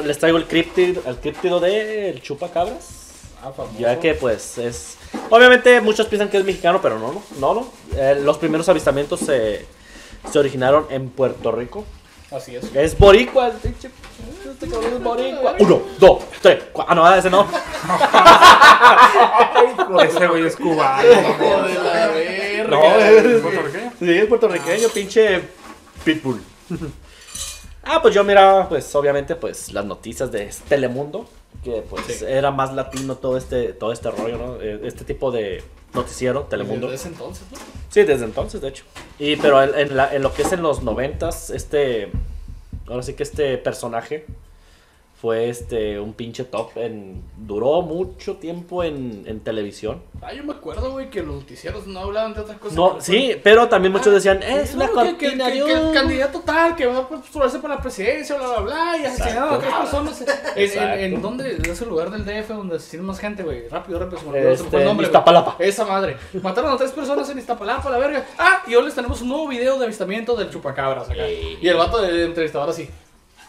les 0.05 0.19
traigo 0.19 0.39
el 0.39 0.47
críptido, 0.47 1.03
el 1.07 1.17
críptido 1.17 1.61
del 1.61 2.21
chupacabras. 2.23 2.97
Ah, 3.43 3.53
famoso. 3.55 3.79
Ya 3.79 4.01
que 4.01 4.15
pues 4.15 4.59
es... 4.59 4.97
Obviamente 5.31 5.81
muchos 5.81 6.07
piensan 6.07 6.29
que 6.29 6.39
es 6.39 6.45
mexicano, 6.45 6.81
pero 6.83 6.99
no, 6.99 7.13
no, 7.13 7.23
no. 7.39 7.55
no. 7.55 7.73
Eh, 7.97 8.21
los 8.23 8.39
primeros 8.39 8.69
avistamientos 8.69 9.21
se, 9.21 9.65
se 10.31 10.39
originaron 10.39 10.87
en 10.91 11.09
Puerto 11.11 11.53
Rico. 11.53 11.85
Así 12.31 12.57
es. 12.57 12.65
Es 12.75 12.99
boricua. 12.99 13.49
Este 13.49 14.69
cabrón 14.69 14.93
es 14.95 15.03
boricua. 15.03 15.55
Uno, 15.59 15.83
dos, 15.99 16.25
tres, 16.43 16.65
cuatro. 16.73 16.93
Ah, 16.93 16.95
no, 16.95 17.15
ese 17.15 17.31
no. 17.31 17.47
Ese 20.03 20.27
güey 20.27 20.47
es 20.47 20.57
cubano. 20.57 21.09
Hijo 21.09 21.63
de 21.63 21.75
la 21.75 22.09
verga. 22.09 22.71
No, 22.71 22.99
¿Es 22.99 23.41
puertorriqueño? 23.41 23.93
Sí, 23.99 24.11
es 24.11 24.27
puertorriqueño, 24.27 24.89
pinche 24.89 25.41
pitbull. 26.05 26.43
ah, 27.85 28.01
pues 28.03 28.15
yo 28.15 28.25
miraba, 28.25 28.69
pues 28.69 28.95
obviamente, 28.95 29.35
pues 29.37 29.73
las 29.73 29.85
noticias 29.85 30.31
de 30.33 30.51
Telemundo, 30.69 31.27
que 31.65 31.83
pues 31.89 32.05
Sí. 32.07 32.25
era 32.27 32.51
más 32.51 32.73
latino 32.75 33.17
todo 33.17 33.37
este, 33.37 33.73
todo 33.73 33.93
este 33.93 34.11
rollo, 34.11 34.39
¿no? 34.39 34.63
Eh, 34.63 34.81
Este 34.85 35.05
tipo 35.05 35.31
de 35.31 35.63
noticiero, 35.95 36.43
Telemundo. 36.43 36.89
Desde 36.89 36.97
ese 37.07 37.09
entonces, 37.15 37.45
¿no? 37.51 37.59
Sí, 37.91 38.03
desde 38.03 38.25
entonces, 38.25 38.61
de 38.61 38.69
hecho. 38.69 38.85
Y 39.19 39.37
pero 39.37 39.63
en, 39.63 39.75
en 39.79 39.97
la- 39.97 40.15
en 40.15 40.23
lo 40.23 40.33
que 40.33 40.43
es 40.43 40.53
en 40.53 40.63
los 40.63 40.83
noventas, 40.83 41.51
este, 41.51 42.11
ahora 42.87 43.03
sí 43.03 43.15
que 43.15 43.23
este 43.23 43.57
personaje 43.59 44.27
fue 45.21 45.49
este 45.49 45.99
un 45.99 46.13
pinche 46.13 46.45
top 46.45 46.77
en 46.77 47.25
duró 47.37 47.83
mucho 47.83 48.37
tiempo 48.37 48.85
en, 48.85 49.25
en 49.27 49.41
televisión. 49.41 50.01
Ah, 50.23 50.33
yo 50.33 50.45
me 50.45 50.53
acuerdo, 50.53 50.93
güey, 50.93 51.11
que 51.11 51.23
los 51.25 51.35
noticieros 51.35 51.89
no 51.89 51.99
hablaban 52.01 52.35
de 52.35 52.41
otras 52.43 52.57
cosas. 52.59 52.77
No, 52.77 52.99
sí, 53.01 53.35
pero 53.43 53.69
también 53.69 53.91
muchos 53.93 54.07
Ah, 54.09 54.11
decían, 54.13 54.43
es 54.45 54.75
una 54.77 54.87
no, 54.87 54.93
que- 54.93 54.99
que, 55.17 55.27
cortina 55.27 55.47
que- 55.47 55.59
de 55.61 55.65
que 55.67 55.73
el 55.73 55.81
humo". 55.81 55.93
candidato 55.93 56.41
tal 56.41 56.77
que 56.77 56.87
va 56.87 56.99
a 56.99 57.09
postularse 57.09 57.59
para 57.59 57.75
la 57.75 57.81
presidencia, 57.83 58.37
bla, 58.37 58.47
bla, 58.49 58.61
bla, 58.61 58.97
y 58.97 59.05
asesinaron 59.07 59.55
a 59.55 59.59
tres 59.59 59.75
personas. 59.75 60.25
¿En, 60.55 60.83
en, 60.83 61.15
en 61.15 61.23
dónde? 61.23 61.57
En 61.57 61.67
ese 61.69 61.85
lugar 61.85 62.11
del 62.13 62.25
DF 62.25 62.51
donde 62.55 62.77
asesinan 62.77 63.07
más 63.07 63.19
gente, 63.19 63.43
güey. 63.43 63.69
Rápido, 63.69 63.99
rápido, 63.99 64.19
se 64.21 64.25
me 64.27 64.31
olvidó, 64.39 64.51
Este, 64.53 64.77
el 64.77 64.85
nombre. 64.85 65.07
Iztapalapa. 65.09 65.57
Esa 65.59 65.85
madre. 65.85 66.17
Mataron 66.43 66.73
a 66.73 66.77
tres 66.77 66.93
personas 66.93 67.29
en 67.31 67.39
Iztapalapa, 67.39 67.91
la 67.91 67.99
verga. 67.99 68.25
Ah, 68.39 68.63
y 68.69 68.75
hoy 68.77 68.85
les 68.85 68.95
tenemos 68.95 69.21
un 69.21 69.31
nuevo 69.31 69.49
video 69.49 69.79
de 69.81 69.85
avistamiento 69.85 70.37
del 70.37 70.49
chupacabras 70.51 71.11
acá. 71.11 71.27
Ey. 71.27 71.59
Y 71.61 71.67
el 71.67 71.77
vato 71.77 72.01
del 72.01 72.21
entrevistador 72.21 72.71
así. 72.71 72.89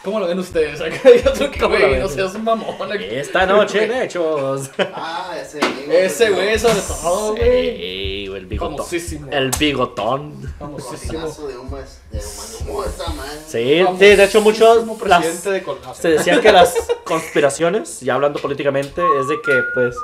¿Cómo 0.03 0.19
lo 0.19 0.27
ven 0.27 0.39
ustedes? 0.39 0.79
Acá 0.81 1.09
y 1.13 1.27
otro 1.27 1.51
que, 1.51 1.59
¿Cómo 1.59 1.75
lo 1.77 1.87
güey, 1.89 1.99
no 1.99 2.07
seas 2.07 2.33
mamón. 2.39 2.75
acá. 2.91 2.95
Esta 3.03 3.45
noche 3.45 3.85
de 3.87 4.05
hechos. 4.05 4.69
Ah, 4.93 5.35
ese 5.41 5.59
amigo. 5.63 5.91
Ese 5.91 6.29
güey, 6.29 6.57
sobre 6.57 6.81
todo, 6.81 7.35
güey. 7.35 7.41
Ey, 7.47 8.25
el 8.27 8.45
bigotón. 8.45 8.77
Famosísimo. 8.77 9.27
El 9.31 9.51
bigotón. 9.59 10.55
Famosísimo. 10.57 11.27
De 11.27 11.57
humo 11.57 11.77
es- 11.77 12.01
de 12.11 12.17
humano. 12.19 12.65
¿Cómo 12.65 12.83
está, 12.85 13.09
man? 13.09 13.27
Sí, 13.45 13.83
sí, 13.99 14.05
de 14.15 14.23
hecho 14.23 14.41
muchos 14.41 14.85
las- 15.05 15.43
de 15.43 15.63
se 15.99 16.09
decían 16.09 16.39
que 16.41 16.51
las 16.53 16.73
conspiraciones, 17.03 17.99
ya 17.99 18.13
hablando 18.15 18.39
políticamente, 18.39 19.01
es 19.19 19.27
de 19.27 19.35
que 19.41 19.51
pues 19.73 19.95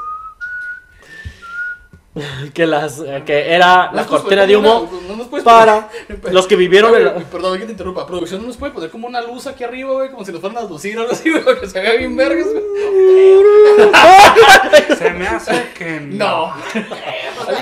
que 2.54 2.66
las 2.66 3.02
que 3.26 3.54
era 3.54 3.92
la 3.92 4.02
Nos 4.04 4.08
cortina 4.08 4.46
de 4.46 4.56
humo 4.56 4.82
una- 4.90 5.08
no 5.10 5.16
nos 5.18 5.28
puedes 5.28 5.44
para 5.44 5.90
poner- 6.08 6.22
los 6.34 6.48
que 6.48 6.56
vivieron 6.56 6.96
el- 6.96 7.12
Perdón 7.26 7.60
que 7.60 7.66
te 7.66 7.72
interrumpa. 7.72 8.06
Producción 8.08 8.46
nos 8.48 8.56
puede 8.58 8.72
poner 8.72 8.90
como 8.90 9.08
una 9.08 9.22
luz 9.22 9.48
aquí 9.48 9.64
arriba, 9.64 9.92
güey, 9.92 10.10
como 10.12 10.24
si 10.26 10.32
nos 10.32 10.40
fueran 10.42 10.58
a 10.64 10.68
lucir 10.68 10.98
o 10.98 11.02
algo 11.02 11.14
así, 11.14 11.30
güey, 11.32 11.44
que 11.60 11.68
se 11.68 11.80
vea 11.82 11.94
bien 11.94 12.16
vergas. 12.16 12.48
Se 14.98 15.10
me 15.12 15.28
hace 15.28 15.70
que 15.78 16.00
No. 16.02 16.54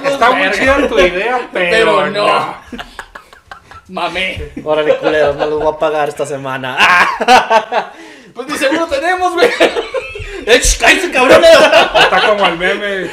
Está 0.06 0.32
muy 0.32 0.52
chida 0.52 0.88
tu 0.88 1.00
idea, 1.00 1.50
pero, 1.52 1.72
Pero 1.72 2.08
no. 2.12 2.28
no. 2.28 2.56
Mamé. 3.90 4.52
Órale, 4.64 4.98
culeros, 4.98 5.36
no 5.36 5.46
los 5.48 5.60
voy 5.64 5.74
a 5.74 5.78
pagar 5.80 6.10
esta 6.10 6.26
semana. 6.26 6.78
Pues 8.34 8.48
ni 8.48 8.58
seguro 8.58 8.88
tenemos, 8.88 9.34
güey. 9.34 9.50
¡Eh, 10.46 10.60
ch, 10.62 10.78
¡Cállate, 10.80 11.12
cabrones! 11.12 11.50
Está 11.52 12.28
como 12.30 12.46
el 12.46 12.58
meme. 12.58 13.10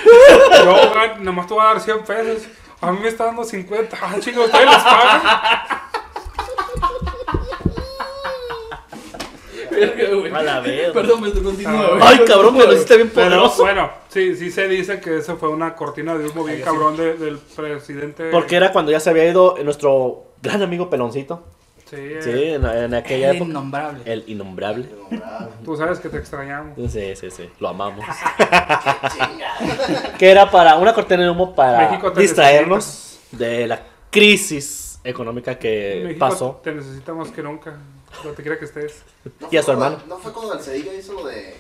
Yo 0.65 1.17
nomás 1.21 1.47
te 1.47 1.55
voy 1.55 1.63
a 1.63 1.67
dar 1.67 1.81
100 1.81 2.05
pesos. 2.05 2.43
A 2.81 2.91
mí 2.93 2.99
me 3.03 3.09
está 3.09 3.27
dando 3.27 3.45
50. 3.45 3.97
Ah, 4.01 4.15
chicos, 4.21 4.47
ustedes 4.47 4.65
les 4.67 4.77
pagan. 4.77 5.21
Verga, 9.71 10.15
güey. 10.15 10.33
A 10.35 10.43
la 10.43 10.61
vez. 10.61 10.91
Perdón, 10.93 11.21
me 11.23 11.31
continúa, 11.33 11.89
güey. 11.91 12.01
Ay, 12.03 12.19
cabrón, 12.27 12.57
me 12.57 12.65
lo 12.67 12.73
hiciste 12.73 12.97
bien 12.97 13.11
Pero 13.15 13.29
poderoso. 13.29 13.63
bueno, 13.63 13.91
sí, 14.09 14.35
sí 14.37 14.51
se 14.51 14.67
dice 14.69 15.01
que 15.01 15.19
eso 15.19 15.37
fue 15.37 15.49
una 15.49 15.75
cortina 15.75 16.17
de 16.17 16.27
humo 16.29 16.45
bien 16.45 16.61
cabrón 16.63 16.97
de- 16.97 17.15
del 17.15 17.39
presidente. 17.39 18.31
Porque 18.31 18.57
era 18.57 18.73
cuando 18.73 18.91
ya 18.93 19.01
se 19.01 19.11
había 19.11 19.27
ido 19.29 19.57
nuestro 19.63 20.25
gran 20.43 20.63
amigo 20.63 20.91
Peloncito. 20.91 21.45
Sí, 21.91 21.97
eh, 21.99 22.21
Sí, 22.23 22.45
en, 22.45 22.65
en 22.65 22.95
aquella 22.95 23.31
El 23.31 23.37
época. 23.37 23.51
innombrable. 23.51 24.01
El 24.05 24.25
innombrable. 24.29 24.89
Tú 25.65 25.77
sabes 25.77 25.99
que 25.99 26.09
te 26.09 26.19
extrañamos. 26.19 26.79
Sí, 26.93 27.17
sí, 27.17 27.31
sí. 27.31 27.51
Lo 27.59 27.69
amamos. 27.69 28.05
Que 30.19 30.31
era 30.31 30.51
para 30.51 30.77
una 30.77 30.93
cortina 30.95 31.23
de 31.25 31.31
humo 31.31 31.55
para 31.55 31.99
distraernos 32.17 33.19
de 33.33 33.67
la 33.67 33.81
crisis 34.11 34.99
económica 35.05 35.59
que 35.59 36.03
México, 36.05 36.19
pasó. 36.21 36.61
Te 36.63 36.73
necesitamos 36.73 37.31
que 37.31 37.43
nunca. 37.43 37.75
Donde 38.25 38.43
quiera 38.43 38.59
que 38.59 38.65
estés. 38.65 39.03
¿No 39.41 39.49
Y 39.51 39.57
a 39.57 39.63
su 39.63 39.71
hermano. 39.71 39.99
¿No 40.09 40.19
fue 40.19 40.33
cuando 40.33 40.55
el 40.55 40.61
Cedillo 40.61 40.93
hizo 40.93 41.13
lo 41.15 41.27
de. 41.27 41.55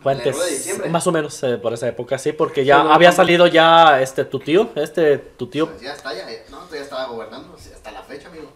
Fue 0.00 0.12
¿En 0.12 0.20
el 0.20 0.28
antes, 0.28 0.78
de 0.82 0.88
más 0.88 1.06
o 1.06 1.12
menos 1.12 1.42
eh, 1.42 1.56
por 1.56 1.72
esa 1.72 1.88
época, 1.88 2.16
sí, 2.18 2.32
porque 2.32 2.64
ya 2.64 2.80
Pero- 2.82 2.92
había 2.94 3.10
salido 3.12 3.46
ya 3.48 4.00
este 4.00 4.24
tu 4.24 4.38
tío, 4.38 4.70
este 4.76 5.18
tu 5.18 5.48
tío, 5.48 5.68
Pues 5.68 5.80
ya 5.82 5.94
está, 5.94 6.14
ya. 6.14 6.30
ya- 6.30 6.38
No, 6.50 6.58
todavía 6.58 6.82
estaba 6.82 7.06
gobernando. 7.06 7.54
Hasta 7.56 7.90
la 7.90 8.02
fecha, 8.02 8.28
amigo. 8.28 8.52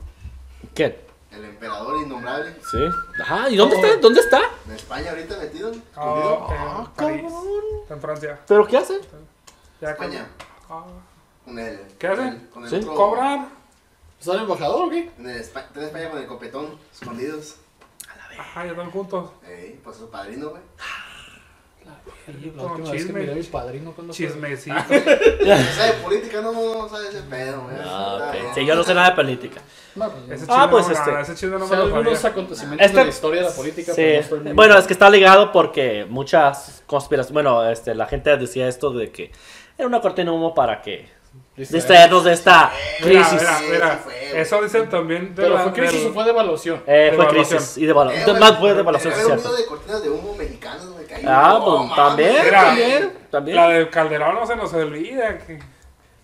¿Qué? 0.81 1.05
El 1.37 1.45
emperador 1.45 1.97
innombrable. 2.03 2.55
Sí. 2.71 2.79
Ajá, 3.23 3.51
¿y 3.51 3.57
dónde 3.57 3.77
está? 3.77 3.97
¿Dónde 3.99 4.21
está? 4.21 4.41
En 4.67 4.73
España 4.73 5.11
ahorita 5.11 5.37
metido. 5.37 5.71
Oh, 5.97 6.49
escondido. 6.49 6.49
en 6.81 6.87
París. 6.95 7.33
Está 7.83 7.95
en 7.95 8.01
Francia. 8.01 8.41
¿Pero 8.49 8.67
qué 8.67 8.77
hace? 8.79 9.01
Ya 9.81 9.91
España. 9.91 10.27
Ah, 10.71 10.85
Con 11.45 11.59
el. 11.59 11.79
¿Qué 11.99 12.09
con 12.09 12.19
hace? 12.19 12.29
el- 12.29 12.49
Con 12.51 12.65
el 12.65 12.71
Sí. 12.71 12.77
otro- 12.77 12.95
¿Cobrar? 12.95 13.49
¿Está 14.19 14.33
el 14.35 14.41
embajador 14.41 14.87
o 14.87 14.91
qué? 14.91 15.11
En 15.19 15.29
el 15.31 15.37
Espa- 15.41 15.61
está 15.67 15.81
en 15.81 15.87
España 15.87 16.11
con 16.11 16.19
el 16.21 16.27
copetón, 16.27 16.79
escondidos. 16.93 17.57
Ajá, 18.39 18.65
ya 18.65 18.71
están 18.73 18.91
juntos. 18.91 19.31
Ey, 19.47 19.79
pues 19.85 19.97
su 19.99 20.09
padrino, 20.11 20.49
güey. 20.51 20.63
La 22.57 22.63
última 22.65 22.91
vez 22.93 23.07
que 23.07 23.13
miré 23.13 23.33
a 23.33 23.35
mi 23.35 23.43
padrino 23.43 23.93
cuando 23.93 24.13
fue- 24.15 24.27
Chismecito. 24.27 24.77
¿Sabe 24.89 25.93
política? 26.03 26.41
No, 26.41 26.53
no 26.53 26.89
sabe 26.89 27.09
ese 27.09 27.23
pedo. 27.23 27.67
Ah, 27.85 28.31
ok. 28.33 28.55
Sí, 28.55 28.65
yo 28.67 28.75
no 28.77 28.85
sé 28.85 28.95
nada 28.95 29.11
de 29.11 29.17
política. 29.17 29.61
No, 29.97 30.09
pues. 30.11 30.45
Ah, 30.49 30.69
pues, 30.71 30.87
no, 30.87 30.93
este- 30.93 31.11
no, 31.11 31.19
ese 31.21 31.35
chisme 31.35 31.59
no 31.59 31.65
O 31.65 31.69
me 31.69 31.69
sea, 31.69 31.79
lo 31.85 31.97
algunos 31.97 32.25
acontecimientos 32.25 32.87
Este- 32.87 32.99
de 32.99 33.05
la 33.05 33.11
historia 33.11 33.43
de 33.43 33.49
la 33.49 33.55
política, 33.55 33.93
Sí. 33.93 33.97
pero 33.97 34.15
no 34.15 34.21
estoy 34.21 34.39
muy- 34.41 34.53
Bueno, 34.53 34.79
es 34.79 34.87
que 34.87 34.93
está 34.93 35.11
ligado 35.11 35.51
porque 35.51 36.07
muchas 36.09 36.83
conspiraciones, 36.87 37.33
bueno, 37.33 37.69
este, 37.69 37.95
la 37.97 38.07
gente 38.07 38.37
decía 38.37 38.69
esto 38.69 38.91
de 38.93 39.11
que 39.11 39.33
era 39.77 39.89
una 39.89 40.01
cortina 40.01 40.31
de 40.31 40.37
humo 40.37 40.55
para 40.55 40.81
que 40.83 41.09
distraernos 41.57 42.25
de 42.25 42.33
esta 42.33 42.73
Mira, 43.05 43.23
crisis. 43.29 43.41
mira, 43.41 43.61
mira, 43.71 44.01
fue, 44.03 44.41
eso 44.41 44.63
dicen 44.63 44.89
también 44.89 45.35
de 45.35 45.43
Pero 45.43 45.55
la, 45.57 45.61
fue 45.63 45.73
crisis 45.73 46.01
del- 46.03 46.11
o 46.11 46.15
fue 46.15 46.25
devaluación. 46.25 46.77
Eh, 46.87 47.13
fue 47.15 47.25
Devaluación. 47.27 47.59
crisis 47.59 47.79
y 47.79 47.87
devaluación. 47.87 48.23
Eh, 48.23 48.31
güey, 48.31 48.41
más 48.41 48.59
fue 48.59 48.75
devaluación, 48.75 49.13
cierto. 49.15 49.53
de 49.53 49.67
cortinas 49.67 50.03
de 50.03 50.09
humo 50.11 50.35
mexicanas, 50.37 50.87
que 51.07 51.15
ahí- 51.15 51.25
Ah, 51.27 51.57
no, 51.59 51.65
pues 51.65 51.81
mames, 51.81 51.97
también, 51.97 52.45
Mira, 52.45 52.63
también, 52.65 53.13
también. 53.31 53.57
La 53.57 53.69
del 53.69 53.91
Calderón 53.91 54.35
no 54.37 54.47
se 54.47 54.57
nos 54.57 54.73
olvida. 54.73 55.39
Que... 55.39 55.59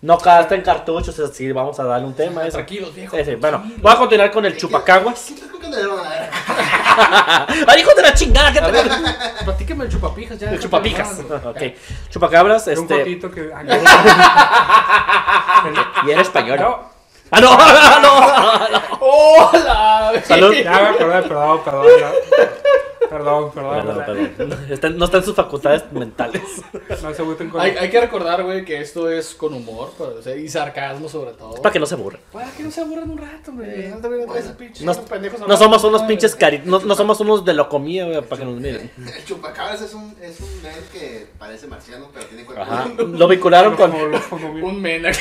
No 0.01 0.17
gasta 0.19 0.53
en 0.55 0.61
cartuchos, 0.61 1.19
así 1.19 1.51
vamos 1.51 1.79
a 1.79 1.83
darle 1.83 2.05
un 2.07 2.13
tema 2.13 2.43
eso. 2.45 2.57
Tranquilos, 2.57 2.93
viejo. 2.93 3.15
Sí, 3.17 3.23
sí, 3.25 3.35
Bueno, 3.35 3.63
voy 3.77 3.91
a 3.91 3.95
continuar 3.97 4.31
con 4.31 4.45
el 4.45 4.55
chupacaguas. 4.55 5.33
¿Qué 5.35 5.41
tal 5.41 5.49
con 5.59 5.71
Calderón? 6.97 6.99
A 7.23 7.45
ver, 7.47 7.65
¡Ay, 7.69 7.79
hijo 7.81 7.93
de 7.93 8.01
la 8.01 8.13
chingada! 8.13 8.51
¿Qué 8.51 8.59
te 8.61 9.43
platícame 9.45 9.83
el 9.85 9.91
chupapijas 9.91 10.39
ya. 10.39 10.49
El 10.51 10.59
chupapijas. 10.59 11.19
ok. 11.45 11.61
Chupacabras, 12.09 12.67
Era 12.67 12.79
un 12.81 12.85
este. 12.85 12.99
poquito 12.99 13.31
que. 13.31 13.51
Y 16.05 16.11
era 16.11 16.21
español. 16.21 16.59
No, 16.59 16.79
¡Ah, 17.31 17.41
no! 17.41 17.57
¡No! 18.01 18.69
no. 18.69 18.81
¡Hola! 19.01 20.13
Salud. 20.25 20.53
ya 20.53 20.71
me 20.71 20.87
acordé, 20.89 21.21
perdón, 21.23 21.61
perdón. 23.09 23.51
Perdón, 23.51 23.51
perdón. 23.51 24.05
Perdón, 24.05 24.33
perdón. 24.37 24.65
Está- 24.71 24.89
no 24.89 25.05
está 25.05 25.17
en 25.17 25.23
sus 25.23 25.35
facultades 25.35 25.83
mentales. 25.91 26.41
No 27.01 27.13
se 27.13 27.21
agüiten 27.21 27.49
con 27.49 27.61
Hay, 27.61 27.71
hay 27.77 27.89
que 27.89 28.01
recordar, 28.01 28.43
güey, 28.43 28.63
que 28.65 28.79
esto 28.81 29.09
es 29.09 29.33
con 29.35 29.53
humor 29.53 29.91
pero, 29.97 30.15
o 30.19 30.21
sea, 30.21 30.35
y 30.35 30.47
sarcasmo 30.49 31.07
sobre 31.09 31.31
todo. 31.31 31.55
Es 31.55 31.59
para 31.61 31.73
que 31.73 31.79
no 31.79 31.85
se 31.85 31.95
aburra. 31.95 32.19
Para 32.31 32.49
que 32.51 32.63
no 32.63 32.71
se 32.71 32.81
aburran 32.81 33.09
un 33.09 33.17
rato, 33.17 33.51
güey. 33.53 33.93
No 35.45 35.57
somos 35.57 35.83
unos 35.83 36.01
pinches 36.03 36.35
cari... 36.35 36.61
No, 36.65 36.79
no 36.79 36.95
somos 36.95 37.19
unos 37.19 37.45
de 37.45 37.53
lo 37.53 37.69
comía, 37.69 38.05
güey, 38.05 38.21
para 38.21 38.39
que 38.39 38.45
nos 38.45 38.59
miren. 38.59 38.91
El 38.97 39.25
chupacabras 39.25 39.81
es 39.81 39.93
un, 39.93 40.15
es 40.21 40.39
un 40.39 40.61
men 40.61 40.73
que 40.91 41.27
parece 41.37 41.67
marciano, 41.67 42.07
pero 42.13 42.25
tiene 42.25 42.45
cuerpo. 42.45 42.63
Ajá. 42.63 42.87
Lo 42.97 43.27
vincularon 43.27 43.75
con... 43.75 43.91
Un 43.93 44.81
men 44.81 45.05
acá. 45.05 45.17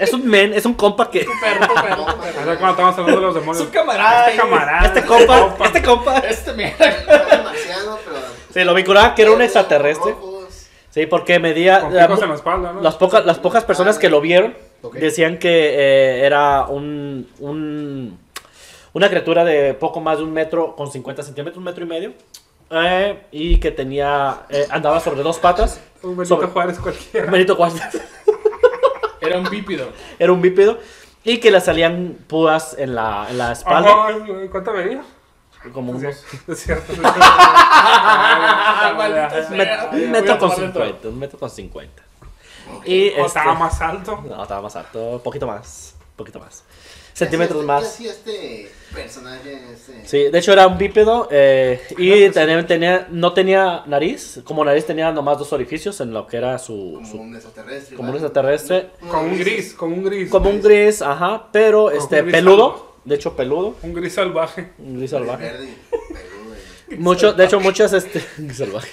Es 0.00 0.12
un 0.12 0.26
men, 0.26 0.52
es 0.54 0.64
un 0.64 0.74
compa 0.74 1.10
que... 1.10 1.20
perro, 1.40 1.66
tu 1.66 1.74
perro, 1.74 2.04
tu 2.06 2.20
perro. 2.20 2.58
Cuando 2.58 2.70
estamos 2.70 2.98
hablando 2.98 3.20
de 3.20 3.26
los 3.26 3.34
Es 3.36 3.40
demonios. 3.40 3.66
un 3.66 3.72
camarada. 3.72 4.26
Este 4.28 4.40
camarada. 4.40 4.86
Este 4.86 5.04
compa, 5.04 5.56
este 5.64 5.82
compa. 5.82 6.18
Este 6.18 6.52
men. 6.52 6.72
Marciano, 7.44 7.98
pero. 8.04 8.16
Sí, 8.52 8.64
lo 8.64 8.74
vincularon 8.74 9.14
que 9.14 9.22
era 9.22 9.30
un 9.32 9.42
extraterrestre. 9.42 10.14
Sí, 10.90 11.06
porque 11.06 11.38
medía... 11.38 11.80
Con 11.82 11.94
la- 11.94 12.04
en 12.06 12.28
la 12.28 12.34
espalda, 12.34 12.72
¿no? 12.72 12.80
las, 12.80 12.96
pocas, 12.96 13.24
las 13.26 13.38
pocas 13.38 13.62
personas 13.64 13.98
que 13.98 14.08
lo 14.08 14.20
vieron 14.20 14.54
Ok. 14.82 14.94
decían 14.96 15.38
que 15.38 15.48
eh, 15.50 16.24
era 16.26 16.64
un, 16.66 17.28
un- 17.40 18.18
una 18.94 19.08
criatura 19.10 19.44
de 19.44 19.74
poco 19.74 20.00
más 20.00 20.16
de 20.18 20.24
un 20.24 20.32
metro 20.32 20.74
con 20.74 20.90
50 20.90 21.22
centímetros, 21.22 21.58
un 21.58 21.64
metro 21.64 21.84
y 21.84 21.86
medio. 21.86 22.12
eh, 22.70 23.22
y 23.30 23.58
que 23.58 23.70
tenía 23.70 24.40
eh, 24.48 24.66
andaba 24.70 24.98
sobre 25.00 25.22
dos 25.22 25.38
patas. 25.38 25.80
Un 26.02 26.16
Benito 26.16 26.34
sobre- 26.36 26.48
Juárez 26.48 26.78
cualquiera. 26.78 27.30
Benito 27.30 27.54
Juárez 27.54 27.80
Era 29.20 29.38
un 29.38 29.48
bípedo. 29.50 29.88
era 30.18 30.32
un 30.32 30.40
bípedo. 30.40 30.78
Y 31.24 31.38
que 31.38 31.50
le 31.50 31.60
salían 31.60 32.16
púas 32.26 32.74
en 32.78 32.94
la, 32.94 33.26
en 33.28 33.36
la 33.38 33.52
espalda. 33.52 33.90
Ajá, 33.90 34.14
¿Cuánto 34.50 34.72
medía? 34.72 35.02
Como 35.72 35.92
unos 35.92 36.02
Es 36.48 36.58
cierto. 36.58 36.92
con 40.38 40.38
tomar 40.38 40.58
dentro. 40.60 40.82
50. 40.84 41.08
Un 41.08 41.18
metro 41.18 41.38
con 41.38 41.50
50. 41.50 42.02
Y 42.84 43.08
O 43.08 43.10
este, 43.10 43.22
estaba 43.26 43.54
más 43.54 43.80
alto. 43.80 44.22
No, 44.28 44.42
estaba 44.42 44.62
más 44.62 44.76
alto. 44.76 44.98
Un 45.16 45.20
poquito 45.20 45.46
más. 45.46 45.94
Un 46.10 46.16
poquito 46.16 46.38
más. 46.38 46.64
¿Qué 47.12 47.24
Centímetros 47.24 47.64
más. 47.64 47.82
este- 47.82 48.04
¿Qué 48.04 48.10
hacía 48.10 48.12
este 48.12 48.72
personaje? 48.94 49.72
Este? 49.72 50.06
Sí, 50.06 50.30
de 50.30 50.38
hecho 50.38 50.52
era 50.52 50.68
un 50.68 50.78
bípedo 50.78 51.26
eh, 51.32 51.82
y 51.98 52.28
tenía, 52.30 52.64
tenía- 52.66 53.08
no 53.10 53.32
tenía 53.32 53.82
nariz. 53.86 54.40
Como 54.44 54.64
nariz 54.64 54.86
tenía 54.86 55.10
nomás 55.10 55.38
dos 55.38 55.52
orificios 55.52 56.00
en 56.00 56.12
lo 56.12 56.26
que 56.28 56.36
era 56.36 56.58
su... 56.58 56.92
Como 56.94 57.06
su- 57.10 57.16
un 57.20 57.34
extraterrestre. 57.34 57.96
como 57.96 58.10
un 58.10 58.14
extraterrestre. 58.14 58.90
Como 59.00 59.22
un 59.22 59.38
gris, 59.38 59.74
como 59.74 59.96
un 59.96 60.04
gris. 60.04 60.30
como 60.30 60.50
un 60.50 60.62
gris, 60.62 61.02
ajá, 61.02 61.48
pero 61.50 61.86
Como 61.86 61.96
este 61.96 62.22
peludo. 62.22 62.87
De 63.08 63.14
hecho, 63.14 63.34
peludo. 63.34 63.74
Un 63.82 63.94
gris 63.94 64.14
salvaje. 64.14 64.72
Un 64.78 64.98
gris 64.98 65.10
salvaje. 65.10 65.44
Verde, 65.44 65.68
peludo, 65.90 66.48
güey. 66.88 66.98
Mucho, 67.00 67.32
de 67.32 67.44
hecho, 67.44 67.60
muchas, 67.60 67.92
este, 67.92 68.22
gris 68.38 68.56
salvaje. 68.58 68.88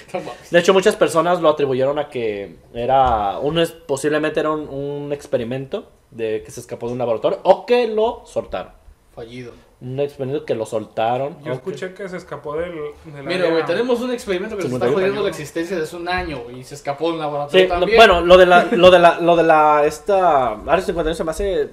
De 0.50 0.58
hecho, 0.58 0.72
muchas 0.72 0.96
personas 0.96 1.40
lo 1.40 1.48
atribuyeron 1.50 1.98
a 1.98 2.08
que 2.08 2.56
era, 2.74 3.38
un, 3.38 3.58
es- 3.58 3.72
posiblemente 3.72 4.40
era 4.40 4.50
un, 4.50 4.68
un 4.68 5.12
experimento 5.12 5.90
de 6.10 6.42
que 6.44 6.50
se 6.50 6.60
escapó 6.60 6.86
de 6.86 6.92
un 6.92 6.98
laboratorio 6.98 7.40
o 7.42 7.66
que 7.66 7.86
lo 7.88 8.22
soltaron. 8.26 8.72
Fallido. 9.14 9.52
Un 9.80 10.00
experimento 10.00 10.44
que 10.46 10.54
lo 10.54 10.64
soltaron. 10.64 11.36
Yo 11.44 11.52
escuché 11.52 11.92
que 11.92 12.08
se 12.08 12.16
escapó 12.16 12.56
del. 12.56 12.72
del 13.14 13.24
Mira, 13.24 13.50
güey, 13.50 13.64
tenemos 13.66 14.00
un 14.00 14.10
experimento 14.10 14.56
que 14.56 14.64
nos 14.64 14.72
está 14.72 14.86
51 14.86 14.94
jodiendo 14.98 15.22
la 15.22 15.28
existencia 15.28 15.76
desde 15.76 15.88
hace 15.88 15.96
un 15.96 16.08
año 16.08 16.50
y 16.50 16.64
se 16.64 16.74
escapó 16.74 17.08
de 17.08 17.12
un 17.14 17.18
laboratorio 17.20 17.64
Sí, 17.66 17.68
lo- 17.68 17.78
también. 17.80 17.96
bueno, 17.98 18.20
lo 18.22 18.38
de 18.38 18.46
la, 18.46 18.64
lo 18.72 18.90
de 18.90 18.98
la, 18.98 19.20
lo 19.20 19.36
de 19.36 19.42
la, 19.42 19.84
esta 19.84 20.52
Área 20.52 20.80
51 20.80 21.14
se 21.14 21.24
me 21.24 21.30
hace 21.30 21.70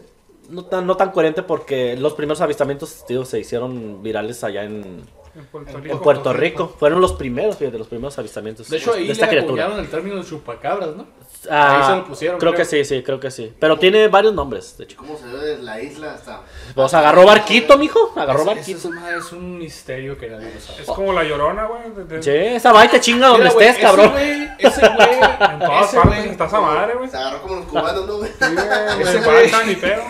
no 0.49 0.65
tan, 0.65 0.85
no 0.87 0.95
tan 0.97 1.11
coherente 1.11 1.43
porque 1.43 1.95
los 1.97 2.13
primeros 2.13 2.41
avistamientos, 2.41 3.05
tío, 3.05 3.25
se 3.25 3.39
hicieron 3.39 4.03
virales 4.03 4.43
allá 4.43 4.63
en, 4.63 5.03
En 5.35 5.45
Puerto 5.51 5.77
Rico. 5.79 5.95
en 5.95 6.01
Puerto 6.01 6.33
Rico. 6.33 6.75
Fueron 6.79 7.01
los 7.01 7.13
primeros, 7.13 7.57
fíjate, 7.57 7.77
los 7.77 7.87
primeros 7.87 8.17
avistamientos 8.19 8.69
de 8.69 8.77
hecho, 8.77 8.93
de 8.93 8.99
ahí 8.99 9.11
esta 9.11 9.25
le 9.25 9.31
criatura. 9.31 9.67
el 9.77 9.89
término 9.89 10.17
de 10.17 10.23
chupacabras, 10.23 10.95
¿no? 10.95 11.07
Ah, 11.49 11.77
ahí 11.77 11.83
se 11.91 11.95
lo 11.97 12.05
pusieron, 12.05 12.39
Creo 12.39 12.53
creo. 12.53 12.61
que 12.63 12.69
sí, 12.69 12.85
sí, 12.85 13.03
creo 13.03 13.19
que 13.19 13.29
sí. 13.29 13.53
Pero 13.59 13.77
tiene 13.77 14.07
varios 14.07 14.33
nombres, 14.33 14.77
de 14.77 14.85
hecho. 14.85 14.95
¿Cómo 14.95 15.17
se 15.17 15.25
ve 15.25 15.37
desde 15.39 15.63
la 15.63 15.81
isla 15.81 16.13
hasta.? 16.13 16.41
Pues 16.73 16.93
agarró 16.93 17.25
barquito, 17.25 17.77
mijo. 17.77 18.13
Agarró 18.15 18.41
Es- 18.41 18.45
barquito. 18.45 18.89
es, 19.17 19.31
un 19.33 19.57
misterio 19.57 20.17
que 20.17 20.29
nadie 20.29 20.53
lo 20.53 20.61
sabe. 20.61 20.81
Es 20.83 20.87
como 20.87 21.11
la 21.11 21.23
llorona, 21.25 21.65
güey. 21.65 21.81
de- 21.95 22.05
de- 22.05 22.23
Sí, 22.23 22.29
esa 22.55 22.71
vaina 22.71 22.91
te 22.91 23.01
chinga 23.01 23.27
donde 23.27 23.49
Mira, 23.49 23.59
estés, 23.71 23.77
cabrón. 23.83 24.13
Ese 24.15 24.35
güey, 24.35 24.49
ese 24.59 24.79
güey, 24.87 25.09
En 25.51 25.59
todas 25.59 25.93
partes 25.95 26.25
está 26.27 26.45
esa 26.45 26.61
madre, 26.61 26.93
güey. 26.95 27.09
Se 27.09 27.17
agarró 27.17 27.41
como 27.41 27.55
los 27.57 27.65
cubanos, 27.65 28.07
¿no, 28.07 28.17
güey? 28.19 28.29
Sí, 28.31 28.45
güey, 28.53 29.45
Ese 29.45 29.55
güey. 29.55 29.65
ni 29.67 29.75
pedo. 29.75 30.01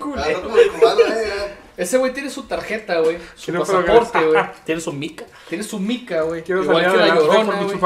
Como 0.00 0.16
eh. 0.16 1.54
ese 1.76 1.98
güey 1.98 2.12
tiene 2.12 2.30
su 2.30 2.42
tarjeta, 2.44 3.00
güey, 3.00 3.18
su 3.36 3.44
Quiero 3.46 3.60
pasaporte, 3.60 4.26
güey. 4.26 4.42
Tiene 4.64 4.80
su 4.80 4.92
mica. 4.92 5.24
Tiene 5.48 5.64
su 5.64 5.78
mica, 5.78 6.22
güey. 6.22 6.42
Quiero 6.42 6.62
Igual 6.64 6.90
que 6.90 6.96
la 6.98 7.14
llorona, 7.14 7.56
mi 7.60 7.64
güey. 7.64 7.78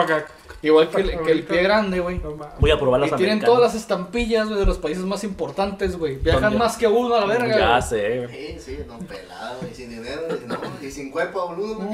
Igual 0.62 0.89
que 0.89 1.01
el, 1.03 1.09
que 1.09 1.12
el 1.15 1.21
Ahorita. 1.21 1.49
pie 1.49 1.62
grande, 1.62 2.01
güey. 2.01 2.21
Voy 2.59 2.71
a 2.71 2.79
probar 2.79 2.99
las 3.01 3.12
Y 3.12 3.17
tienen 3.17 3.33
americanas. 3.35 3.45
todas 3.45 3.75
las 3.75 3.83
estampillas, 3.83 4.49
güey, 4.49 4.59
de 4.61 4.65
los 4.65 4.79
países 4.79 5.05
más 5.05 5.23
importantes, 5.23 5.99
güey. 5.99 6.17
Viajan 6.17 6.43
¿Dónde? 6.43 6.59
más 6.59 6.79
que 6.79 6.87
uno 6.87 7.15
a 7.15 7.21
la 7.21 7.27
verga, 7.27 7.59
Ya 7.59 7.69
güey. 7.71 7.83
sé. 7.83 8.29
Sí, 8.29 8.59
sí, 8.61 8.79
no 8.89 8.99
pelado, 9.01 9.61
y 9.71 9.75
sin 9.75 9.91
dinero, 9.91 10.23
y, 10.43 10.49
no, 10.49 10.59
y 10.81 10.91
sin 10.91 11.11
cuerpo, 11.11 11.49
boludo. 11.49 11.87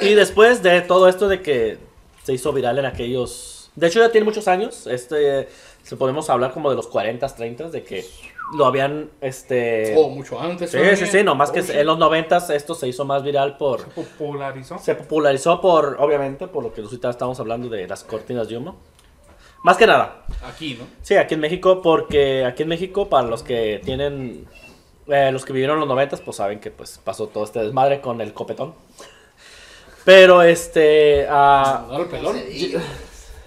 Y 0.00 0.14
después 0.14 0.62
de 0.62 0.80
todo 0.80 1.08
esto 1.08 1.28
de 1.28 1.42
que 1.42 1.76
se 2.24 2.32
hizo 2.32 2.52
viral 2.54 2.78
en 2.78 2.86
aquellos... 2.86 3.70
De 3.76 3.86
hecho 3.88 4.00
ya 4.00 4.10
tiene 4.10 4.24
muchos 4.24 4.48
años, 4.48 4.86
este, 4.86 5.48
se 5.82 5.96
podemos 5.96 6.28
hablar 6.30 6.52
como 6.52 6.70
de 6.70 6.76
los 6.76 6.86
40, 6.88 7.26
30, 7.34 7.68
de 7.68 7.84
que 7.84 8.06
lo 8.56 8.66
habían, 8.66 9.10
este... 9.20 9.94
O 9.96 10.08
mucho 10.08 10.40
antes. 10.40 10.70
sí, 10.70 10.78
sí, 10.96 11.06
sí, 11.06 11.22
nomás 11.22 11.50
que 11.50 11.60
Oh, 11.60 11.72
en 11.72 11.86
los 11.86 11.98
90 11.98 12.54
esto 12.54 12.74
se 12.74 12.88
hizo 12.88 13.04
más 13.04 13.22
viral 13.22 13.56
por... 13.56 13.84
Popularizó. 13.90 14.78
Se 14.78 14.94
popularizó 14.94 15.60
por, 15.60 15.96
obviamente, 16.00 16.46
por 16.48 16.64
lo 16.64 16.72
que 16.72 16.80
ahorita 16.80 17.10
estamos 17.10 17.38
hablando 17.40 17.68
de 17.68 17.86
las 17.86 18.04
cortinas 18.04 18.48
de 18.48 18.56
humo. 18.56 18.76
Más 19.62 19.76
que 19.76 19.86
nada, 19.86 20.24
Aquí, 20.48 20.74
¿no? 20.78 20.86
sí, 21.02 21.16
aquí 21.16 21.34
en 21.34 21.40
México, 21.40 21.82
porque 21.82 22.46
aquí 22.46 22.62
en 22.62 22.70
México, 22.70 23.10
para 23.10 23.28
los 23.28 23.42
que 23.42 23.80
tienen, 23.84 24.46
eh, 25.06 25.30
los 25.32 25.44
que 25.44 25.52
vivieron 25.52 25.76
en 25.76 25.80
los 25.80 25.88
90, 25.88 26.16
pues 26.18 26.38
saben 26.38 26.60
que 26.60 26.70
pues 26.70 26.98
pasó 27.04 27.26
todo 27.28 27.44
este 27.44 27.60
desmadre 27.60 28.00
con 28.00 28.22
el 28.22 28.32
copetón. 28.32 28.74
Pero 30.04 30.42
este, 30.42 31.26
ah, 31.28 31.86
No 31.88 31.98
el 31.98 32.06
pelón. 32.06 32.36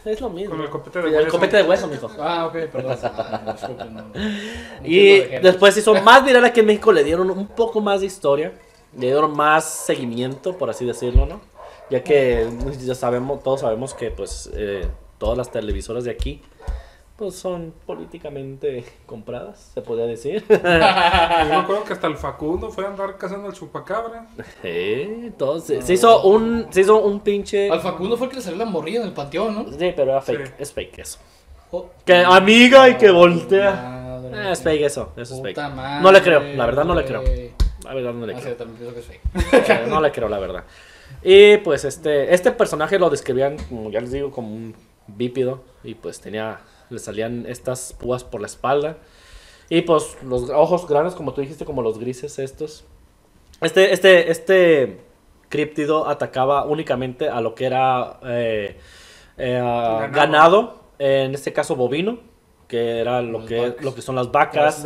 Es 0.06 0.20
lo 0.20 0.30
mismo. 0.30 0.52
Con 0.56 0.62
el 0.62 0.70
copete 0.70 1.02
de 1.02 1.08
El 1.10 1.16
hueso. 1.16 1.30
copete 1.32 1.58
de 1.58 1.64
hueso, 1.64 1.88
mijo. 1.88 2.10
Ah, 2.20 2.46
ok, 2.48 2.54
perdón. 2.72 2.98
Ah, 3.04 3.58
Y 4.84 5.20
después 5.42 5.78
hizo 5.78 5.94
más 6.02 6.26
viral 6.26 6.44
aquí 6.46 6.60
en 6.60 6.66
México, 6.66 6.92
le 6.92 7.04
dieron 7.04 7.30
un 7.32 7.48
poco 7.48 7.80
más 7.82 8.02
de 8.02 8.08
historia, 8.08 8.54
le 8.98 9.08
dieron 9.08 9.36
más 9.36 9.64
seguimiento, 9.66 10.58
por 10.58 10.70
así 10.70 10.86
decirlo, 10.86 11.26
¿no? 11.26 11.42
Ya 11.90 12.04
que 12.04 12.48
pues, 12.64 12.86
ya 12.86 12.96
sabemos, 12.96 13.44
todos 13.44 13.62
sabemos 13.62 13.94
que 13.94 14.12
pues 14.12 14.50
eh, 14.54 14.88
todas 15.18 15.38
las 15.38 15.52
televisoras 15.52 16.04
de 16.04 16.12
aquí 16.12 16.42
pues 17.24 17.36
son 17.36 17.74
políticamente 17.86 18.84
compradas, 19.06 19.72
se 19.74 19.82
podría 19.82 20.06
decir. 20.06 20.44
Yo 20.50 20.58
me 20.62 21.56
acuerdo 21.56 21.84
que 21.86 21.94
hasta 21.94 22.08
el 22.08 22.18
Facundo 22.18 22.70
fue 22.70 22.86
a 22.86 22.90
andar 22.90 23.18
cazando 23.18 23.48
al 23.48 23.54
chupacabra. 23.54 24.28
Eh, 24.62 25.22
entonces, 25.24 25.86
se 25.86 25.94
hizo 25.94 26.24
un 26.24 26.68
se 26.70 26.82
hizo 26.82 27.02
un 27.02 27.22
pinche 27.22 27.70
Al 27.70 27.80
Facundo 27.80 28.18
fue 28.18 28.26
el 28.28 28.32
que 28.32 28.36
le 28.38 28.42
salió 28.44 28.58
la 28.60 28.66
morrilla 28.66 29.00
en 29.02 29.08
el 29.08 29.14
panteón, 29.14 29.56
¿no? 29.56 29.64
Sí, 29.72 29.94
pero 29.96 30.12
era 30.12 30.22
fake, 30.22 30.48
Sí. 30.48 30.54
es 30.60 30.74
fake 30.74 31.00
eso. 31.00 31.20
Oh. 31.72 31.90
Que 32.06 32.18
amiga 32.18 32.90
y 32.90 32.98
que 32.98 33.10
voltea. 33.10 33.72
Madre. 33.72 34.50
Eh, 34.50 34.52
es 34.52 34.62
fake 34.62 34.82
eso, 34.82 35.14
eso 35.16 35.36
es 35.36 35.42
fake. 35.42 35.58
Madre, 35.58 36.02
No 36.04 36.12
le 36.12 36.22
creo, 36.22 36.42
la 36.42 36.66
verdad 36.66 36.84
no 36.84 36.94
le 36.96 37.06
creo. 37.06 37.24
La 37.86 37.94
verdad 37.94 38.14
no 38.14 38.26
le 38.26 38.34
Ah, 38.34 38.38
sí, 38.38 38.44
creo. 38.44 38.56
también 38.58 38.78
pienso 38.78 38.94
que 38.94 39.00
es 39.00 39.06
fake. 39.06 39.70
Eh, 39.70 39.86
no 39.88 40.02
le 40.02 40.12
creo, 40.12 40.28
la 40.28 40.40
verdad. 40.40 40.64
Y 41.24 41.58
pues 41.58 41.86
este, 41.86 42.34
este 42.34 42.52
personaje 42.52 43.00
lo 43.00 43.10
describían, 43.10 43.56
como 43.70 43.90
ya 43.90 44.02
les 44.02 44.12
digo, 44.12 44.30
como 44.32 44.54
un 44.54 44.76
bípedo. 45.08 45.64
Y 45.84 45.96
pues 45.96 46.20
tenía, 46.22 46.60
le 46.94 47.00
salían 47.00 47.46
estas 47.48 47.94
púas 47.94 48.24
por 48.24 48.40
la 48.42 48.48
espalda. 48.48 48.98
Y 49.70 49.82
pues 49.82 50.18
los 50.24 50.50
ojos 50.50 50.88
grandes, 50.88 51.16
como 51.16 51.34
tú 51.34 51.42
dijiste, 51.42 51.66
como 51.66 51.82
los 51.82 51.98
grises 52.00 52.38
estos. 52.40 52.86
Este, 53.62 53.94
este, 53.94 54.30
este 54.32 55.02
críptido 55.50 56.08
atacaba 56.08 56.66
únicamente 56.66 57.30
a 57.30 57.40
lo 57.42 57.56
que 57.56 57.66
era 57.66 58.20
eh, 58.26 58.78
eh, 59.38 59.54
Ganado. 59.60 60.12
ganado, 60.12 60.80
en 61.00 61.34
este 61.34 61.54
caso 61.54 61.76
bovino, 61.76 62.20
que 62.68 63.00
era 63.00 63.22
lo 63.22 63.46
que, 63.46 63.60
vacas. 63.70 63.84
lo 63.86 63.96
que 63.96 64.02
son 64.02 64.16
las 64.16 64.32
vacas, 64.32 64.84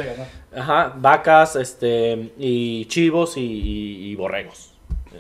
ajá, 0.56 0.94
vacas, 0.98 1.56
este, 1.56 2.34
y 2.38 2.86
chivos 2.86 3.38
y, 3.38 3.42
y- 3.42 4.12
y 4.12 4.16
borregos. 4.16 4.74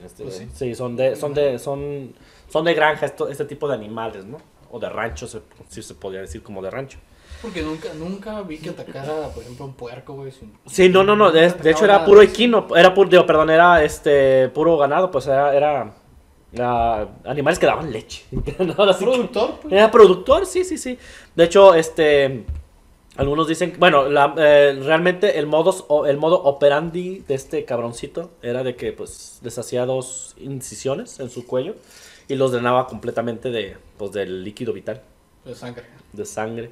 Este- 0.05 0.23
Pues 0.23 0.35
sí. 0.38 0.47
sí. 0.53 0.75
son 0.75 0.95
de, 0.95 1.15
son 1.15 1.33
de, 1.33 1.57
son, 1.59 2.13
son 2.49 2.65
de 2.65 2.73
granja 2.73 3.05
esto- 3.05 3.27
este 3.29 3.45
tipo 3.45 3.67
de 3.67 3.73
animales, 3.75 4.25
¿no? 4.25 4.38
O 4.72 4.80
de 4.80 4.89
rancho, 4.89 5.28
se- 5.28 5.41
si 5.70 5.82
se 5.84 5.93
podría 5.95 6.22
decir 6.22 6.41
como 6.43 6.61
de 6.61 6.70
rancho. 6.72 6.97
Porque 7.41 7.61
nunca, 7.61 7.93
nunca 7.93 8.41
vi 8.41 8.57
que 8.57 8.70
atacara, 8.72 9.30
por 9.30 9.43
ejemplo, 9.43 9.65
un 9.65 9.74
puerco, 9.74 10.13
güey. 10.15 10.32
sin- 10.32 10.53
Sí, 10.65 10.89
no, 10.89 11.03
no, 11.03 11.15
no, 11.15 11.30
de, 11.32 11.49
de 11.51 11.72
hecho 11.72 11.86
era 11.86 12.03
puro 12.03 12.22
equino, 12.22 12.68
era 12.76 12.93
puro, 12.93 13.09
digo, 13.09 13.26
perdón, 13.26 13.49
era 13.51 13.84
este, 13.84 14.49
puro 14.49 14.76
ganado, 14.78 15.11
pues 15.11 15.28
era, 15.28 15.55
era, 15.55 15.93
era 16.51 17.07
animales 17.26 17.59
que 17.59 17.65
daban 17.68 17.91
leche. 17.91 18.24
Productor, 18.55 19.59
pues. 19.61 19.74
Era 19.74 19.91
productor, 19.91 20.45
sí, 20.45 20.63
sí, 20.63 20.78
sí. 20.78 20.97
De 21.36 21.43
hecho, 21.43 21.76
este. 21.76 22.43
Algunos 23.18 23.47
dicen. 23.47 23.74
Bueno, 23.80 24.07
la- 24.09 24.34
eh, 24.38 24.80
realmente 24.84 25.38
el, 25.39 25.47
modus, 25.47 25.86
el 26.07 26.18
modo 26.18 26.41
operandi 26.43 27.24
de 27.28 27.34
este 27.36 27.65
cabroncito 27.65 28.32
era 28.41 28.63
de 28.63 28.76
que, 28.76 28.93
pues, 28.93 29.39
les 29.43 29.57
hacía 29.57 29.86
dos 29.86 30.36
incisiones 30.39 31.20
en 31.20 31.30
su 31.30 31.45
cuello 31.47 31.76
y 32.28 32.36
los 32.36 32.51
drenaba 32.51 32.88
completamente 32.88 33.49
de, 33.51 33.78
pues, 33.97 34.11
del 34.11 34.43
líquido 34.43 34.73
vital, 34.73 35.01
De 35.45 35.55
sangre. 35.55 35.84
de 36.13 36.25
sangre. 36.25 36.71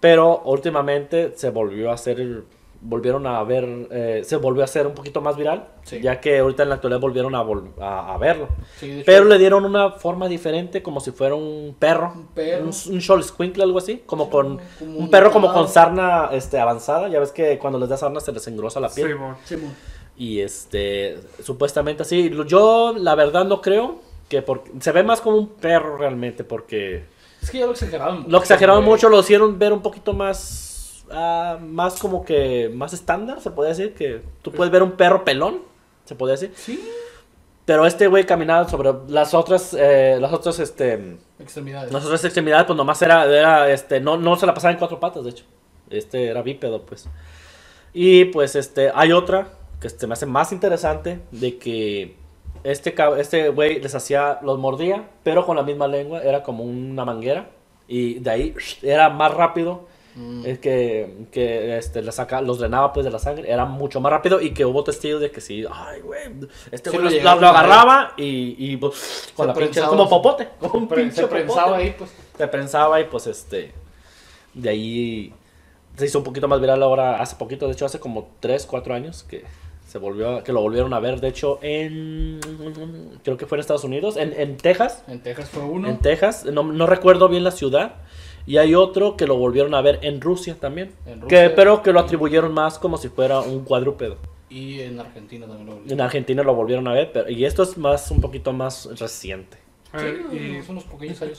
Pero 0.00 0.42
últimamente 0.44 1.32
se 1.36 1.50
volvió 1.50 1.90
a 1.90 1.94
hacer. 1.94 2.42
Volvieron 2.86 3.26
a 3.26 3.42
ver. 3.44 3.64
eh, 3.90 4.22
se 4.24 4.36
volvió 4.36 4.60
a 4.60 4.66
hacer 4.66 4.86
un 4.86 4.92
poquito 4.94 5.22
más 5.22 5.36
viral. 5.38 5.68
Sí. 5.84 6.00
Ya 6.02 6.20
que 6.20 6.38
ahorita 6.40 6.64
en 6.64 6.68
la 6.68 6.74
actualidad 6.74 7.00
volvieron 7.00 7.34
a, 7.34 7.42
vol- 7.42 7.70
a- 7.80 8.12
a 8.12 8.18
verlo. 8.18 8.48
Sí, 8.76 9.02
Pero 9.06 9.24
le 9.24 9.38
dieron 9.38 9.64
una 9.64 9.92
forma 9.92 10.28
diferente, 10.28 10.82
como 10.82 11.00
si 11.00 11.10
fuera 11.10 11.34
un 11.34 11.74
perro. 11.78 12.12
Un 12.14 12.26
perro. 12.26 12.64
Un, 12.64 12.66
un 12.94 13.00
Xoloitzcuintle, 13.00 13.62
algo 13.62 13.78
así. 13.78 14.02
Como 14.04 14.28
con. 14.28 14.60
como 14.78 14.98
un 14.98 15.08
perro 15.10 15.30
como 15.30 15.50
con 15.52 15.66
sarna 15.68 16.28
este, 16.32 16.58
avanzada. 16.60 17.08
Ya 17.08 17.20
ves 17.20 17.32
que 17.32 17.58
cuando 17.58 17.78
les 17.78 17.88
da 17.88 17.96
sarna 17.96 18.20
se 18.20 18.32
les 18.32 18.46
engrosa 18.48 18.80
la 18.80 18.90
piel. 18.90 19.08
Sí, 19.08 19.14
mon. 19.14 19.36
Simón. 19.44 19.74
Y 20.18 20.40
este. 20.40 21.18
Supuestamente 21.42 22.02
así. 22.02 22.30
Yo, 22.46 22.94
la 22.98 23.14
verdad, 23.14 23.46
no 23.46 23.62
creo. 23.62 24.00
Que 24.42 24.60
se 24.80 24.92
ve 24.92 25.02
más 25.02 25.20
como 25.20 25.36
un 25.36 25.48
perro 25.48 25.96
realmente. 25.96 26.44
Porque. 26.44 27.04
Es 27.42 27.50
que 27.50 27.58
ya 27.58 27.66
lo 27.66 27.72
exageraron. 27.72 28.24
Lo 28.28 28.38
exageraron 28.38 28.84
mucho, 28.84 29.08
lo 29.08 29.20
hicieron 29.20 29.58
ver 29.58 29.72
un 29.72 29.82
poquito 29.82 30.12
más. 30.14 31.04
ah, 31.10 31.58
más 31.60 31.98
como 31.98 32.24
que. 32.24 32.70
Más 32.74 32.92
estándar, 32.92 33.40
se 33.40 33.50
puede 33.50 33.70
decir. 33.70 33.94
Que 33.94 34.22
tú 34.42 34.50
puedes 34.50 34.72
ver 34.72 34.82
un 34.82 34.92
perro 34.92 35.24
pelón. 35.24 35.60
Se 36.04 36.14
puede 36.14 36.32
decir. 36.32 36.52
Sí. 36.56 36.82
Pero 37.64 37.86
este 37.86 38.08
güey 38.08 38.24
caminaba 38.26 38.68
sobre 38.68 38.90
las 39.08 39.32
otras. 39.32 39.74
eh, 39.78 40.18
las 40.20 40.32
otras, 40.32 40.58
este. 40.58 41.16
Extremidades. 41.38 41.92
Las 41.92 42.04
otras 42.04 42.22
extremidades, 42.24 42.66
pues 42.66 42.76
nomás 42.76 43.00
era, 43.00 43.24
era 43.24 43.70
este, 43.70 44.00
no, 44.00 44.16
no 44.16 44.36
se 44.36 44.44
la 44.46 44.52
pasaba 44.54 44.72
en 44.72 44.78
cuatro 44.78 45.00
patas, 45.00 45.24
de 45.24 45.30
hecho. 45.30 45.44
Este 45.90 46.28
era 46.28 46.42
bípedo, 46.42 46.82
pues. 46.82 47.08
Y 47.94 48.26
pues 48.26 48.54
este, 48.56 48.90
hay 48.94 49.12
otra 49.12 49.48
que 49.80 49.88
se 49.88 50.06
me 50.06 50.12
hace 50.14 50.26
más 50.26 50.52
interesante 50.52 51.20
de 51.30 51.58
que 51.58 52.16
este 52.64 52.94
este 53.18 53.50
güey 53.50 53.80
les 53.80 53.94
hacía, 53.94 54.38
los 54.42 54.58
mordía, 54.58 55.08
pero 55.22 55.44
con 55.44 55.56
la 55.56 55.62
misma 55.62 55.86
lengua, 55.86 56.22
era 56.22 56.42
como 56.42 56.64
una 56.64 57.04
manguera. 57.04 57.50
Y 57.86 58.14
de 58.14 58.30
ahí 58.30 58.54
era 58.82 59.10
más 59.10 59.34
rápido. 59.34 59.86
Mm. 60.16 60.46
Es 60.46 60.58
que, 60.60 61.26
que 61.32 61.76
este, 61.76 62.00
le 62.00 62.12
saca, 62.12 62.40
los 62.40 62.60
drenaba 62.60 62.92
pues 62.92 63.04
de 63.04 63.10
la 63.10 63.18
sangre, 63.18 63.50
era 63.50 63.64
mucho 63.64 64.00
más 64.00 64.12
rápido 64.12 64.40
y 64.40 64.54
que 64.54 64.64
hubo 64.64 64.84
testigos 64.84 65.20
de 65.20 65.32
que 65.32 65.40
sí, 65.40 65.64
ay 65.68 66.02
güey, 66.02 66.20
este 66.70 66.90
güey 66.90 67.20
lo 67.20 67.34
lo, 67.34 67.48
agarraba 67.48 68.12
y, 68.16 68.54
y 68.56 68.76
pues, 68.76 69.32
con 69.34 69.46
Se 69.46 69.48
la 69.48 69.54
pinche, 69.54 69.82
como 69.82 70.08
popote, 70.08 70.50
como 70.60 70.74
un 70.74 70.86
pinche 70.86 71.22
se 71.22 71.26
prensaba 71.26 71.64
popote 71.64 71.82
ahí, 71.82 71.94
pues. 71.98 72.10
se 72.38 72.46
prensaba 72.46 73.00
y 73.00 73.04
pues 73.06 73.26
este 73.26 73.74
de 74.54 74.68
ahí 74.68 75.34
se 75.96 76.06
hizo 76.06 76.18
un 76.18 76.24
poquito 76.24 76.46
más 76.46 76.60
viral 76.60 76.80
ahora 76.84 77.20
hace 77.20 77.34
poquito 77.34 77.66
de 77.66 77.72
hecho 77.72 77.84
hace 77.84 77.98
como 77.98 78.28
3, 78.38 78.66
4 78.66 78.94
años 78.94 79.24
que 79.24 79.44
se 79.94 80.00
volvió 80.00 80.42
que 80.42 80.52
lo 80.52 80.60
volvieron 80.60 80.92
a 80.92 80.98
ver 80.98 81.20
de 81.20 81.28
hecho 81.28 81.60
en 81.62 82.40
creo 83.22 83.36
que 83.36 83.46
fue 83.46 83.58
en 83.58 83.60
Estados 83.60 83.84
Unidos 83.84 84.16
en, 84.16 84.32
en 84.32 84.56
Texas 84.56 85.04
En 85.06 85.20
Texas 85.20 85.50
fue 85.50 85.62
uno. 85.62 85.88
en 85.88 85.98
Texas 85.98 86.44
no, 86.46 86.64
no 86.64 86.86
recuerdo 86.88 87.28
bien 87.28 87.44
la 87.44 87.52
ciudad 87.52 87.94
y 88.44 88.56
hay 88.56 88.74
otro 88.74 89.16
que 89.16 89.28
lo 89.28 89.36
volvieron 89.36 89.72
a 89.72 89.80
ver 89.82 90.00
en 90.02 90.20
Rusia 90.20 90.56
también 90.58 90.90
En 91.06 91.20
que 91.28 91.42
Rusia. 91.44 91.52
pero 91.54 91.80
que 91.84 91.92
lo 91.92 92.00
atribuyeron 92.00 92.52
más 92.52 92.80
como 92.80 92.96
si 92.98 93.08
fuera 93.08 93.38
un 93.38 93.62
cuadrúpedo 93.62 94.16
Y 94.50 94.80
en 94.80 94.98
Argentina 94.98 95.46
también 95.46 95.66
lo 95.68 95.76
vi. 95.80 95.92
en 95.92 96.00
Argentina 96.00 96.42
lo 96.42 96.56
volvieron 96.56 96.88
a 96.88 96.92
ver 96.92 97.12
pero, 97.12 97.30
y 97.30 97.44
esto 97.44 97.62
es 97.62 97.78
más 97.78 98.10
un 98.10 98.20
poquito 98.20 98.52
más 98.52 98.88
reciente 98.98 99.58
Sí, 99.96 100.06
y 100.36 100.70
unos 100.70 100.82
pequeños 100.82 101.22
años. 101.22 101.38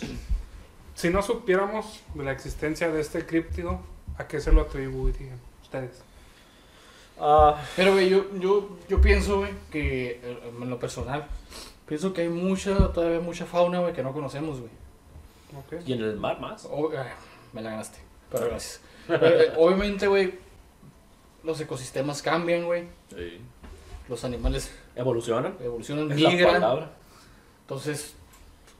si 0.93 1.09
no 1.09 1.21
supiéramos 1.21 1.99
de 2.13 2.23
la 2.23 2.31
existencia 2.31 2.89
de 2.89 3.01
este 3.01 3.25
críptido, 3.25 3.81
¿a 4.17 4.27
qué 4.29 4.39
se 4.39 4.53
lo 4.53 4.61
atribuirían 4.61 5.37
ustedes? 5.61 6.01
Ah, 7.19 7.61
Pero, 7.75 7.93
güey, 7.93 8.09
yo, 8.09 8.25
yo, 8.39 8.77
yo 8.89 8.99
pienso, 9.01 9.37
güey, 9.39 9.51
que 9.71 10.19
eh, 10.23 10.39
en 10.61 10.69
lo 10.69 10.79
personal, 10.79 11.25
pienso 11.87 12.13
que 12.13 12.21
hay 12.21 12.29
mucha, 12.29 12.91
todavía 12.91 13.19
mucha 13.19 13.45
fauna, 13.45 13.79
güey, 13.79 13.93
que 13.93 14.03
no 14.03 14.11
conocemos, 14.13 14.59
güey. 14.59 14.71
Ok. 15.57 15.81
y 15.87 15.93
en 15.93 16.01
el 16.01 16.17
mar 16.17 16.39
más 16.41 16.65
O- 16.69 16.91
ah, 16.97 17.05
me 17.53 17.61
la 17.61 17.69
ganaste, 17.71 17.99
pero 18.29 18.47
gracias. 18.47 18.81
Pero, 19.07 19.25
eh, 19.27 19.53
obviamente, 19.57 20.07
güey, 20.07 20.33
los 21.43 21.59
ecosistemas 21.61 22.21
cambian, 22.21 22.65
güey. 22.65 22.83
Sí. 23.15 23.39
Los 24.09 24.23
animales 24.25 24.71
evolucionan 24.95 25.55
evolucionan, 25.63 26.11
es 26.11 26.21
la 26.21 26.29
migran. 26.29 26.53
palabra 26.53 26.91
Entonces, 27.61 28.13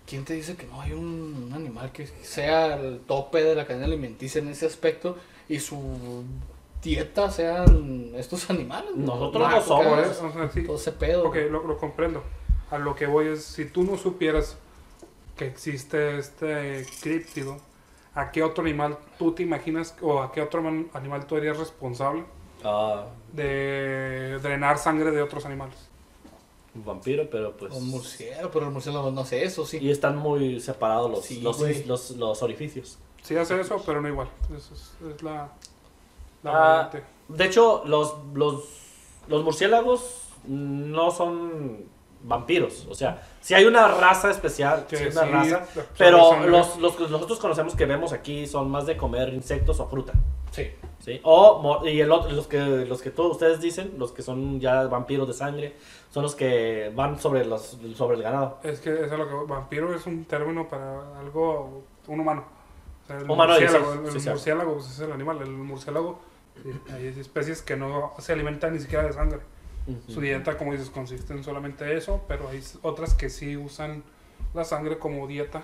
¿quién 0.05 0.23
te 0.25 0.33
dice 0.33 0.55
que 0.55 0.65
no 0.67 0.81
hay 0.81 0.91
un, 0.91 1.45
un 1.47 1.53
animal 1.53 1.91
que 1.91 2.05
sea 2.07 2.75
el 2.75 2.99
tope 2.99 3.41
de 3.43 3.55
la 3.55 3.65
cadena 3.65 3.85
alimenticia 3.85 4.39
en 4.41 4.49
ese 4.49 4.65
aspecto 4.65 5.17
y 5.49 5.59
su 5.59 6.23
dieta 6.85 7.29
sean 7.31 8.11
estos 8.15 8.49
animales? 8.49 8.95
Nosotros 8.95 9.49
no 9.49 9.61
somos, 9.61 9.99
eso, 9.99 10.27
o 10.27 10.31
sea, 10.31 10.49
sí. 10.49 10.63
Todo 10.63 10.77
ese 10.77 10.91
pedo. 10.93 11.27
Ok, 11.27 11.35
lo, 11.51 11.67
lo 11.67 11.77
comprendo. 11.77 12.23
A 12.71 12.77
lo 12.77 12.95
que 12.95 13.05
voy 13.07 13.27
es, 13.27 13.43
si 13.43 13.65
tú 13.65 13.83
no 13.83 13.97
supieras 13.97 14.57
que 15.35 15.45
existe 15.47 16.17
este 16.17 16.85
críptido, 17.01 17.57
¿a 18.13 18.31
qué 18.31 18.41
otro 18.43 18.63
animal 18.63 18.97
tú 19.19 19.33
te 19.33 19.43
imaginas 19.43 19.95
o 20.01 20.21
a 20.21 20.31
qué 20.31 20.41
otro 20.41 20.63
animal 20.93 21.25
tú 21.27 21.35
eres 21.35 21.57
responsable 21.57 22.23
Ah, 22.63 23.05
de 23.33 24.39
drenar 24.41 24.77
sangre 24.79 25.11
de 25.11 25.21
otros 25.21 25.45
animales? 25.45 25.75
un 26.73 26.83
vampiro, 26.83 27.29
pero 27.29 27.55
pues. 27.55 27.73
Un 27.73 27.87
murciélago, 27.89 28.51
pero 28.51 28.65
el 28.65 28.71
murciélago 28.71 29.09
no 29.11 29.21
hace 29.21 29.43
eso, 29.45 29.65
sí. 29.65 29.77
Y 29.79 29.91
están 29.91 30.17
muy 30.17 30.59
separados 30.59 31.09
los, 31.09 31.23
Sí, 31.23 31.39
los, 31.41 31.59
los, 31.85 32.11
los 32.11 32.43
orificios. 32.43 32.97
Sí 33.23 33.37
hace 33.37 33.59
eso, 33.61 33.81
pero 33.85 34.01
no 34.01 34.09
igual. 34.09 34.29
Eso 34.55 34.73
es, 34.73 34.93
es 35.15 35.23
la 35.23 35.51
Ah, 36.45 36.89
de 37.27 37.45
hecho, 37.45 37.83
los, 37.85 38.15
los, 38.33 38.63
los 39.27 39.43
murciélagos 39.43 40.29
no 40.47 41.11
son 41.11 41.85
vampiros. 42.23 42.87
O 42.89 42.95
sea, 42.95 43.23
si 43.41 43.53
hay 43.53 43.65
una 43.65 43.87
raza 43.87 44.31
especial, 44.31 44.85
sí 44.89 44.97
una 45.11 45.25
raza. 45.25 45.65
Pero 45.97 46.45
los, 46.47 46.77
los 46.77 46.95
que 46.95 47.07
nosotros 47.07 47.39
conocemos 47.39 47.75
que 47.75 47.85
vemos 47.85 48.13
aquí 48.13 48.47
son 48.47 48.69
más 48.69 48.85
de 48.85 48.97
comer 48.97 49.29
insectos 49.33 49.79
o 49.79 49.87
fruta. 49.87 50.13
Sí. 50.51 50.71
¿sí? 50.99 51.19
O, 51.23 51.81
y 51.85 51.99
el 51.99 52.11
otro, 52.11 52.31
los 52.31 52.47
que, 52.47 52.59
los 52.59 53.01
que 53.01 53.11
todos 53.11 53.33
ustedes 53.33 53.61
dicen, 53.61 53.93
los 53.97 54.11
que 54.11 54.21
son 54.21 54.59
ya 54.59 54.87
vampiros 54.87 55.27
de 55.27 55.33
sangre, 55.33 55.75
son 56.09 56.23
los 56.23 56.35
que 56.35 56.91
van 56.95 57.19
sobre, 57.19 57.45
los, 57.45 57.77
sobre 57.95 58.17
el 58.17 58.23
ganado. 58.23 58.57
Es 58.63 58.79
que 58.79 58.93
eso 58.93 59.03
es 59.05 59.11
lo 59.11 59.27
que 59.27 59.51
vampiro 59.51 59.93
es 59.93 60.05
un 60.05 60.25
término 60.25 60.67
para 60.67 61.19
algo, 61.19 61.83
un 62.07 62.19
humano. 62.19 62.45
O 63.03 63.07
sea, 63.07 63.17
el 63.17 63.25
murciélago, 63.25 63.93
el, 63.93 63.99
el 63.99 64.73
pues, 64.73 64.89
es 64.89 64.99
el 64.99 65.11
animal. 65.11 65.41
El 65.41 65.51
murciélago, 65.51 66.19
hay 66.93 67.07
especies 67.07 67.61
que 67.61 67.75
no 67.75 68.13
se 68.19 68.33
alimentan 68.33 68.73
ni 68.73 68.79
siquiera 68.79 69.03
de 69.03 69.13
sangre. 69.13 69.39
Su 70.07 70.19
dieta, 70.19 70.57
como 70.57 70.71
dices, 70.71 70.89
consiste 70.89 71.33
en 71.33 71.43
solamente 71.43 71.95
eso, 71.95 72.23
pero 72.27 72.49
hay 72.49 72.61
otras 72.81 73.13
que 73.13 73.29
sí 73.29 73.55
usan 73.55 74.03
la 74.55 74.63
sangre 74.63 74.97
como 74.97 75.27
dieta. 75.27 75.63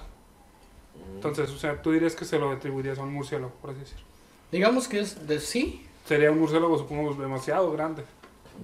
Entonces, 1.16 1.50
o 1.50 1.58
sea, 1.58 1.82
tú 1.82 1.92
dirías 1.92 2.16
que 2.16 2.26
se 2.26 2.38
lo 2.38 2.52
atribuirías 2.52 3.00
a 3.00 3.04
un 3.04 3.14
murciélago, 3.14 3.52
por 3.62 3.72
así 3.72 3.80
decirlo. 3.80 4.04
Digamos 4.52 4.88
que 4.88 5.00
es 5.00 5.28
de 5.28 5.40
sí. 5.40 5.88
Sería 6.06 6.32
un 6.32 6.40
murciélago, 6.40 6.78
supongo, 6.78 7.14
demasiado 7.16 7.72
grande. 7.72 8.04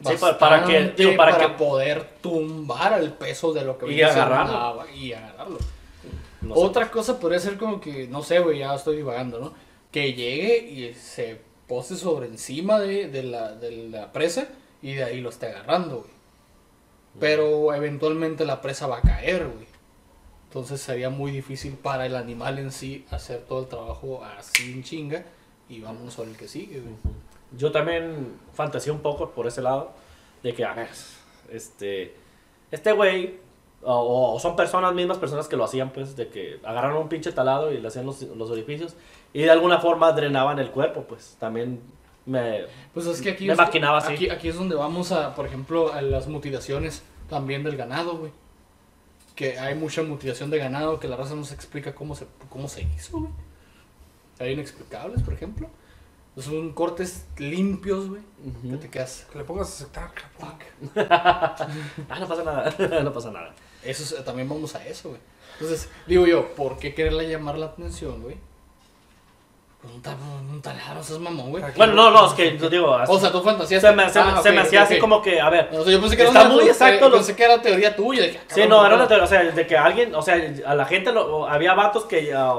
Sí, 0.05 0.13
pa- 0.19 0.38
para 0.38 0.63
que- 0.65 0.93
digo, 0.97 1.15
para 1.15 1.38
que- 1.38 1.49
poder 1.49 2.07
tumbar 2.21 2.99
el 3.01 3.13
peso 3.13 3.53
de 3.53 3.63
lo 3.63 3.78
que 3.78 3.86
Y 3.88 3.95
viene 3.95 4.11
agarrarlo. 4.11 4.82
una- 4.84 4.91
y 4.91 5.13
agarrarlo. 5.13 5.57
No 6.41 6.53
sé. 6.55 6.61
Otra 6.61 6.91
cosa 6.91 7.19
podría 7.19 7.39
ser 7.39 7.57
como 7.57 7.80
que, 7.82 8.07
no 8.07 8.21
sé, 8.21 8.39
güey, 8.39 8.59
ya 8.59 8.75
estoy 8.75 8.97
divagando, 8.97 9.39
¿no? 9.39 9.53
Que 9.91 10.13
llegue 10.13 10.57
y 10.69 10.93
se 10.93 11.41
pose 11.68 11.95
sobre 11.95 12.28
encima 12.28 12.80
de, 12.80 13.09
de 13.09 13.24
la, 13.24 13.53
de 13.53 13.72
la 13.89 14.11
presa 14.11 14.47
y 14.82 14.93
de 14.93 15.03
ahí 15.03 15.22
lo 15.22 15.30
esté 15.30 15.47
agarrando, 15.47 15.97
güey. 15.97 16.18
Pero 17.20 17.74
eventualmente 17.74 18.45
la 18.45 18.61
presa 18.61 18.88
va 18.88 18.99
a 18.99 19.01
caer, 19.01 19.47
güey. 19.47 19.68
Entonces 20.47 20.80
sería 20.80 21.09
muy 21.09 21.32
difícil 21.32 21.74
para 21.74 22.05
el 22.05 22.15
animal 22.15 22.59
en 22.59 22.72
sí 22.72 23.05
hacer 23.11 23.41
todo 23.45 23.61
el 23.61 23.68
trabajo 23.68 24.24
así 24.24 24.72
en 24.72 24.84
chinga 24.84 25.26
y 25.68 25.82
vamos 25.82 26.13
sobre 26.13 26.32
el 26.32 26.38
que 26.38 26.47
sigue, 26.47 26.80
güey. 26.80 26.95
Yo 27.57 27.72
también 27.72 28.39
fantaseé 28.53 28.91
un 28.91 29.01
poco 29.01 29.32
por 29.32 29.47
ese 29.47 29.61
lado. 29.61 29.91
De 30.43 30.53
que, 30.53 30.63
a 30.63 30.74
ver, 30.74 30.89
este. 31.49 32.13
Este 32.70 32.91
güey 32.91 33.39
O, 33.84 34.34
o 34.36 34.39
son 34.39 34.55
personas, 34.55 34.93
mismas 34.93 35.17
personas 35.17 35.47
que 35.47 35.55
lo 35.55 35.63
hacían, 35.63 35.91
pues, 35.91 36.15
de 36.15 36.28
que 36.30 36.59
agarraron 36.63 36.97
un 37.03 37.09
pinche 37.09 37.32
talado 37.32 37.71
y 37.71 37.78
le 37.80 37.88
hacían 37.88 38.05
los, 38.05 38.21
los 38.23 38.49
orificios 38.49 38.95
y 39.34 39.41
de 39.43 39.51
alguna 39.51 39.80
forma 39.80 40.11
drenaban 40.13 40.59
el 40.59 40.71
cuerpo, 40.71 41.03
pues. 41.03 41.38
También 41.39 41.82
me... 42.25 42.65
Pues 42.93 43.05
es 43.05 43.21
que 43.21 43.32
aquí, 43.32 43.45
Me 43.45 43.53
es, 43.53 43.57
maquinaba 43.59 43.99
así. 43.99 44.13
aquí, 44.13 44.30
aquí 44.30 44.47
es 44.49 44.55
donde 44.55 44.75
vamos 44.75 45.11
a, 45.11 45.36
por 45.36 45.45
ejemplo, 45.45 45.93
a 45.93 46.01
las 46.01 46.28
mutilaciones 46.28 47.03
también 47.30 47.63
del 47.63 47.78
ganado, 47.78 48.17
güey. 48.17 48.32
Que 49.36 49.59
hay 49.59 49.75
mucha 49.75 50.01
mutilación 50.01 50.49
de 50.49 50.57
ganado 50.57 50.99
que 50.99 51.07
la 51.07 51.15
raza 51.15 51.36
no 51.36 51.43
se 51.43 51.53
explica 51.53 51.93
cómo 51.93 52.15
se, 52.15 52.25
cómo 52.49 52.67
se 52.67 52.82
hizo, 52.82 53.19
güey. 53.19 53.32
Hay 54.39 54.53
inexplicables, 54.53 55.21
por 55.21 55.34
ejemplo. 55.34 55.69
Son 56.38 56.71
cortes 56.73 57.25
limpios, 57.38 58.09
güey. 58.09 58.21
Que 58.61 58.67
Ujú. 58.67 58.78
te 58.78 58.89
quedas. 58.89 59.28
Que 59.32 59.38
le 59.39 59.43
pongas 59.43 59.69
a 59.69 59.73
aceptar, 59.73 60.11
cabrón. 60.13 60.57
Fuck. 60.59 60.95
Ah, 62.09 62.19
no 62.19 62.28
pasa 62.28 62.43
nada, 62.43 62.75
no 63.03 63.13
pasa 63.13 63.32
nada. 63.32 63.53
Eso 63.84 64.03
es- 64.15 64.25
también 64.25 64.47
vamos 64.49 64.75
a 64.75 64.86
eso, 64.86 65.09
güey. 65.09 65.21
Entonces, 65.59 65.89
digo 66.05 66.25
yo, 66.28 66.49
¿por 66.55 66.78
qué 66.78 66.93
quererle 66.93 67.28
llamar 67.30 67.57
la 67.57 67.67
atención, 67.67 68.21
güey? 68.21 68.38
Pues 69.82 69.93
un, 69.93 70.01
tal, 70.01 70.15
un 70.49 70.61
taladro, 70.61 71.03
seas 71.03 71.19
mamón, 71.19 71.51
güey. 71.51 71.63
Bueno, 71.75 71.93
no, 71.93 72.09
no, 72.11 72.28
es 72.28 72.34
que 72.34 72.57
yo 72.57 72.67
digo, 72.69 72.95
así- 72.95 73.11
O 73.11 73.19
sea, 73.19 73.32
tú 73.32 73.41
fantasías. 73.43 73.82
se 73.82 73.91
me, 73.91 74.09
se, 74.09 74.19
Ah, 74.19 74.39
se 74.41 74.49
ok, 74.49 74.55
me 74.55 74.61
hacía 74.61 74.82
así 74.84 74.97
como 74.97 75.21
que, 75.21 75.39
a 75.39 75.49
ver, 75.51 75.69
O 75.71 75.84
sea, 75.84 75.93
yo 75.93 76.01
pensé 76.01 76.15
que 76.17 76.23
era 76.23 76.32
Está 76.32 76.49
muy 76.49 76.63
exacto 76.67 77.09
los- 77.09 77.19
Pensé 77.19 77.36
que 77.36 77.43
era 77.43 77.61
teoría 77.61 77.95
tuya. 77.95 78.23
de 78.23 78.32
que, 78.32 78.38
ah, 78.39 78.41
Sí, 78.47 78.61
no, 78.67 78.80
era 78.82 78.89
¿por 78.89 78.99
una 78.99 79.07
teoría, 79.07 79.23
o 79.25 79.28
sea, 79.28 79.43
de 79.43 79.67
que 79.67 79.78
alguien, 79.78 80.13
o 80.15 80.21
sea, 80.21 80.36
a 80.65 80.73
la 80.75 80.86
gente, 80.86 81.11
lo, 81.11 81.47
había 81.47 81.73
vatos 81.75 82.05
que, 82.05 82.34
ah, 82.36 82.55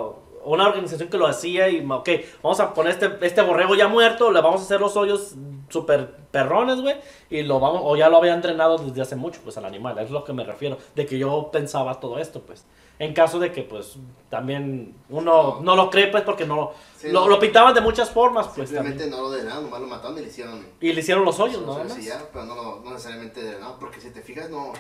una 0.49 0.67
organización 0.69 1.09
que 1.09 1.17
lo 1.19 1.27
hacía 1.27 1.69
y, 1.69 1.85
ok, 1.89 2.09
vamos 2.43 2.61
a 2.61 2.75
poner 2.75 2.93
este, 2.93 3.11
este 3.27 3.41
borrego 3.43 3.75
ya 3.75 3.89
muerto, 3.89 4.31
le 4.31 4.41
vamos 4.41 4.61
a 4.61 4.65
hacer 4.65 4.81
los 4.81 4.97
hoyos 4.97 5.35
super 5.69 6.17
perrones, 6.31 6.81
güey, 6.81 6.97
y 7.31 7.43
lo 7.43 7.61
vamos, 7.61 7.83
o 7.85 7.97
ya 7.97 8.09
lo 8.09 8.17
habían 8.17 8.37
entrenado 8.37 8.79
desde 8.79 9.03
hace 9.03 9.17
mucho, 9.17 9.41
pues, 9.45 9.57
al 9.59 9.65
animal, 9.67 9.99
es 9.99 10.11
lo 10.11 10.25
que 10.25 10.33
me 10.33 10.45
refiero, 10.45 10.79
de 10.95 11.05
que 11.07 11.19
yo 11.19 11.51
pensaba 11.53 12.01
todo 12.01 12.19
esto, 12.19 12.41
pues. 12.43 12.65
En 13.01 13.15
caso 13.15 13.39
de 13.39 13.53
que, 13.53 13.63
pues, 13.63 13.97
también 14.29 14.95
uno 15.09 15.61
no 15.63 15.77
lo 15.77 15.89
cree, 15.91 16.09
pues, 16.09 16.25
porque 16.25 16.45
no, 16.47 16.73
Sí, 16.97 17.09
lo, 17.13 17.21
no. 17.21 17.29
lo 17.29 17.39
pintaban 17.39 17.73
de 17.75 17.81
muchas 17.81 18.11
formas, 18.11 18.49
pues, 18.49 18.71
Simplemente 18.71 19.05
también. 19.05 19.23
no 19.23 19.29
lo 19.29 19.31
drenaron, 19.37 19.65
nomás 19.65 19.81
lo 19.81 19.87
mataron 19.87 20.19
y 20.19 20.23
le 20.23 20.27
hicieron. 20.29 20.67
Y 20.81 20.93
le 20.93 21.01
hicieron 21.01 21.25
los 21.25 21.39
hoyos, 21.39 21.63
no 21.63 21.85
¿no? 21.85 21.89
si 21.91 22.03
ya, 22.03 22.21
pero 22.33 22.45
no, 22.47 22.81
no 22.81 22.91
necesariamente 22.91 23.43
drenado, 23.43 23.77
porque 23.79 24.01
si 24.01 24.11
te 24.11 24.21
fijas, 24.23 24.51
no, 24.51 24.73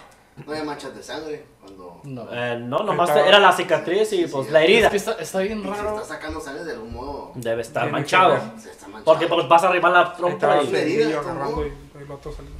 no 0.46 0.52
hay 0.52 0.62
manchas 0.62 0.94
de 0.96 1.02
sangre 1.02 1.44
cuando. 1.60 2.00
No. 2.04 2.26
Eh, 2.32 2.58
no, 2.58 2.78
nomás 2.80 3.08
Estaba- 3.10 3.26
era 3.28 3.38
la 3.38 3.52
cicatriz 3.52 4.12
y, 4.12 4.24
Sí, 4.24 4.26
pues, 4.30 4.46
sí, 4.46 4.52
la 4.52 4.62
herida 4.62 4.86
Es 4.86 4.90
que 4.90 4.96
está, 4.96 5.12
está 5.12 5.38
bien 5.40 5.60
Y 5.60 5.62
raro. 5.68 5.94
está 5.96 6.14
sacando 6.14 6.40
sangre 6.40 6.64
de 6.64 6.72
algún 6.72 6.92
modo, 6.92 7.32
debe 7.34 7.62
estar 7.62 7.90
manchado. 7.90 8.32
ver. 8.34 8.40
se 8.60 8.70
está 8.70 8.86
manchado. 8.88 9.04
Porque 9.04 9.26
pues 9.26 9.48
vas 9.48 9.62
a 9.64 9.68
arribar 9.68 9.92
la 9.92 10.00
Ahí 10.02 10.16
trompa 10.16 10.62
y... 10.62 10.74
herida, 10.74 11.08
¿no? 11.10 11.18
agarrando 11.20 11.66
y 11.66 11.68
y 11.68 12.02
el 12.02 12.10
otro 12.10 12.32
saliendo. 12.32 12.58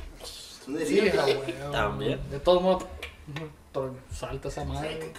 Sí. 0.87 1.11
También. 1.73 2.31
De 2.31 2.41
todos 2.41 2.63
modos, 2.63 2.85
salta 4.13 4.49
esa 4.49 4.65
madre. 4.65 5.13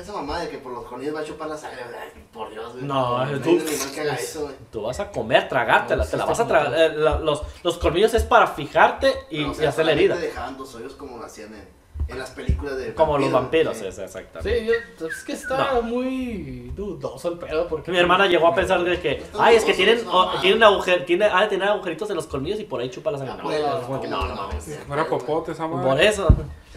Esa 0.00 0.12
mamá 0.12 0.40
de 0.40 0.48
que 0.48 0.58
por 0.58 0.72
los 0.72 0.84
colmillos 0.84 1.14
va 1.14 1.20
a 1.20 1.24
chupar 1.24 1.48
la 1.48 1.56
sangre, 1.56 1.80
ay, 1.84 2.24
por 2.32 2.50
Dios, 2.50 2.72
güey. 2.72 2.84
No, 2.84 3.18
hay 3.18 3.38
tú- 3.40 3.58
que 3.94 4.00
haga 4.00 4.14
eso, 4.14 4.42
güey. 4.42 4.54
Tú 4.70 4.82
vas 4.82 5.00
a 5.00 5.10
comer, 5.10 5.48
tragártela, 5.48 6.04
No, 6.04 6.10
te 6.10 6.16
la 6.16 6.24
vas 6.24 6.40
a 6.40 6.46
tragar. 6.46 6.74
eh, 6.78 6.88
los, 6.90 7.42
los 7.62 7.78
colmillos 7.78 8.14
es 8.14 8.24
para 8.24 8.46
fijarte 8.48 9.12
y, 9.30 9.38
Pero, 9.38 9.48
o 9.48 9.52
y 9.52 9.54
sea, 9.56 9.68
hacer 9.70 9.86
la 9.86 9.92
herida. 9.92 10.16
dejaban 10.16 10.56
dos 10.56 10.74
hoyos 10.74 10.94
como 10.94 11.18
lo 11.18 11.24
hacían 11.24 11.54
en, 11.54 11.68
en 12.08 12.18
las 12.18 12.30
películas 12.30 12.76
de 12.78 12.94
Como 12.94 13.18
los 13.18 13.30
vampiros, 13.30 13.76
sí. 13.76 13.86
es 13.86 13.98
exactamente. 13.98 14.60
Sí, 14.60 14.66
yo, 14.98 15.06
es 15.06 15.22
que 15.24 15.32
está 15.32 15.80
muy 15.82 16.72
dudoso 16.74 17.28
el 17.32 17.38
pedo. 17.38 17.68
Porque 17.68 17.90
Mi 17.90 17.98
hermana 17.98 18.26
llegó 18.26 18.46
a 18.48 18.54
pensar 18.54 18.82
de 18.82 18.98
que, 18.98 19.12
Está 19.18 19.44
ay, 19.44 19.56
es 19.56 19.64
que 19.64 19.74
tienen, 19.74 19.98
es 19.98 20.04
o- 20.06 20.12
normal. 20.12 20.40
tienen, 20.40 20.62
agujer, 20.62 21.04
tiene, 21.04 21.26
ha 21.26 21.42
de 21.42 21.48
tener 21.48 21.68
agujeritos 21.68 22.08
en 22.08 22.16
los 22.16 22.26
colmillos 22.26 22.58
y 22.60 22.64
por 22.64 22.80
ahí 22.80 22.88
chupa 22.90 23.10
la 23.10 23.18
sangre. 23.18 23.34
Ah, 23.34 23.42
No, 23.42 23.42
pues, 23.88 24.10
no, 24.10 24.20
no, 24.22 24.26
no, 24.28 24.34
mames. 24.34 24.64
sí, 24.64 24.74
No 24.88 24.94
era 24.94 25.06
popote 25.06 25.52
esa 25.52 25.66
madre. 25.66 25.86
Por 25.88 26.00
eso. 26.00 26.28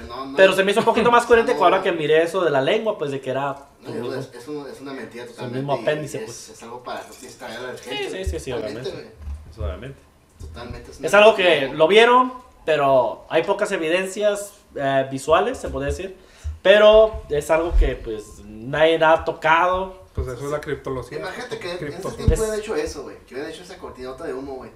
No- 0.08 0.26
no- 0.26 0.36
Pero 0.36 0.54
se 0.54 0.64
me 0.64 0.72
hizo 0.72 0.80
un 0.82 0.86
poquito 0.86 1.12
más 1.12 1.26
coherente 1.26 1.54
no, 1.54 1.58
que 1.60 1.64
ahora 1.64 1.82
que 1.82 1.92
miré 1.92 2.24
eso 2.24 2.44
de 2.44 2.50
la 2.50 2.60
lengua, 2.62 2.98
pues 2.98 3.12
de 3.12 3.22
que 3.22 3.30
era... 3.30 3.56
no, 3.82 4.14
es, 4.16 4.32
es, 4.34 4.48
un- 4.48 4.68
es 4.68 4.82
una 4.82 4.94
mentira 4.94 5.26
totalmente. 5.28 5.60
mismo 5.60 5.78
y- 5.78 5.82
apéndice, 5.82 6.18
y 6.18 6.20
es, 6.22 6.26
pues. 6.26 6.50
Es 6.50 6.64
algo 6.64 6.84
para 6.84 7.04
distraer 7.22 7.58
a 7.60 7.62
la 7.72 7.78
Sí, 7.78 7.90
gente. 7.90 8.26
sí, 8.26 8.32
sí, 8.32 8.40
sí, 8.40 8.52
Totalmente, 8.52 8.90
obviamente. 8.90 9.16
Obviamente. 9.58 10.00
Totalmente. 10.42 10.92
Es 11.08 11.14
algo 11.14 11.36
que 11.36 11.68
lo 11.74 11.88
vieron, 11.88 12.34
pero 12.66 13.26
hay 13.30 13.44
pocas 13.44 13.72
evidencias 13.72 14.54
eh, 14.76 15.08
visuales, 15.12 15.58
se 15.58 15.70
puede 15.70 15.88
decir. 15.88 16.18
Pero 16.62 17.24
es 17.30 17.50
algo 17.50 17.74
que 17.78 17.96
pues 17.96 18.40
nadie 18.46 19.04
ha 19.04 19.24
tocado. 19.26 20.02
Pues 20.14 20.28
eso 20.28 20.46
es 20.46 20.52
la 20.52 20.62
criptología. 20.62 21.20
Imagínate 21.20 21.58
que 21.58 21.72
en 21.72 21.76
ese 21.78 21.86
Cripto- 21.86 22.16
tiempo 22.16 22.34
Es- 22.34 22.40
hubieran 22.40 22.60
hecho 22.60 22.76
eso, 22.76 23.04
güey. 23.04 23.18
Que 23.26 23.34
hubieran 23.34 23.52
hecho 23.52 23.64
esa 23.64 23.78
cortinota 23.78 24.26
de 24.26 24.34
humo, 24.34 24.56
güey. 24.56 24.70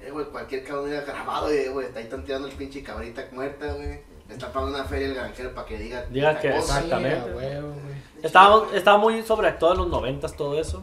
Eh, 0.00 0.10
güey, 0.10 0.26
cualquier 0.26 0.62
cabrón 0.64 0.86
hubiera 0.86 1.04
grabado, 1.04 1.50
eh, 1.50 1.68
güey. 1.68 1.86
Está 1.88 1.98
ahí 1.98 2.06
tanteando 2.08 2.48
el 2.48 2.54
pinche 2.54 2.82
cabrita 2.82 3.26
muerta, 3.32 3.72
güey. 3.74 4.00
Le 4.28 4.34
está 4.34 4.52
pagando 4.52 4.76
una 4.78 4.84
feria 4.86 5.08
el 5.08 5.14
granjero 5.14 5.54
para 5.54 5.66
que 5.66 5.78
diga. 5.78 6.04
Diga 6.08 6.38
que 6.38 6.50
cosa. 6.52 6.76
exactamente. 6.76 7.24
Sí, 7.24 7.30
huevo, 7.36 7.68
güey. 7.68 7.94
Estaba, 8.22 8.66
estaba 8.74 8.98
muy 8.98 9.22
sobreactuado 9.22 9.74
en 9.74 9.80
los 9.80 9.88
noventas 9.88 10.36
todo 10.36 10.58
eso. 10.60 10.82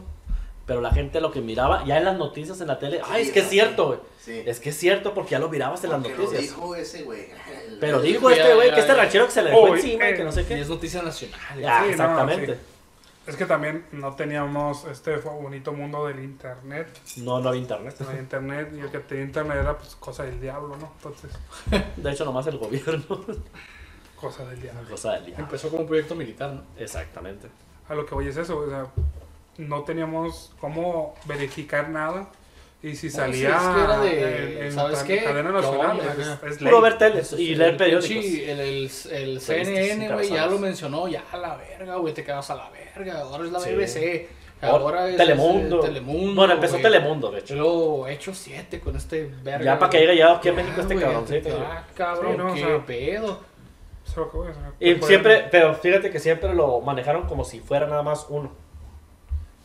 Pero 0.66 0.80
la 0.80 0.90
gente 0.90 1.20
lo 1.20 1.30
que 1.30 1.40
miraba, 1.40 1.84
ya 1.84 1.96
en 1.98 2.04
las 2.04 2.16
noticias 2.18 2.60
en 2.60 2.66
la 2.66 2.78
tele, 2.80 3.00
ay, 3.08 3.22
es 3.22 3.30
que 3.32 3.38
es 3.38 3.48
cierto, 3.48 3.86
güey. 3.86 3.98
Sí. 4.20 4.42
Es 4.44 4.58
que 4.58 4.70
es 4.70 4.76
cierto 4.76 5.14
porque 5.14 5.30
ya 5.30 5.38
lo 5.38 5.48
mirabas 5.48 5.82
en 5.84 5.90
las 5.90 6.02
Porque 6.02 6.16
noticias. 6.16 6.42
dijo 6.42 6.74
ese, 6.74 7.02
güey. 7.04 7.28
Pero 7.80 8.00
dijo 8.00 8.28
este 8.30 8.52
güey 8.54 8.68
ya, 8.70 8.74
que 8.74 8.80
este 8.80 8.92
ya. 8.92 8.98
ranchero 8.98 9.26
que 9.26 9.30
se 9.32 9.42
le 9.42 9.50
dejó 9.50 9.76
encima 9.76 10.10
y 10.10 10.14
que 10.16 10.24
no 10.24 10.32
sé 10.32 10.42
Y 10.42 10.44
qué. 10.46 10.60
es 10.60 10.68
noticia 10.68 11.02
nacional. 11.02 11.40
Ya, 11.60 11.78
Sí, 11.80 11.84
no, 11.86 11.90
exactamente. 11.92 12.54
sí. 12.54 12.60
Es 13.28 13.36
que 13.36 13.44
también 13.46 13.84
no 13.92 14.14
teníamos 14.14 14.84
este 14.86 15.16
bonito 15.16 15.72
mundo 15.72 16.06
del 16.06 16.18
internet. 16.20 16.88
No, 17.18 17.40
no 17.40 17.48
había 17.50 17.60
internet. 17.60 17.94
No 18.00 18.08
había 18.08 18.20
internet 18.20 18.72
y 18.76 18.80
el 18.80 18.90
que 18.90 18.98
tenía 19.00 19.24
internet 19.24 19.58
era 19.60 19.76
pues 19.78 19.94
cosa 19.96 20.24
del 20.24 20.40
diablo, 20.40 20.76
¿no? 20.76 20.92
Entonces, 20.96 21.30
De 21.96 22.10
hecho, 22.12 22.24
nomás 22.24 22.46
el 22.48 22.58
gobierno. 22.58 23.04
cosa 24.16 24.44
del 24.46 24.62
diablo. 24.62 24.88
Cosa 24.90 25.12
del 25.14 25.26
diablo. 25.26 25.44
Empezó 25.44 25.68
como 25.70 25.82
un 25.82 25.88
proyecto 25.88 26.14
militar, 26.16 26.52
¿no? 26.52 26.62
Exactamente. 26.78 27.48
A 27.88 27.94
lo 27.94 28.04
que 28.06 28.14
voy 28.14 28.26
es 28.28 28.36
eso, 28.36 28.58
o 28.58 28.68
sea, 28.68 28.86
no 29.58 29.82
teníamos 29.84 30.52
cómo 30.60 31.14
verificar 31.24 31.88
nada. 31.88 32.28
Y 32.82 32.94
si 32.94 33.06
No, 33.06 33.10
sí, 33.12 33.16
salía 33.16 33.56
es 33.56 33.62
que 33.62 33.80
era 33.84 33.98
de, 34.00 34.58
en, 34.58 34.64
en 34.66 34.72
¿sabes 34.72 34.98
tan- 34.98 35.06
qué? 35.06 35.24
cadena 35.24 35.50
No, 35.50 35.60
nacional, 35.60 36.00
es, 36.44 36.52
es. 36.52 36.58
Puro 36.58 36.80
ver 36.82 36.98
teles 36.98 37.32
y 37.32 37.54
leer 37.54 37.76
periódicos. 37.76 38.10
pinche- 38.24 38.48
El, 38.50 38.60
el, 38.60 38.90
el 39.12 39.40
CNN, 39.40 40.12
güey, 40.14 40.28
ya 40.30 40.46
lo 40.46 40.58
mencionó, 40.58 41.08
ya 41.08 41.24
a 41.32 41.36
la 41.38 41.56
verga, 41.56 41.96
güey, 41.96 42.12
te 42.14 42.22
quedas 42.22 42.48
a 42.50 42.54
la 42.54 42.70
verga. 42.70 43.20
Ahora 43.22 43.44
es 43.44 43.50
la 43.50 43.60
Sí. 43.60 43.70
BBC, 43.74 44.28
Ahora, 44.62 45.08
es 45.08 45.16
Telemundo. 45.16 45.80
es, 45.80 45.84
eh, 45.84 45.88
Telemundo. 45.88 46.34
Bueno, 46.34 46.54
empezó 46.54 46.72
güey. 46.74 46.82
Telemundo, 46.82 47.30
de 47.30 47.38
hecho. 47.40 47.54
luego 47.56 48.06
hecho 48.08 48.34
7 48.34 48.78
con 48.80 48.94
este 48.96 49.30
verga. 49.42 49.64
Ya 49.64 49.78
para 49.78 49.90
que 49.90 49.98
güey. 49.98 50.06
llegue 50.08 50.18
ya 50.20 50.36
aquí 50.36 50.48
a 50.48 50.52
México 50.52 50.80
este 50.82 50.96
cabroncito. 50.96 51.58
Ah, 51.66 51.84
cabrón, 51.94 52.32
Sí, 52.32 52.38
no, 52.38 52.50
o 52.50 52.54
qué 52.54 52.60
sea, 52.60 52.86
pedo. 52.86 53.40
Es 54.06 54.16
lo 54.16 54.30
que 54.30 54.36
voy, 54.36 54.48
o 54.48 54.54
sea, 54.54 54.72
Y 54.80 54.94
pueden- 54.94 55.02
siempre, 55.08 55.48
pero 55.50 55.74
fíjate 55.74 56.10
que 56.10 56.20
siempre 56.20 56.54
lo 56.54 56.80
manejaron 56.80 57.26
como 57.26 57.44
si 57.44 57.58
fuera 57.60 57.86
nada 57.86 58.02
más 58.02 58.26
uno. 58.28 58.52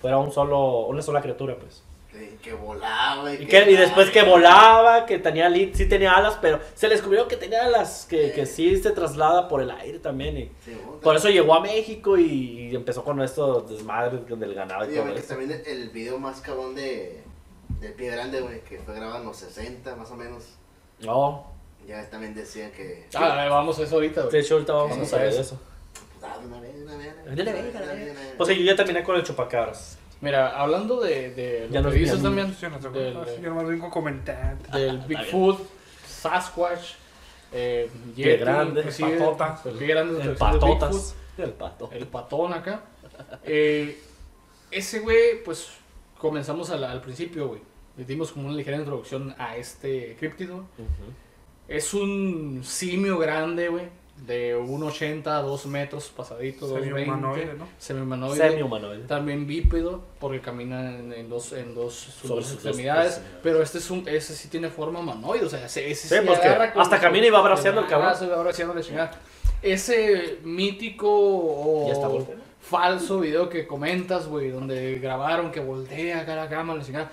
Fuera 0.02 0.18
un 0.18 0.32
solo, 0.32 0.88
una 0.88 1.02
sola 1.02 1.22
criatura, 1.22 1.56
pues. 1.58 1.84
Que, 2.12 2.36
que 2.44 2.54
volaba. 2.54 3.34
Y, 3.34 3.46
que, 3.46 3.72
y 3.72 3.76
después 3.76 4.10
que 4.12 4.24
volaba, 4.24 5.06
que 5.06 5.18
tenía 5.20 5.50
sí 5.74 5.88
tenía 5.88 6.14
alas, 6.14 6.38
pero 6.42 6.60
se 6.76 6.88
le 6.90 6.96
descubrió 6.96 7.28
que 7.28 7.38
tenía 7.38 7.66
alas, 7.66 8.06
que, 8.10 8.34
que 8.34 8.46
sí 8.46 8.76
se 8.78 8.92
traslada 8.92 9.48
por 9.48 9.62
el 9.62 9.72
aire 9.72 10.00
también. 10.00 10.38
Y 10.38 10.52
Sí, 10.66 10.78
por 11.02 11.16
eso 11.16 11.30
llegó 11.30 11.54
a 11.54 11.62
México 11.62 12.18
y, 12.18 12.70
y 12.72 12.76
empezó 12.76 13.04
con 13.04 13.22
estos 13.22 13.70
desmadres 13.70 14.28
del 14.28 14.54
ganado 14.54 14.84
y 14.86 14.90
Sí, 14.90 14.94
todo 14.96 15.04
güey, 15.04 15.14
que 15.16 15.20
eso. 15.22 15.30
también 15.30 15.62
el 15.66 15.90
video 15.90 16.20
más 16.20 16.42
cabrón 16.42 16.76
de 16.76 17.22
del 17.80 17.94
pie 17.94 18.12
grande, 18.12 18.42
güey, 18.42 18.60
que 18.62 18.78
fue 18.80 18.94
grabado 18.94 19.20
en 19.22 19.26
los 19.28 19.38
60 19.38 19.96
más 19.96 20.12
o 20.12 20.16
menos. 20.16 20.44
No, 21.00 21.46
Ya 21.88 22.08
también 22.10 22.36
decían 22.36 22.72
que. 22.72 23.08
Ah, 23.16 23.48
vamos 23.50 23.80
a 23.80 23.84
eso 23.84 23.96
ahorita, 23.96 24.24
de 24.24 24.28
güey. 24.30 24.42
hecho 24.42 24.56
ahorita 24.56 24.74
vamos 24.74 25.14
a 25.14 25.18
ver 25.18 25.28
eso. 25.30 25.58
Ah, 26.42 26.48
una 26.48 26.60
vez, 26.62 26.76
de 26.76 26.84
una 26.84 26.96
vez. 26.98 27.14
Una 27.26 27.44
una. 27.44 28.14
Pues 28.38 28.50
sí, 28.50 28.58
yo 28.60 28.64
ya 28.66 28.76
terminé 28.76 29.04
con 29.04 29.16
el 29.16 29.24
chupacabras. 29.24 29.98
Mira, 30.22 30.50
hablando 30.60 31.00
de, 31.02 31.32
de 31.32 31.68
Ya 31.72 31.80
lo 31.80 31.86
nos 31.86 31.94
que 31.94 32.00
dices 32.00 32.22
también, 32.22 32.56
Yo 32.62 32.70
no 32.70 32.78
del, 32.92 33.18
así 33.18 33.42
yo 33.42 33.50
nomás 33.50 33.68
vengo 33.68 33.88
a 33.88 33.90
comentar. 33.90 34.58
del 34.72 35.00
Bigfoot, 35.00 35.60
Sasquatch, 36.06 36.94
eh, 37.52 37.90
Pie 38.16 38.26
Yeti, 38.26 38.40
grande, 38.44 38.80
inclusive, 38.82 39.18
patota. 39.18 39.62
el 39.66 39.76
pie 39.78 39.88
grande 39.88 40.22
El 40.24 40.36
patotas. 40.36 41.16
El 41.38 41.54
pato. 41.54 41.90
el 41.92 42.08
patón 42.08 42.54
acá. 42.54 42.82
Eh, 43.44 44.00
ese 44.70 45.00
güey, 45.00 45.44
pues 45.44 45.70
comenzamos 46.20 46.70
al, 46.70 46.84
al 46.84 47.02
principio, 47.02 47.48
güey. 47.48 47.62
Le 47.98 48.06
dimos 48.06 48.32
como 48.32 48.48
una 48.48 48.56
ligera 48.56 48.78
introducción 48.78 49.34
a 49.40 49.58
este 49.58 50.16
críptido. 50.20 50.58
Ujú. 50.58 51.12
Es 51.68 51.94
un 51.96 52.62
simio 52.64 53.18
grande, 53.18 53.70
güey. 53.70 53.86
De 54.26 54.56
1,80 54.56 55.26
a 55.28 55.42
2 55.42 55.66
metros 55.66 56.12
pasadito, 56.16 56.68
2,20. 56.68 56.84
Semi-humanoide, 56.84 57.54
¿no? 57.56 57.68
Semi-humanoide. 57.80 58.38
Semi-humanoide. 58.38 59.04
También 59.08 59.48
bípedo, 59.48 60.04
porque 60.20 60.40
camina 60.42 60.92
en, 60.96 61.12
en 61.12 61.28
dos, 61.28 61.54
en 61.54 61.74
dos, 61.74 61.96
sus 61.96 62.14
Sobre 62.14 62.36
dos 62.36 62.46
sus 62.46 62.56
dos 62.58 62.66
extremidades. 62.66 63.08
extremidades. 63.14 63.40
Pero 63.42 63.64
este 63.64 63.80
es 63.80 63.90
un, 63.90 64.08
ese 64.08 64.36
sí 64.36 64.48
tiene 64.48 64.70
forma 64.70 65.00
humanoide, 65.00 65.46
o 65.46 65.50
sea, 65.50 65.66
ese, 65.66 65.90
ese 65.90 66.08
Sí, 66.08 66.24
que 66.24 66.32
agarra 66.48 66.72
con 66.72 66.84
hasta 66.84 66.98
su- 66.98 67.02
camina 67.02 67.26
y 67.26 67.30
va 67.32 67.42
braceando 67.42 67.82
el 67.82 67.88
cabrón. 67.88 68.10
Ah, 68.12 68.16
se 68.16 68.28
va 68.28 68.42
braceando 68.44 68.76
la 68.76 68.82
chingada. 68.82 69.12
Ese 69.64 70.38
mítico 70.44 71.08
o 71.10 71.88
Ya 71.88 71.94
está 71.94 72.08
falso 72.62 73.20
video 73.20 73.50
que 73.50 73.66
comentas, 73.66 74.28
güey, 74.28 74.50
donde 74.52 75.00
grabaron 75.00 75.52
que 75.52 75.60
voltea 75.60 76.22
acá 76.22 76.36
la 76.36 76.48
cámara, 76.48 76.78
la 76.80 76.86
chingada. 76.86 77.12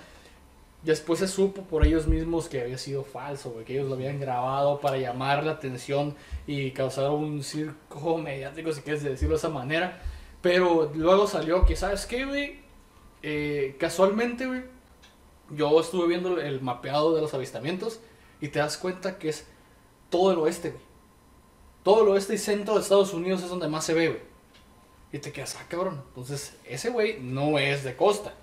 Después 0.83 1.19
se 1.19 1.27
supo 1.27 1.63
por 1.63 1.85
ellos 1.85 2.07
mismos 2.07 2.49
que 2.49 2.61
había 2.61 2.79
sido 2.79 3.03
falso, 3.03 3.55
que 3.67 3.75
ellos 3.75 3.89
lo 3.89 3.95
habían 3.97 4.21
grabado 4.21 4.81
para 4.81 4.97
llamar 4.97 5.43
la 5.43 5.53
atención 5.53 6.15
y 6.47 6.71
causar 6.71 7.11
un 7.11 7.43
circo 7.43 8.19
mediático, 8.19 8.73
si 8.73 8.83
quieres 8.83 9.03
decirlo 9.03 9.35
de 9.35 9.39
esa 9.39 9.49
manera. 9.49 10.01
Pero 10.41 10.93
luego 10.95 11.27
salió 11.27 11.67
que, 11.67 11.75
¿sabes 11.75 12.07
qué, 12.07 12.25
güey? 12.25 12.61
Eh, 13.23 13.77
casualmente, 13.81 14.47
güey, 14.47 14.63
yo 15.51 15.81
estuve 15.81 16.07
viendo 16.07 16.41
el 16.41 16.61
mapeado 16.61 17.15
de 17.15 17.23
los 17.23 17.35
avistamientos 17.35 18.01
y 18.41 18.49
te 18.49 18.61
das 18.61 18.79
cuenta 18.79 19.19
que 19.19 19.31
es 19.31 19.47
todo 20.11 20.31
el 20.33 20.39
oeste, 20.39 20.71
güey. 20.71 20.83
Todo 21.83 22.03
el 22.03 22.09
oeste 22.11 22.35
y 22.35 22.39
centro 22.39 22.75
de 22.75 22.81
Estados 22.83 23.13
Unidos 23.15 23.43
es 23.43 23.49
donde 23.49 23.69
más 23.69 23.85
se 23.85 23.95
ve. 23.95 24.23
Y 25.13 25.19
te 25.19 25.33
quedas, 25.33 25.57
ah, 25.59 25.65
cabrón. 25.69 26.03
Entonces, 26.09 26.55
ese 26.65 26.91
güey 26.91 27.19
no 27.21 27.59
es 27.59 27.83
de 27.83 27.97
costa. 27.97 28.35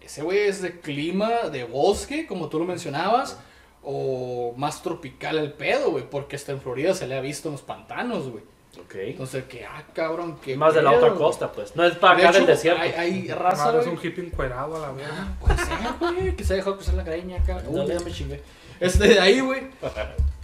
Ese 0.00 0.22
güey 0.22 0.38
es 0.40 0.62
de 0.62 0.80
clima, 0.80 1.48
de 1.50 1.64
bosque, 1.64 2.26
como 2.26 2.48
tú 2.48 2.58
lo 2.58 2.64
mencionabas. 2.64 3.38
O 3.82 4.52
más 4.56 4.82
tropical 4.82 5.38
el 5.38 5.52
pedo, 5.52 5.92
güey. 5.92 6.04
Porque 6.08 6.36
hasta 6.36 6.52
en 6.52 6.60
Florida 6.60 6.94
se 6.94 7.06
le 7.06 7.16
ha 7.16 7.20
visto 7.20 7.48
en 7.48 7.52
los 7.52 7.62
pantanos, 7.62 8.28
güey. 8.28 8.44
Ok. 8.78 8.94
Entonces, 8.96 9.44
que, 9.44 9.64
ah, 9.64 9.84
cabrón, 9.94 10.38
que. 10.42 10.56
Más 10.56 10.74
de 10.74 10.82
la 10.82 10.92
otra 10.92 11.14
costa, 11.14 11.50
pues. 11.50 11.74
No 11.74 11.84
es 11.84 11.96
para 11.96 12.18
acá 12.18 12.32
del 12.32 12.46
desierto. 12.46 12.82
Hay, 12.82 12.92
hay 12.92 13.28
raza, 13.28 13.64
Madre, 13.66 13.80
es 13.80 13.86
güey. 13.86 13.96
un 13.96 14.04
hippie 14.04 14.24
encuerado 14.26 14.76
a 14.76 14.80
la 14.80 14.92
verga. 14.92 15.10
Ah, 15.12 15.36
puede 15.40 15.56
ser, 15.56 15.76
güey. 15.98 16.36
Que 16.36 16.44
se 16.44 16.52
ha 16.52 16.56
dejado 16.56 16.76
cruzar 16.76 16.94
la 16.94 17.02
greña 17.02 17.38
acá. 17.38 17.62
Uy, 17.66 17.76
Dale. 17.76 17.94
ya 17.94 18.00
me 18.00 18.12
chingué. 18.12 18.42
Este, 18.78 19.08
de 19.08 19.20
ahí, 19.20 19.40
güey. 19.40 19.62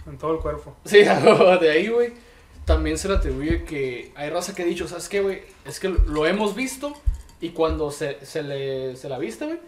En 0.07 0.17
todo 0.17 0.33
el 0.33 0.39
cuerpo. 0.39 0.75
Sí, 0.85 0.97
de 1.61 1.69
ahí, 1.71 1.87
güey. 1.89 2.13
También 2.65 2.97
se 2.97 3.07
le 3.07 3.15
atribuye 3.15 3.63
que 3.63 4.11
hay 4.15 4.29
raza 4.29 4.53
que 4.53 4.63
ha 4.63 4.65
dicho, 4.65 4.87
¿sabes 4.87 5.07
qué, 5.07 5.21
güey? 5.21 5.41
Es 5.65 5.79
que 5.79 5.87
lo 5.87 6.25
hemos 6.25 6.53
visto 6.53 6.93
y 7.39 7.49
cuando 7.49 7.91
se, 7.91 8.25
se 8.25 8.43
le 8.43 8.95
se 8.95 9.09
la 9.09 9.17
viste, 9.17 9.45
güey, 9.45 9.59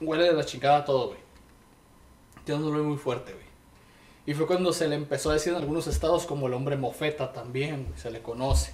huele 0.00 0.24
de 0.24 0.32
la 0.32 0.44
chingada 0.44 0.84
todo, 0.84 1.08
güey. 1.08 1.20
Tiene 2.44 2.62
un 2.62 2.72
olor 2.72 2.84
muy 2.84 2.96
fuerte, 2.96 3.32
güey. 3.32 3.44
Y 4.26 4.34
fue 4.34 4.46
cuando 4.46 4.72
se 4.72 4.88
le 4.88 4.96
empezó 4.96 5.30
a 5.30 5.34
decir 5.34 5.52
en 5.52 5.58
algunos 5.58 5.86
estados 5.86 6.24
como 6.26 6.46
el 6.46 6.54
hombre 6.54 6.76
mofeta 6.76 7.32
también, 7.32 7.84
güey, 7.86 7.98
se 7.98 8.10
le 8.10 8.22
conoce. 8.22 8.72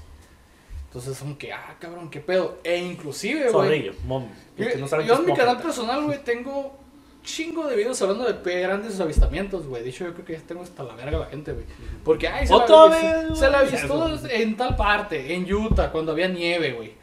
Entonces, 0.86 1.18
como 1.18 1.36
que, 1.36 1.52
ah, 1.52 1.76
cabrón, 1.78 2.08
qué 2.08 2.20
pedo. 2.20 2.58
E 2.64 2.78
inclusive, 2.78 3.50
güey. 3.50 3.52
Sonrillo, 3.52 3.92
mom. 4.04 4.28
Yo, 4.56 4.66
no 4.78 5.02
yo 5.02 5.16
en 5.16 5.26
mi 5.26 5.34
canal 5.34 5.60
personal, 5.60 6.04
güey, 6.04 6.22
tengo 6.24 6.76
chingo 7.22 7.66
de 7.66 7.76
videos 7.76 8.00
hablando 8.00 8.32
de 8.32 8.60
grandes 8.60 8.98
avistamientos, 9.00 9.66
güey. 9.66 9.82
De 9.82 9.90
hecho, 9.90 10.04
yo 10.04 10.14
creo 10.14 10.24
que 10.24 10.32
ya 10.34 10.40
tengo 10.40 10.62
hasta 10.62 10.84
la 10.84 10.94
verga 10.94 11.18
la 11.18 11.26
gente, 11.26 11.52
güey. 11.52 11.66
Porque, 12.04 12.28
ay, 12.28 12.46
se 12.46 12.54
¿Otra 12.54 12.86
la, 12.86 12.88
vez, 12.88 13.28
se, 13.30 13.36
se 13.36 13.50
la 13.50 13.62
güey? 13.62 13.74
avistó 13.74 14.28
en 14.30 14.56
tal 14.56 14.76
parte, 14.76 15.34
en 15.34 15.52
Utah, 15.52 15.90
cuando 15.90 16.12
había 16.12 16.28
nieve, 16.28 16.72
güey. 16.72 16.94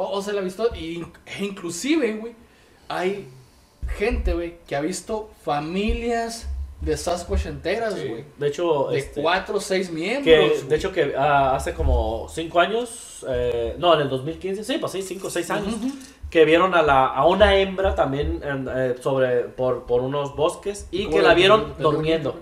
O, 0.00 0.10
o 0.18 0.22
se 0.22 0.32
la 0.32 0.40
avistó, 0.40 0.68
y, 0.76 1.04
e 1.26 1.44
inclusive, 1.44 2.12
güey, 2.14 2.32
hay 2.88 3.28
gente, 3.96 4.32
güey, 4.34 4.58
que 4.66 4.76
ha 4.76 4.80
visto 4.80 5.30
familias 5.44 6.48
de 6.80 6.96
Sasquatch 6.96 7.46
enteras, 7.46 7.94
Sí. 7.94 8.06
güey. 8.06 8.24
De 8.38 8.46
hecho, 8.48 8.88
De 8.90 8.98
este, 9.00 9.20
cuatro 9.22 9.56
o 9.56 9.60
seis 9.60 9.90
miembros. 9.90 10.22
que, 10.24 10.62
de 10.68 10.76
hecho 10.76 10.92
que 10.92 11.14
ah, 11.16 11.56
hace 11.56 11.74
como 11.74 12.28
5 12.28 12.60
años, 12.60 13.26
eh, 13.28 13.74
no, 13.78 13.94
en 13.94 14.02
el 14.02 14.08
2015, 14.08 14.62
sí, 14.62 14.78
pues 14.78 14.92
sí, 14.92 15.02
5 15.02 15.26
o 15.26 15.30
6 15.30 15.50
años, 15.50 15.74
que 16.30 16.44
vieron 16.44 16.74
a, 16.74 16.82
la, 16.82 17.06
a 17.06 17.26
una 17.26 17.56
hembra 17.56 17.94
también 17.96 18.40
en, 18.44 18.68
eh, 18.72 18.94
sobre, 19.00 19.40
por, 19.48 19.86
por 19.86 20.02
unos 20.02 20.36
bosques 20.36 20.86
y 20.92 21.06
¿Cómo 21.06 21.16
que 21.16 21.22
la- 21.22 21.34
vieron 21.34 21.74
durmiendo. 21.80 22.38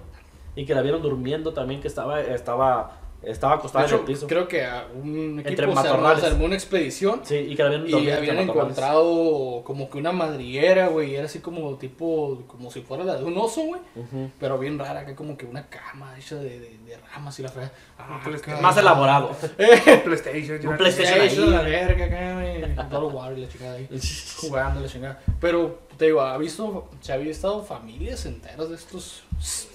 Y 0.54 0.66
que 0.66 0.74
la 0.74 0.82
vieron 0.82 1.00
durmiendo 1.00 1.54
también, 1.54 1.80
que 1.80 1.88
estaba, 1.88 2.20
estaba, 2.20 2.98
estaba 3.30 3.54
acostada 3.56 3.84
en 3.84 3.90
hecho, 3.90 4.00
el 4.00 4.04
piso. 4.06 4.26
creo 4.26 4.46
que 4.48 4.64
a 4.64 4.86
un 4.94 5.38
Entre 5.44 5.52
equipo 5.66 5.80
se 5.82 5.88
armó, 5.88 6.16
se 6.16 6.26
armó 6.26 6.44
una 6.44 6.54
expedición 6.54 7.20
Sí, 7.24 7.34
y 7.36 7.56
que 7.56 7.62
la 7.62 7.68
vieron 7.70 7.88
Y 7.88 8.10
habían 8.10 8.38
entre 8.38 8.42
encontrado 8.42 9.62
como 9.64 9.90
que 9.90 9.98
una 9.98 10.12
madriguera, 10.12 10.88
güey. 10.88 11.14
Era 11.14 11.24
así 11.26 11.40
como 11.40 11.74
tipo, 11.76 12.42
como 12.46 12.70
si 12.70 12.82
fuera 12.82 13.04
la 13.04 13.16
de 13.16 13.24
un 13.24 13.36
oso, 13.36 13.62
güey. 13.62 13.80
Ujú. 13.96 14.30
Pero 14.38 14.58
bien 14.58 14.78
rara, 14.78 15.04
que 15.04 15.14
como 15.14 15.36
que 15.36 15.44
una 15.46 15.66
cama 15.68 16.16
hecha 16.18 16.36
de, 16.36 16.60
de, 16.60 16.78
de 16.78 16.96
ramas 17.12 17.38
y 17.38 17.42
la 17.42 17.48
fea. 17.48 17.72
Ah. 17.98 18.20
Más 18.62 18.76
elaborado. 18.76 19.30
PlayStation. 20.04 20.60
ya- 20.60 20.68
Un 20.70 20.76
PlayStation. 20.76 21.28
Sí, 21.30 21.50
la 21.50 21.62
verga 21.62 22.04
acá, 22.06 22.34
güey. 22.34 23.12
War 23.14 23.36
y 23.36 23.42
la 23.42 23.48
chingada 23.48 23.74
ahí. 23.76 23.88
Jugando 24.40 24.80
la 24.80 24.88
chingada. 24.88 25.20
Pero, 25.40 25.80
te 25.96 26.06
digo, 26.06 26.20
ha 26.20 26.36
visto, 26.38 26.88
se 27.00 27.12
había 27.12 27.30
estado 27.30 27.62
familias 27.62 28.26
enteras 28.26 28.68
de 28.68 28.74
estos 28.76 29.22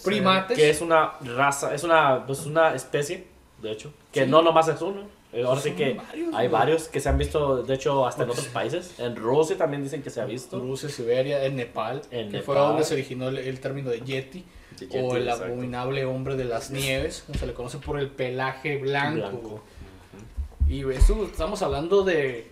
primates. 0.04 0.58
que 0.58 0.70
es 0.70 0.82
una 0.82 1.14
raza, 1.22 1.74
es 1.74 1.84
una, 1.84 2.26
pues 2.26 2.46
una 2.46 2.74
especie, 2.76 3.28
de 3.62 3.72
hecho, 3.72 3.94
que 4.12 4.26
Sí. 4.26 4.30
no 4.30 4.42
nomás 4.42 4.68
es 4.68 4.82
uno. 4.82 5.02
Eh, 5.34 5.44
Ahora 5.46 5.62
sí 5.62 5.72
que 5.72 5.94
varios, 5.94 6.28
hay 6.36 6.48
güey. 6.48 6.48
varios 6.50 6.88
que 6.90 7.00
se 7.00 7.08
han 7.08 7.18
visto, 7.18 7.64
de 7.64 7.74
hecho, 7.74 8.06
hasta 8.06 8.24
en 8.24 8.32
otros 8.32 8.48
países. 8.48 9.00
En 9.00 9.16
Rusia 9.16 9.58
también 9.58 9.82
dicen 9.82 10.04
que 10.04 10.10
se 10.10 10.20
ha 10.20 10.26
visto. 10.26 10.60
Rusia, 10.60 10.90
Siberia, 10.90 11.46
en 11.46 11.56
Nepal, 11.56 12.02
En 12.12 12.30
que 12.30 12.42
fue 12.42 12.56
Nepal. 12.56 12.70
donde 12.72 12.84
se 12.84 12.96
originó 12.96 13.30
el, 13.30 13.38
el 13.38 13.60
término 13.62 13.90
de 13.92 14.02
Yeti, 14.02 14.44
De 14.78 14.88
Yeti, 14.88 14.98
o 14.98 15.16
el 15.16 15.24
exacto. 15.24 15.46
abominable 15.46 16.04
hombre 16.06 16.36
de 16.36 16.44
las 16.44 16.70
nieves, 16.72 17.24
se 17.40 17.48
le 17.48 17.54
conoce 17.54 17.78
por 17.78 17.98
el 17.98 18.10
pelaje 18.10 18.78
blanco. 18.78 19.20
Blanco. 19.30 19.62
Y 20.68 20.90
esto 20.92 21.26
estamos 21.26 21.62
hablando 21.62 22.04
de, 22.04 22.48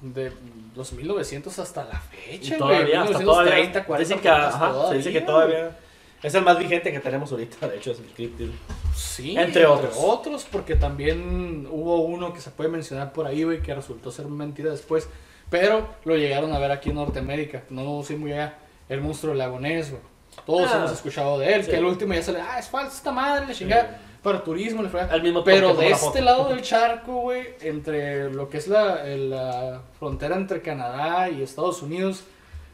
de 0.00 0.32
los 0.74 0.92
1900 0.94 1.58
hasta 1.58 1.84
la 1.84 2.02
Y 2.12 2.38
fecha, 2.38 2.56
güey. 2.56 2.58
todavía, 2.58 3.02
hasta 3.02 3.18
1930, 3.18 3.22
todavía, 3.22 3.86
40, 3.86 3.98
dicen 3.98 4.16
que, 4.20 4.28
40, 4.28 4.48
ajá, 4.48 4.88
se 4.88 4.94
dice 4.96 5.12
que 5.12 5.20
todavía 5.20 5.78
es 6.22 6.34
el 6.34 6.42
más 6.42 6.58
vigente 6.58 6.92
que 6.92 7.00
tenemos 7.00 7.30
ahorita, 7.32 7.68
de 7.68 7.76
hecho, 7.76 7.92
es 7.92 7.98
el 7.98 8.06
Cryptid. 8.06 8.48
Sí, 8.94 9.36
Entre 9.36 9.66
otros. 9.66 9.96
otros, 9.98 10.46
porque 10.50 10.76
también 10.76 11.66
hubo 11.70 11.96
uno 12.02 12.32
que 12.32 12.40
se 12.40 12.50
puede 12.50 12.70
mencionar 12.70 13.12
por 13.12 13.26
ahí, 13.26 13.42
güey, 13.44 13.60
que 13.62 13.74
resultó 13.74 14.10
ser 14.12 14.26
mentira 14.26 14.70
después. 14.70 15.08
Pero 15.50 15.86
lo 16.04 16.16
llegaron 16.16 16.52
a 16.52 16.58
ver 16.58 16.70
aquí 16.70 16.90
en 16.90 16.96
Norteamérica. 16.96 17.64
No 17.70 18.02
sé 18.02 18.16
muy 18.16 18.32
allá. 18.32 18.56
El 18.88 19.00
monstruo 19.02 19.30
del 19.32 19.38
lago 19.38 19.60
Ness, 19.60 19.90
güey. 19.90 20.02
Todos 20.46 20.70
Ah, 20.72 20.78
hemos 20.78 20.92
escuchado 20.92 21.38
de 21.38 21.52
él. 21.54 21.64
sí. 21.64 21.70
Que 21.70 21.76
el 21.76 21.84
último 21.84 22.14
ya 22.14 22.22
sale, 22.22 22.40
ah, 22.40 22.58
es 22.58 22.68
falso 22.68 22.96
esta 22.96 23.12
madre, 23.12 23.46
la 23.46 23.52
chingada. 23.52 24.00
Para 24.22 24.42
turismo, 24.44 24.82
le 24.82 24.88
fue. 24.88 25.00
Al 25.02 25.22
mismo 25.22 25.42
Pero 25.44 25.74
de 25.74 25.90
este 25.90 26.22
lado 26.22 26.48
del 26.48 26.62
charco, 26.62 27.20
güey, 27.22 27.48
entre 27.60 28.30
lo 28.32 28.48
que 28.48 28.58
es 28.58 28.68
la, 28.68 29.04
el- 29.06 29.30
la 29.30 29.82
frontera 29.98 30.36
entre 30.36 30.62
Canadá 30.62 31.28
y 31.28 31.42
Estados 31.42 31.82
Unidos, 31.82 32.22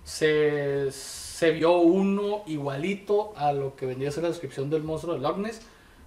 se, 0.04 0.90
se 1.38 1.50
vio 1.52 1.78
uno 1.78 2.42
igualito 2.46 3.32
a 3.36 3.52
lo 3.52 3.76
que 3.76 3.86
vendría 3.86 4.08
a 4.08 4.12
ser 4.12 4.24
la 4.24 4.30
descripción 4.30 4.70
del 4.70 4.82
monstruo 4.82 5.14
de 5.14 5.20
Loch 5.20 5.36
Ness, 5.36 5.60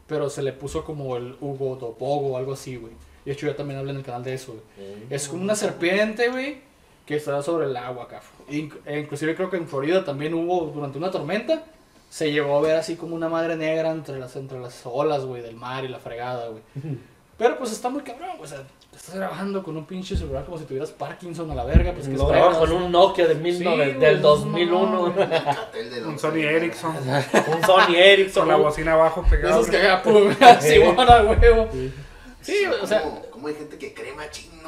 pero 0.08 0.30
se 0.30 0.42
le 0.42 0.52
puso 0.52 0.84
como 0.84 1.16
el 1.16 1.36
Hugo 1.40 1.78
Topogo 1.78 2.34
o 2.34 2.38
algo 2.38 2.52
así, 2.54 2.76
güey. 2.76 2.92
De 3.24 3.32
hecho, 3.32 3.46
yo 3.48 3.56
también 3.56 3.80
hablé 3.80 3.92
en 3.92 3.98
el 3.98 4.04
canal 4.04 4.24
de 4.24 4.34
eso, 4.34 4.54
güey. 4.54 4.94
Es 5.10 5.30
como 5.30 5.42
una 5.44 5.56
serpiente, 5.56 6.28
güey, 6.30 6.58
que 7.06 7.16
está 7.16 7.42
sobre 7.44 7.68
el 7.68 7.78
agua 7.78 8.04
acá. 8.06 8.22
Inc- 8.50 8.78
e 8.86 9.00
inclusive 9.00 9.36
creo 9.36 9.50
que 9.50 9.56
en 9.58 9.68
Florida 9.70 10.04
también 10.04 10.34
hubo, 10.34 10.66
durante 10.74 10.98
una 10.98 11.12
tormenta, 11.12 11.64
se 12.10 12.30
llegó 12.32 12.58
a 12.58 12.62
ver 12.62 12.76
así 12.76 12.98
como 12.98 13.16
una 13.16 13.30
madre 13.30 13.56
negra 13.56 13.92
entre 13.92 14.20
las, 14.20 14.36
entre 14.36 14.60
las 14.60 14.82
olas, 14.86 15.24
güey, 15.24 15.42
del 15.42 15.56
mar 15.56 15.86
y 15.86 15.88
la 15.88 16.00
fregada, 16.00 16.50
güey. 16.50 16.62
Pero 17.38 17.58
pues 17.58 17.72
está 17.72 17.90
muy 17.90 18.02
cabrón, 18.02 18.32
güey, 18.38 18.44
o 18.44 18.48
sea, 18.48 18.64
estás 18.98 19.16
grabando 19.16 19.64
con 19.64 19.78
un 19.78 19.86
pinche 19.86 20.16
celular 20.18 20.44
como 20.46 20.58
si 20.58 20.66
tuvieras 20.66 20.90
Parkinson 20.92 21.50
a 21.52 21.56
la 21.56 21.64
verga, 21.64 21.94
pues 21.94 22.08
que 22.08 22.14
grababa 22.16 22.52
esperas? 22.52 22.58
con 22.58 22.72
un 22.84 22.92
Nokia 22.92 23.28
de 23.28 23.36
Sí, 23.36 23.40
19 23.42 23.86
güey, 23.86 24.00
del 24.00 24.22
no, 24.22 24.28
2001. 24.30 24.92
no, 24.92 26.10
Un 26.10 26.20
Sony 26.20 26.38
Ericsson. 26.44 26.96
un 26.98 27.66
Sony 27.66 27.96
Ericsson. 27.96 28.42
Con 28.44 28.50
la 28.50 28.56
bocina 28.58 28.94
abajo 28.94 29.26
pegada. 29.30 29.56
esos 29.56 29.70
que 29.70 29.78
haga 29.78 30.02
pum, 30.04 30.30
así, 30.42 30.82
a 30.82 31.24
huevo. 31.24 31.68
Sí, 32.42 32.66
o 32.82 32.88
sea, 32.88 33.02
¿Cómo, 33.04 33.22
cómo 33.30 33.48
hay 33.48 33.54
gente 33.56 33.78
que 33.78 33.94
cree 33.94 34.14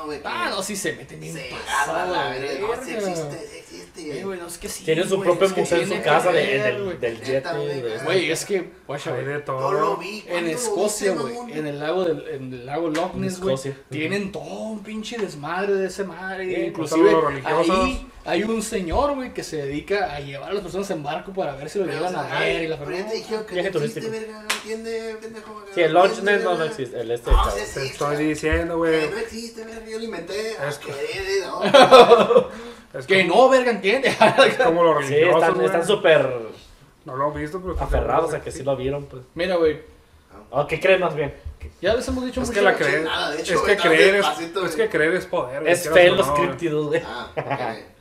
güey? 0.06 0.20
ah, 0.24 0.50
no, 0.50 0.62
sí 0.64 0.76
se 0.76 0.94
meten 0.94 1.20
bien 1.20 1.38
pasado, 1.50 2.12
la 2.14 2.30
verga. 2.30 2.60
No, 2.60 2.84
sí 2.84 2.92
existe, 2.94 3.48
sí 3.50 3.58
existe. 3.60 4.20
Eh, 4.20 4.24
güey, 4.24 4.40
no, 4.40 4.48
es 4.48 4.58
que 4.58 4.70
sí, 4.70 4.84
Tiene 4.84 5.04
su 5.04 5.18
güey, 5.18 5.30
propio 5.30 5.48
es 5.48 5.54
que 5.54 5.62
museo 5.62 5.82
en 5.82 5.88
su 5.90 6.02
casa 6.02 6.32
que 6.32 6.38
de, 6.38 6.58
ver, 6.58 6.80
del, 6.80 7.00
del 7.00 7.22
Yeti. 7.22 7.50
güey. 8.04 8.32
es 8.32 8.46
que, 8.46 8.70
guacha, 8.88 9.12
güey, 9.12 9.26
de 9.26 9.40
todo. 9.40 9.72
lo 9.72 9.98
vi. 9.98 10.20
En 10.20 10.26
¿cuándo 10.26 10.50
lo 10.50 10.56
Escocia, 10.58 11.14
güey, 11.14 11.36
en 11.52 11.68
el 11.68 11.80
lago 11.80 12.04
del 12.04 12.28
en 12.28 12.54
el 12.54 12.66
lago 12.66 12.90
Loch 12.90 13.14
Ness, 13.16 13.40
güey, 13.40 13.56
tienen 13.90 14.32
todo 14.32 14.44
un 14.44 14.84
pinche 14.84 15.18
desmadre 15.18 15.76
de 15.76 15.88
ese 15.88 16.04
madre, 16.04 16.46
Sí, 16.46 16.62
inclusive 16.62 17.10
ahí 17.46 18.08
hay 18.26 18.44
un 18.44 18.62
señor, 18.62 19.16
güey, 19.16 19.34
que 19.34 19.44
se 19.44 19.58
dedica 19.58 20.14
a 20.16 20.20
llevar 20.22 20.52
a 20.52 20.54
las 20.54 20.64
personas 20.64 20.90
en 20.92 21.04
barco 21.04 21.34
para 21.34 21.56
ver 21.56 21.70
si 21.70 21.80
lo 21.80 21.86
o 21.86 22.08
a 22.08 22.40
ver 22.40 22.64
y 22.64 22.68
la 22.68 22.78
Viaje 22.78 23.70
turístico. 23.70 24.08
pendejo. 24.10 25.64
Sí, 25.74 25.82
el 25.82 25.94
Launch 25.94 26.22
Net 26.22 26.42
no, 26.44 26.64
existe. 26.64 27.02
El 27.02 27.12
este. 27.12 27.32
No, 27.32 27.38
cabrón. 27.38 27.60
sí 27.66 27.74
Te 27.74 27.86
estoy 27.88 28.26
diciendo, 28.26 28.78
güey. 28.78 29.10
no 29.10 29.18
existe, 29.18 29.66
verga, 29.66 29.83
yo 29.92 29.98
lo 30.00 30.04
inventé. 30.06 30.52
Es 30.52 30.60
Es 30.70 30.78
que- 30.80 31.42
no. 31.46 32.48
Es 33.00 33.06
Que 33.08 33.28
como- 33.28 33.44
no, 33.44 33.50
verga, 33.50 33.72
entiende. 33.72 34.10
Es 34.10 34.56
como 34.58 34.84
los 34.84 35.06
Sí, 35.06 35.14
religiosos, 35.16 35.60
están 35.66 35.86
súper 35.88 36.30
No 37.06 37.16
lo 37.16 37.26
han 37.28 37.34
visto, 37.34 37.60
pero... 37.62 37.80
aferrados 37.80 38.34
a 38.34 38.42
que 38.42 38.52
sí 38.52 38.64
lo 38.64 38.76
vieron. 38.76 39.06
Pues. 39.06 39.24
Mira, 39.36 39.56
güey, 39.56 39.82
¿O 40.52 40.68
qué 40.68 40.80
creen 40.80 41.00
más 41.00 41.16
bien? 41.16 41.34
ya 41.82 41.94
les 41.96 42.08
hemos 42.08 42.26
dicho 42.26 42.42
Es 42.42 42.48
mucho. 42.50 42.60
que 42.60 42.66
la 42.66 42.78
nada, 43.04 43.36
hecho, 43.40 43.56
es 43.56 43.62
que 43.62 43.78
creer 43.78 44.16
es, 44.16 44.26
pasito, 44.26 44.66
es 44.66 44.76
güey. 44.76 44.88
que 44.88 44.98
creer 44.98 45.14
es 45.16 45.26
poder. 45.26 45.68
Es 45.68 45.90
fe 45.90 46.08
en 46.08 46.18
los 46.18 46.28
no, 46.28 46.36
güey. 46.36 46.48
críptidos, 46.48 46.88
güey. 46.88 47.02
Ah, 47.06 47.28
ok. 47.36 47.93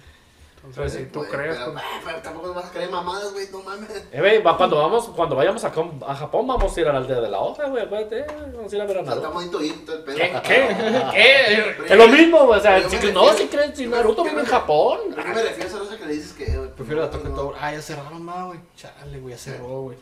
Entonces, 0.65 1.01
si 1.01 1.07
tú 1.07 1.25
crees, 1.29 1.57
pero, 1.57 1.73
pues, 1.73 1.85
pero 2.05 2.19
tampoco 2.23 2.55
vas 2.55 2.67
a 2.67 2.71
creer 2.71 2.89
mamadas, 2.91 3.33
güey, 3.33 3.49
no 3.51 3.63
mames. 3.63 3.91
Eh, 4.13 4.21
güey, 4.21 4.41
va- 4.43 4.57
cuando, 4.57 4.77
vamos, 4.79 5.09
cuando 5.17 5.35
vayamos 5.35 5.65
a, 5.65 5.73
a 6.07 6.15
Japón, 6.15 6.47
vamos 6.47 6.77
a 6.77 6.81
ir 6.81 6.87
a 6.89 6.93
la 6.93 6.99
aldea 7.01 7.21
de 7.21 7.29
la 7.29 7.41
hoja, 7.41 7.67
güey. 7.69 7.83
Acuérdate, 7.83 8.21
eh, 8.21 8.27
vamos 8.55 8.73
a 8.73 8.77
ir 8.77 8.83
a 8.83 8.85
ver 8.87 8.99
a 8.99 9.03
Naruto. 9.03 9.31
bonito 9.33 9.61
ir 9.61 9.85
todo 9.85 9.97
el 9.97 10.03
pedo. 10.05 10.17
¿Qué? 10.17 10.41
¿Qué? 10.45 10.77
¿Qué? 11.13 11.85
Es 11.93 11.97
lo 11.99 12.07
mismo, 12.09 12.47
güey. 12.47 12.61
O 12.61 12.63
sea, 12.63 12.89
si, 12.89 12.97
me 12.97 13.13
no, 13.13 13.27
refiero- 13.27 13.39
si 13.39 13.47
crees, 13.49 13.77
si 13.77 13.87
Naruto 13.89 14.23
vive 14.25 14.41
en 14.41 14.47
Japón. 14.47 14.99
¿A 15.19 15.23
qué 15.23 15.29
me 15.31 15.43
refiero 15.43 15.65
a 15.65 15.67
esa 15.69 15.79
cosa 15.81 15.99
que 15.99 16.07
le 16.07 16.13
dices 16.15 16.33
que, 16.33 16.57
güey? 16.57 16.71
Prefiero 16.71 17.01
la 17.03 17.11
Tokyo 17.11 17.29
no. 17.31 17.35
Tower. 17.35 17.57
Ah, 17.61 17.73
ya 17.73 17.83
cerraron 17.83 18.23
más, 18.25 18.47
güey. 18.47 18.61
Chale, 18.77 19.19
güey, 19.21 19.35
ya 19.35 19.39
cerró, 19.41 19.81
güey. 19.83 19.99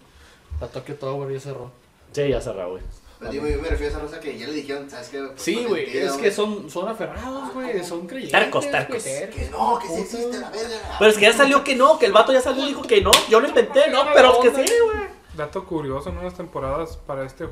La 0.60 0.66
Tokyo 0.68 0.94
Tower 0.96 1.32
ya 1.32 1.40
cerró. 1.40 1.70
Sí, 2.12 2.28
ya 2.28 2.40
cerrado, 2.40 2.72
güey. 2.72 2.82
Pero 3.20 3.32
digo, 3.32 3.46
yo 3.46 3.60
me 3.60 3.68
refiero 3.68 3.92
a 3.92 3.98
esa 3.98 4.00
cosa 4.00 4.18
que 4.18 4.38
ya 4.38 4.46
le 4.46 4.54
dijeron, 4.54 4.88
¿sabes 4.88 5.10
qué? 5.10 5.20
Pues, 5.20 5.42
Sí, 5.42 5.64
güey, 5.66 5.98
es 5.98 6.12
que 6.14 6.30
son, 6.30 6.70
son 6.70 6.88
aferrados, 6.88 7.52
güey, 7.52 7.84
son 7.84 8.06
creyentes. 8.06 8.40
Tercos, 8.40 8.64
güey, 8.64 8.72
tercos. 8.72 9.04
Que 9.04 9.48
no, 9.50 9.78
que 9.78 9.88
sí 9.88 10.00
existe 10.00 10.38
la 10.38 10.48
verga. 10.48 10.96
Pero 10.98 11.10
es 11.10 11.18
que 11.18 11.22
ya 11.26 11.32
salió 11.34 11.62
que 11.62 11.76
no, 11.76 11.98
que 11.98 12.06
el 12.06 12.12
vato 12.12 12.32
ya 12.32 12.40
salió 12.40 12.64
y 12.64 12.68
dijo 12.68 12.82
que 12.82 13.02
no. 13.02 13.10
Yo 13.28 13.40
lo 13.40 13.48
inventé, 13.48 13.90
no, 13.90 14.04
pero 14.14 14.42
es 14.42 14.50
que 14.50 14.66
sí, 14.66 14.72
güey. 14.84 15.06
dato 15.36 15.66
curioso, 15.66 16.08
en 16.08 16.16
unas 16.16 16.34
temporadas 16.34 16.96
para 16.96 17.26
este 17.26 17.46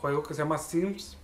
juego 0.00 0.24
que 0.24 0.34
se 0.34 0.42
llama 0.42 0.58
Sims. 0.58 1.16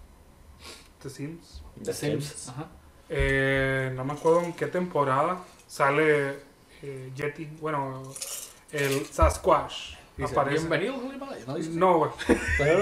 The 1.03 1.11
Sims. 1.11 1.62
The 1.83 1.93
Sims. 1.93 2.49
Ajá. 2.51 2.69
Eh, 3.09 3.91
no 3.97 4.05
me 4.05 4.12
acuerdo 4.12 4.43
en 4.43 4.53
qué 4.53 4.66
temporada 4.66 5.39
sale 5.66 6.39
eh, 6.83 7.11
Yeti, 7.16 7.47
bueno, 7.61 8.03
el 8.71 9.07
Sasquatch. 9.07 9.97
Dice, 10.19 10.33
aparece. 10.33 10.59
Bienvenido, 10.66 10.95
Julio 10.95 11.14
Himalaya, 11.16 11.45
¿no? 11.47 11.55
Dice, 11.55 11.71
No, 11.71 11.99
güey. 11.99 12.11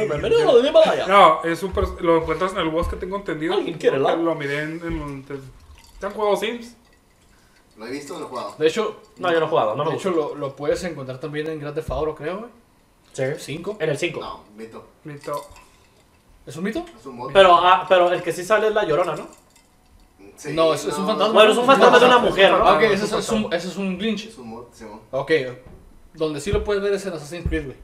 Bienvenido 0.08 0.40
a 0.48 0.52
los 0.54 0.62
de 0.62 0.68
Himalaya. 0.70 1.06
No, 1.06 1.42
es 1.44 1.62
un 1.62 1.72
lo 2.00 2.16
encuentras 2.18 2.52
en 2.52 2.58
el 2.58 2.68
bosque, 2.70 2.96
tengo 2.96 3.16
entendido. 3.16 3.54
¿Alguien 3.54 3.76
quiere 3.78 3.96
helado? 3.98 4.16
Lo 4.16 4.34
miré 4.34 4.62
en... 4.62 4.80
en 4.82 5.22
te, 5.24 5.34
¿te 6.00 6.06
han 6.06 6.12
jugado 6.12 6.36
Sims? 6.36 6.74
Lo 7.76 7.86
he 7.86 7.90
visto, 7.90 8.14
no 8.14 8.20
lo 8.20 8.26
he 8.26 8.28
jugado. 8.30 8.54
De 8.58 8.66
hecho, 8.66 9.02
No, 9.18 9.30
yo 9.30 9.38
no 9.40 9.46
he 9.46 9.48
jugado, 9.50 9.76
no 9.76 9.84
me 9.84 9.90
de 9.90 9.94
gusta. 9.96 10.08
hecho 10.08 10.18
lo, 10.18 10.34
lo 10.34 10.56
puedes 10.56 10.82
encontrar 10.84 11.18
también 11.18 11.46
en 11.48 11.60
Grand 11.60 11.74
Theft 11.74 11.90
Auto, 11.90 12.14
creo, 12.14 12.38
güey. 12.38 12.50
Sí. 13.12 13.24
5. 13.38 13.76
En 13.80 13.90
el 13.90 13.98
5. 13.98 14.20
No, 14.20 14.44
mito. 14.56 14.86
Mito. 15.04 15.46
¿Es 16.46 16.56
un 16.56 16.64
mito? 16.64 16.84
Es 16.98 17.04
un 17.04 17.16
mod. 17.16 17.30
Pero, 17.34 17.54
ah, 17.56 17.84
pero 17.88 18.10
el 18.12 18.22
que 18.22 18.32
sí 18.32 18.44
sale 18.44 18.68
es 18.68 18.74
la 18.74 18.84
llorona, 18.84 19.14
¿no? 19.14 19.26
Sí, 20.36 20.52
No, 20.54 20.72
es- 20.74 20.84
es 20.86 20.96
un 20.96 21.06
fantasma. 21.06 21.34
Bueno, 21.34 21.52
es 21.52 21.58
un 21.58 21.66
fantasma 21.66 21.98
de 21.98 22.04
una 22.06 22.18
mujer, 22.18 22.50
¿no? 22.52 22.66
Ah, 22.66 22.74
ok, 22.76 22.80
no, 22.82 22.86
ese 22.88 23.04
es 23.04 23.12
es 23.12 23.28
un, 23.30 23.52
ese 23.52 23.68
es 23.68 23.76
un 23.76 23.98
glitch. 23.98 24.26
Es 24.28 24.38
un 24.38 24.48
mod, 24.48 24.64
sí, 24.72 24.84
mod. 24.84 25.00
Ok, 25.10 25.30
donde 26.16 26.40
sí 26.40 26.52
lo 26.52 26.64
puedes 26.64 26.82
ver 26.82 26.92
es 26.94 27.04
en 27.06 27.12
Assassin's 27.14 27.46
Creed, 27.48 27.64
güey. 27.66 27.76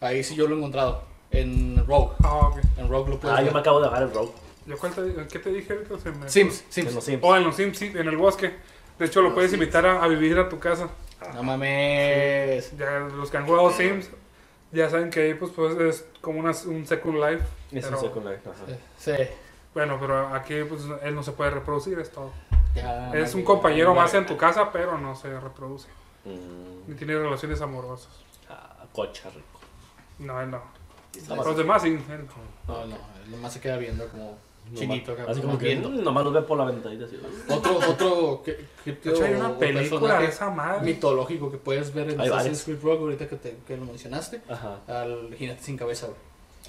Ahí 0.00 0.22
sí 0.24 0.34
yo 0.34 0.46
lo 0.48 0.54
he 0.54 0.58
encontrado. 0.58 1.02
En 1.30 1.84
Rogue. 1.86 2.14
Ah, 2.22 2.34
ok. 2.48 2.58
En 2.76 2.88
Rogue 2.88 3.10
lo 3.10 3.18
puedes 3.20 3.38
Ah, 3.38 3.42
yo 3.42 3.52
me 3.52 3.60
acabo 3.60 3.80
de 3.80 3.86
bajar 3.88 4.02
el 4.02 4.12
rogue. 4.12 4.32
¿Yo 4.66 4.76
cuál 4.78 4.92
te- 4.92 5.26
¿Qué 5.28 5.38
te 5.38 5.50
dije 5.50 5.72
ahorita? 5.72 5.98
Se 5.98 6.10
me- 6.10 6.28
Sims, 6.28 6.64
En 6.76 6.84
los 6.86 6.92
Sims. 6.94 7.04
Sims. 7.04 7.18
Oh, 7.22 7.36
en 7.36 7.44
los 7.44 7.56
Sims, 7.56 7.78
sí, 7.78 7.86
en 7.94 8.06
el 8.08 8.16
bosque. 8.16 8.52
De 8.98 9.06
hecho, 9.06 9.20
lo 9.20 9.28
Los 9.28 9.34
puedes 9.34 9.50
Sims. 9.50 9.62
invitar 9.62 9.86
a, 9.86 10.02
a 10.04 10.08
vivir 10.08 10.38
a 10.38 10.48
tu 10.48 10.58
casa. 10.58 10.88
No 11.34 11.42
mames. 11.42 12.76
Ya 12.76 12.98
los 13.00 13.30
que 13.30 13.36
han 13.36 13.46
jugado 13.46 13.70
Sims 13.72 14.10
ya 14.72 14.88
saben 14.90 15.10
que 15.10 15.20
ahí 15.20 15.34
pues, 15.34 15.52
pues 15.54 15.76
es 15.78 16.04
como 16.20 16.40
una, 16.40 16.52
un 16.66 16.86
Second 16.86 17.14
Life. 17.16 17.44
Es 17.72 17.84
pero- 17.84 17.98
un 17.98 18.04
secundario. 18.04 18.38
ajá. 18.44 18.78
Sí. 18.98 19.12
Bueno, 19.74 19.96
pero 20.00 20.28
aquí 20.34 20.54
pues 20.68 20.82
él 21.02 21.14
no 21.14 21.22
se 21.22 21.32
puede 21.32 21.50
reproducir, 21.50 21.98
es 21.98 22.10
todo. 22.10 22.30
Ya, 22.74 23.10
es 23.14 23.34
un 23.34 23.42
compañero 23.44 23.94
más 23.94 24.12
en 24.14 24.26
tu 24.26 24.36
casa, 24.36 24.70
pero 24.72 24.98
no 24.98 25.14
se 25.16 25.38
reproduce. 25.40 25.88
Mm, 26.24 26.90
Ni 26.90 26.94
tiene 26.96 27.14
relaciones 27.18 27.60
amorosas. 27.60 28.08
ah, 28.48 28.84
cocha 28.92 29.28
rico. 29.30 29.60
No, 30.18 30.40
él 30.40 30.50
no. 30.50 30.62
Los 31.36 31.56
demás 31.56 31.82
sí. 31.82 31.88
él 31.88 32.26
no. 32.66 32.74
No, 32.74 32.86
no, 32.86 32.96
él 33.24 33.30
nomás 33.30 33.52
se 33.52 33.60
queda 33.60 33.76
viendo 33.76 34.06
como 34.08 34.38
nomás- 34.66 34.78
chinito. 34.78 35.12
acá, 35.12 35.24
Así 35.28 35.40
como 35.40 35.58
que 35.58 35.66
viendo. 35.66 35.90
mm, 35.90 36.02
nomás 36.02 36.24
lo 36.24 36.30
ve 36.32 36.42
por 36.42 36.56
la 36.58 36.64
ventanita 36.64 37.04
así. 37.06 37.18
Otro, 37.48 37.78
otro 37.90 38.42
que, 38.44 38.52
De 38.84 39.10
hecho, 39.10 39.24
hay 39.24 39.34
una 39.34 39.58
película 39.58 40.20
de 40.20 40.26
esa 40.26 40.50
madre. 40.50 40.82
mitológico 40.84 41.50
que 41.50 41.58
puedes 41.58 41.92
ver 41.92 42.10
en 42.10 42.20
Hay 42.20 42.28
Assassin's 42.28 42.62
Creed 42.64 42.80
Rogue 42.82 43.00
ahorita 43.00 43.28
que, 43.28 43.36
te, 43.36 43.56
que 43.66 43.76
lo 43.76 43.84
mencionaste. 43.84 44.40
Ajá. 44.48 44.78
Al 44.86 45.34
jinete 45.36 45.62
sin 45.62 45.76
cabeza, 45.76 46.06
güey. 46.06 46.18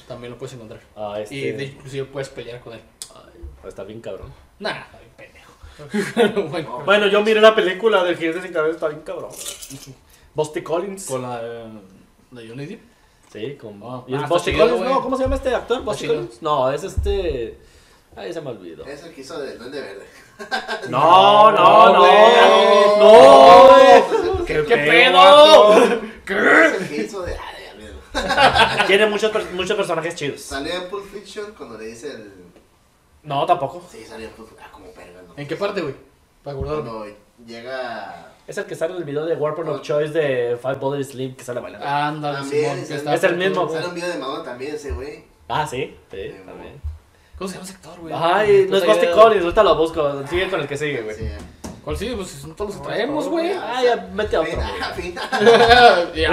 También 0.07 0.31
lo 0.33 0.37
puedes 0.39 0.53
encontrar. 0.55 0.81
Ah, 0.95 1.19
este. 1.21 1.35
Y 1.35 1.51
de, 1.51 1.63
inclusive 1.65 2.05
puedes 2.05 2.27
pelear 2.29 2.59
con 2.61 2.73
él. 2.73 2.81
Ay, 3.15 3.69
estar 3.69 3.85
bien 3.85 4.01
cabrón. 4.01 4.33
Nah, 4.59 4.71
está 4.81 4.97
bien 4.97 5.11
pendejo. 5.15 5.42
bueno, 6.49 6.81
Bueno, 6.85 7.07
yo 7.07 7.21
miré 7.21 7.41
la 7.41 7.55
película 7.55 8.03
del 8.03 8.17
jinete 8.17 8.41
sin 8.41 8.53
cabeza, 8.53 8.75
está 8.75 8.87
bien 8.89 9.01
cabrón. 9.01 9.31
Busty 10.33 10.61
Collins. 10.61 11.05
con 11.05 11.21
la 11.21 11.39
eh, 11.43 11.67
de 12.31 12.47
Johnny 12.47 12.65
Depp. 12.65 12.81
Sí, 13.31 13.57
con. 13.59 13.81
Ah, 13.83 14.03
¿Y 14.07 14.15
ah, 14.15 14.25
Busty 14.27 14.55
Collins? 14.55 14.81
No, 14.81 15.01
¿cómo 15.01 15.17
se 15.17 15.23
llama 15.23 15.35
este 15.35 15.53
actor? 15.53 15.81
¿Busty. 15.83 16.07
Collins? 16.07 16.41
No, 16.41 16.71
es 16.71 16.83
este. 16.83 17.57
Ay, 18.15 18.31
se 18.31 18.41
me 18.41 18.51
olvidó. 18.51 18.85
Es 18.85 19.03
el 19.03 19.13
que 19.13 19.21
hizo 19.21 19.39
de 19.39 19.57
Duende 19.57 19.81
Verde. 19.81 20.05
No, 20.89 21.51
no, 21.51 21.93
no. 21.93 21.99
güey. 21.99 22.99
No, 22.99 23.67
güey. 23.67 24.45
¿Qué, 24.45 24.65
¿Qué 24.65 24.77
pedo, 24.77 25.69
pedo? 26.25 26.63
Es 26.65 26.81
el 26.81 26.87
que 26.89 27.03
hizo 27.03 27.21
de. 27.21 27.35
Ah. 28.15 28.83
Tiene 28.87 29.07
muchos, 29.07 29.31
muchos 29.53 29.75
personajes 29.75 30.15
chidos. 30.15 30.41
Salió 30.41 30.73
en 30.73 30.89
Pulp 30.89 31.05
Fiction 31.11 31.53
cuando 31.57 31.77
le 31.77 31.85
dice 31.85 32.11
el. 32.11 32.42
No, 33.23 33.45
tampoco. 33.45 33.81
Sí, 33.89 34.03
salió 34.05 34.29
Ah, 34.61 34.69
como 34.71 34.87
perga, 34.91 35.21
¿no? 35.27 35.33
¿En 35.37 35.47
qué 35.47 35.55
parte, 35.55 35.81
güey? 35.81 35.95
Para 36.43 36.57
acordarme. 36.57 36.83
Cuando 36.89 37.07
llega. 37.45 38.29
Es 38.45 38.57
el 38.57 38.65
que 38.65 38.75
sale 38.75 38.91
en 38.93 38.97
el 38.99 39.03
video 39.05 39.25
de 39.25 39.35
Weapon 39.35 39.69
of 39.69 39.81
Choice 39.81 40.11
de 40.11 40.57
Five 40.61 40.75
Body 40.75 41.03
Slim 41.03 41.35
que 41.35 41.43
sale 41.45 41.61
bailando. 41.61 41.87
Ándale, 41.87 42.37
También, 42.39 42.63
Simón. 42.63 42.79
es 42.79 42.87
que 42.87 42.93
el- 42.93 42.99
está 42.99 43.13
es 43.15 43.23
el 43.23 43.37
mismo, 43.37 43.65
güey. 43.65 43.75
Sale 43.77 43.87
un 43.87 43.95
video 43.95 44.09
de 44.09 44.17
Madonna 44.17 44.43
también 44.43 44.75
ese 44.75 44.91
güey. 44.91 45.23
Ah, 45.47 45.65
sí, 45.65 45.95
sí, 46.11 46.35
también. 46.45 46.81
¿Cómo 47.37 47.47
se 47.47 47.53
llama 47.55 47.65
ese 47.65 47.73
actor, 47.75 47.99
güey? 47.99 48.13
Ay, 48.15 48.67
no 48.69 48.77
es 48.77 48.83
idea. 48.83 49.11
Collins, 49.13 49.43
ahorita 49.43 49.63
lo 49.63 49.75
busco. 49.77 50.27
Sigue 50.27 50.49
con 50.49 50.59
el 50.59 50.67
que 50.67 50.77
sigue, 50.77 51.01
güey. 51.01 51.15
Sí, 51.15 51.27
¿Cuál 51.83 51.97
sí? 51.97 52.13
Pues 52.15 52.29
son 52.29 52.55
todos 52.55 52.71
los 52.75 52.81
que 52.81 52.87
traemos, 52.87 53.27
güey. 53.27 53.51
Ah, 53.53 53.81
ya, 53.83 53.95
mete 54.13 54.35
a 54.37 54.41
otro, 54.41 54.55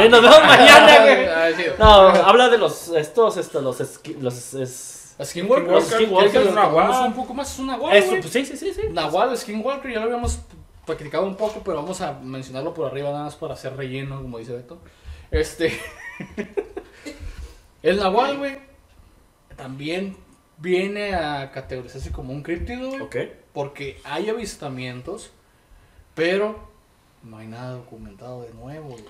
nos 0.08 0.22
vemos 0.22 0.40
mañana, 0.46 0.98
güey. 1.02 1.26
Ah. 1.26 1.48
No, 1.78 1.90
habla 2.08 2.48
de 2.48 2.58
los, 2.58 2.88
estos, 2.88 3.36
estos, 3.36 3.62
los, 3.62 3.80
esqui- 3.80 4.18
los, 4.20 4.54
es... 4.54 4.99
Skinwalker. 5.24 5.82
Skinwalker, 5.82 6.42
es 6.46 6.54
nahual. 6.54 7.08
un 7.08 7.14
poco 7.14 7.34
más. 7.34 7.52
Es 7.52 7.58
un 7.58 7.66
nahual, 7.66 7.96
Eso, 7.96 8.10
pues, 8.20 8.30
sí, 8.30 8.44
sí, 8.44 8.56
sí, 8.56 8.72
sí. 8.72 8.82
Nahual, 8.90 9.36
Skinwalker, 9.36 9.92
ya 9.92 9.98
lo 9.98 10.04
habíamos 10.06 10.40
practicado 10.86 11.24
un 11.24 11.36
poco, 11.36 11.60
pero 11.64 11.76
vamos 11.76 12.00
a 12.00 12.14
mencionarlo 12.14 12.74
por 12.74 12.86
arriba 12.90 13.10
nada 13.10 13.24
más 13.24 13.36
para 13.36 13.54
hacer 13.54 13.76
relleno, 13.76 14.22
como 14.22 14.38
dice 14.38 14.52
Beto. 14.52 14.78
Este. 15.30 15.78
el 17.82 17.96
Nahual, 17.98 18.38
güey, 18.38 18.58
también 19.56 20.16
viene 20.58 21.14
a 21.14 21.50
categorizarse 21.52 22.10
como 22.10 22.32
un 22.32 22.42
críptido. 22.42 22.90
Ok. 23.04 23.16
Porque 23.52 24.00
hay 24.04 24.28
avistamientos, 24.28 25.30
pero 26.14 26.68
no 27.22 27.38
hay 27.38 27.46
nada 27.46 27.72
documentado 27.72 28.42
de 28.42 28.54
nuevo, 28.54 28.90
güey. 28.90 29.04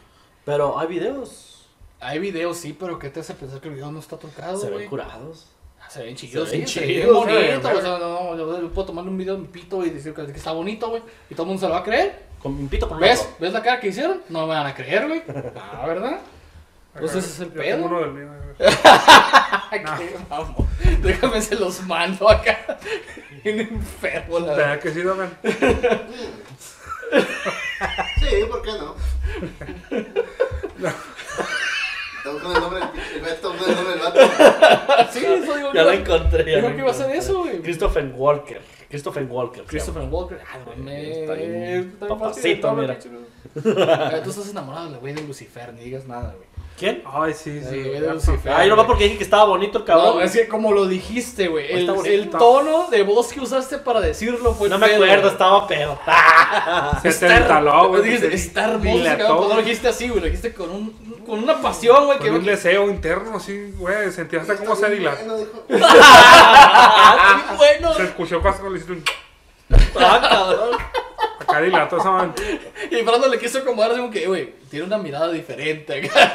Pero 0.45 0.79
hay 0.79 0.89
videos. 0.89 1.69
Hay 2.01 2.19
videos, 2.19 2.57
sí, 2.57 2.75
pero 2.79 2.99
¿qué 2.99 3.11
te 3.11 3.21
hace 3.21 3.35
pensar 3.35 3.61
que 3.61 3.69
el 3.69 3.75
video 3.75 3.93
no 3.93 3.99
está 3.99 4.19
trucado, 4.19 4.59
Se 4.59 4.71
ven 4.71 4.89
curados. 4.89 5.47
Se 5.93 6.03
ven 6.05 6.14
chidos, 6.14 6.49
Se 6.49 6.57
ven 6.59 6.68
sí, 6.68 6.80
se 6.80 6.86
chidos, 6.86 7.26
ven 7.26 7.34
güey, 7.34 7.49
bonitos. 7.53 7.62
güey. 7.72 7.76
O 7.76 7.80
sea, 7.82 7.99
no, 7.99 8.36
yo, 8.36 8.61
yo 8.61 8.68
puedo 8.70 8.86
tomarle 8.86 9.11
un 9.11 9.18
video 9.18 9.34
de 9.34 9.41
mi 9.41 9.49
pito 9.49 9.84
y 9.84 9.91
decir 9.91 10.14
que, 10.14 10.24
que 10.26 10.32
está 10.32 10.53
bonito, 10.53 10.88
güey. 10.88 11.03
Y 11.28 11.34
todo 11.34 11.43
el 11.43 11.49
mundo 11.49 11.61
se 11.61 11.66
lo 11.66 11.72
va 11.74 11.80
a 11.80 11.84
creer. 11.84 12.30
Con 12.41 12.68
pito 12.68 12.88
con 12.88 12.99
¿Ves? 13.01 13.28
¿Ves 13.38 13.53
la 13.53 13.61
cara 13.62 13.80
que 13.80 13.88
hicieron? 13.88 14.22
No 14.28 14.47
me 14.47 14.55
van 14.55 14.66
a 14.66 14.74
creer, 14.74 15.07
güey. 15.09 15.22
Ah, 15.57 15.84
¿verdad? 15.86 16.18
Pues 16.99 17.14
ese 17.14 17.18
es 17.28 17.41
el 17.41 17.49
Yo 17.53 17.61
pedo. 17.61 17.76
tengo 17.76 17.86
uno 17.86 18.01
del 18.01 18.11
mío. 18.12 18.28
Qué 19.70 20.16
mamón. 20.28 20.68
Déjame 21.03 21.41
se 21.43 21.55
los 21.57 21.80
mando 21.82 22.28
acá. 22.30 22.78
Bien 23.45 23.61
enfermo, 23.61 24.38
la 24.41 24.47
verdad. 24.55 24.57
¿Verdad 24.68 24.80
que 24.80 24.91
sí, 24.93 25.03
Dogan? 25.03 25.38
Sí, 28.18 28.26
¿por 28.49 28.62
qué 28.62 28.70
no? 28.72 28.95
Está 32.18 32.30
buscando 32.32 32.55
el 32.57 32.61
nombre 32.62 32.80
del 32.80 32.88
pinche- 32.91 33.14
el 33.14 33.20
Beto, 33.22 33.34
está 33.34 33.49
buscando 33.49 33.70
el 33.70 33.76
nombre 33.76 33.95
del 33.95 34.03
vato. 34.03 34.49
Sí, 35.12 35.24
eso 35.24 35.57
digo 35.57 35.72
Ya 35.72 35.82
lo 35.82 35.92
encontré. 35.92 36.57
Dijo 36.57 36.68
que 36.68 36.78
iba 36.78 36.90
a 36.90 36.94
ser 36.94 37.11
eso, 37.11 37.38
güey. 37.40 37.61
Christopher 37.62 38.12
Walker. 38.14 38.61
Christopher 38.88 39.24
Walker. 39.24 39.64
Christopher. 39.64 40.03
Walker. 40.11 40.40
Ah. 40.53 40.59
Está 40.59 40.74
bien 40.74 41.12
Está 41.12 41.34
bien 41.34 41.96
papacito, 42.01 42.72
mira. 42.74 42.94
Eh, 42.94 44.20
Tú 44.24 44.30
estás 44.30 44.48
enamorado 44.51 44.86
de 44.86 44.92
la 44.92 44.98
güey 44.98 45.14
de 45.14 45.22
Lucifer, 45.22 45.72
ni 45.74 45.84
digas 45.84 46.07
nada, 46.07 46.34
güey. 46.36 46.51
¿Quién? 46.80 47.03
Ay, 47.05 47.34
sí, 47.34 47.61
Sí, 47.61 47.76
güey, 47.82 47.92
ya, 47.92 48.01
de 48.01 48.14
Lucifer. 48.14 48.53
Ay, 48.53 48.68
nomás 48.68 48.86
porque 48.86 49.05
dije 49.05 49.18
que 49.18 49.24
estaba 49.24 49.44
bonito 49.44 49.78
el 49.78 49.84
cabrón. 49.84 50.16
No, 50.16 50.20
es 50.22 50.32
que 50.32 50.48
como 50.48 50.72
lo 50.72 50.86
dijiste, 50.86 51.48
güey. 51.48 51.70
El, 51.70 51.86
bonito. 51.86 52.09
el 52.09 52.30
tono 52.30 52.88
de 52.90 53.03
voz 53.03 53.32
que 53.32 53.40
usaste 53.40 53.78
para 53.78 54.01
decirlo 54.01 54.55
fue 54.55 54.70
No 54.70 54.78
me 54.78 54.86
pedo, 54.86 55.05
acuerdo, 55.05 55.22
güey. 55.22 55.32
estaba 55.32 55.68
pedo. 55.68 55.98
Se 57.03 57.26
te 57.26 57.88
güey. 57.88 58.03
Dijiste, 58.03 58.34
está 58.34 58.64
hermoso, 58.64 59.05
pero 59.05 59.28
no 59.28 59.40
lo 59.40 59.46
güey. 59.48 59.64
dijiste 59.64 59.88
así, 59.88 60.09
güey. 60.09 60.20
Lo 60.20 60.26
dijiste 60.26 60.55
con, 60.55 60.70
un, 60.70 61.10
con 61.27 61.43
una 61.43 61.61
pasión, 61.61 62.07
güey. 62.07 62.18
Con 62.18 62.27
Que 62.27 62.33
un 62.33 62.45
deseo 62.45 62.89
interno, 62.89 63.37
así, 63.37 63.73
güey. 63.77 64.11
Sentí 64.11 64.37
hasta 64.37 64.57
cómo 64.57 64.77
se 64.77 64.91
dilató. 64.91 65.25
Bueno, 65.25 65.37
dijo. 65.39 65.64
¡Ah, 65.87 67.43
qué 67.51 67.57
bueno! 67.57 67.95
Se 67.95 68.05
escuchó 68.05 68.43
casi 68.43 68.62
le 68.62 68.77
hiciste 68.77 68.93
un... 68.93 69.05
Ah, 70.01 70.21
cabrón. 70.29 70.79
Acá 71.41 71.61
dilató 71.61 71.99
esa 71.99 72.11
madre. 72.11 72.61
Y 72.91 72.97
Fernando 72.97 73.29
le 73.29 73.39
quiso 73.39 73.59
acomodar 73.59 73.93
así 73.93 74.01
como 74.01 74.12
que, 74.12 74.27
güey, 74.27 74.55
tiene 74.71 74.87
una 74.87 74.99
mirada 74.99 75.31
diferente 75.31 76.07
acá. 76.07 76.33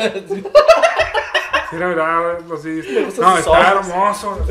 Sí, 1.69 1.77
la 1.77 1.87
verdad, 1.87 2.37
así. 2.53 2.81
gustan 3.03 3.25
No, 3.25 3.37
está 3.37 3.71
hermoso. 3.71 4.45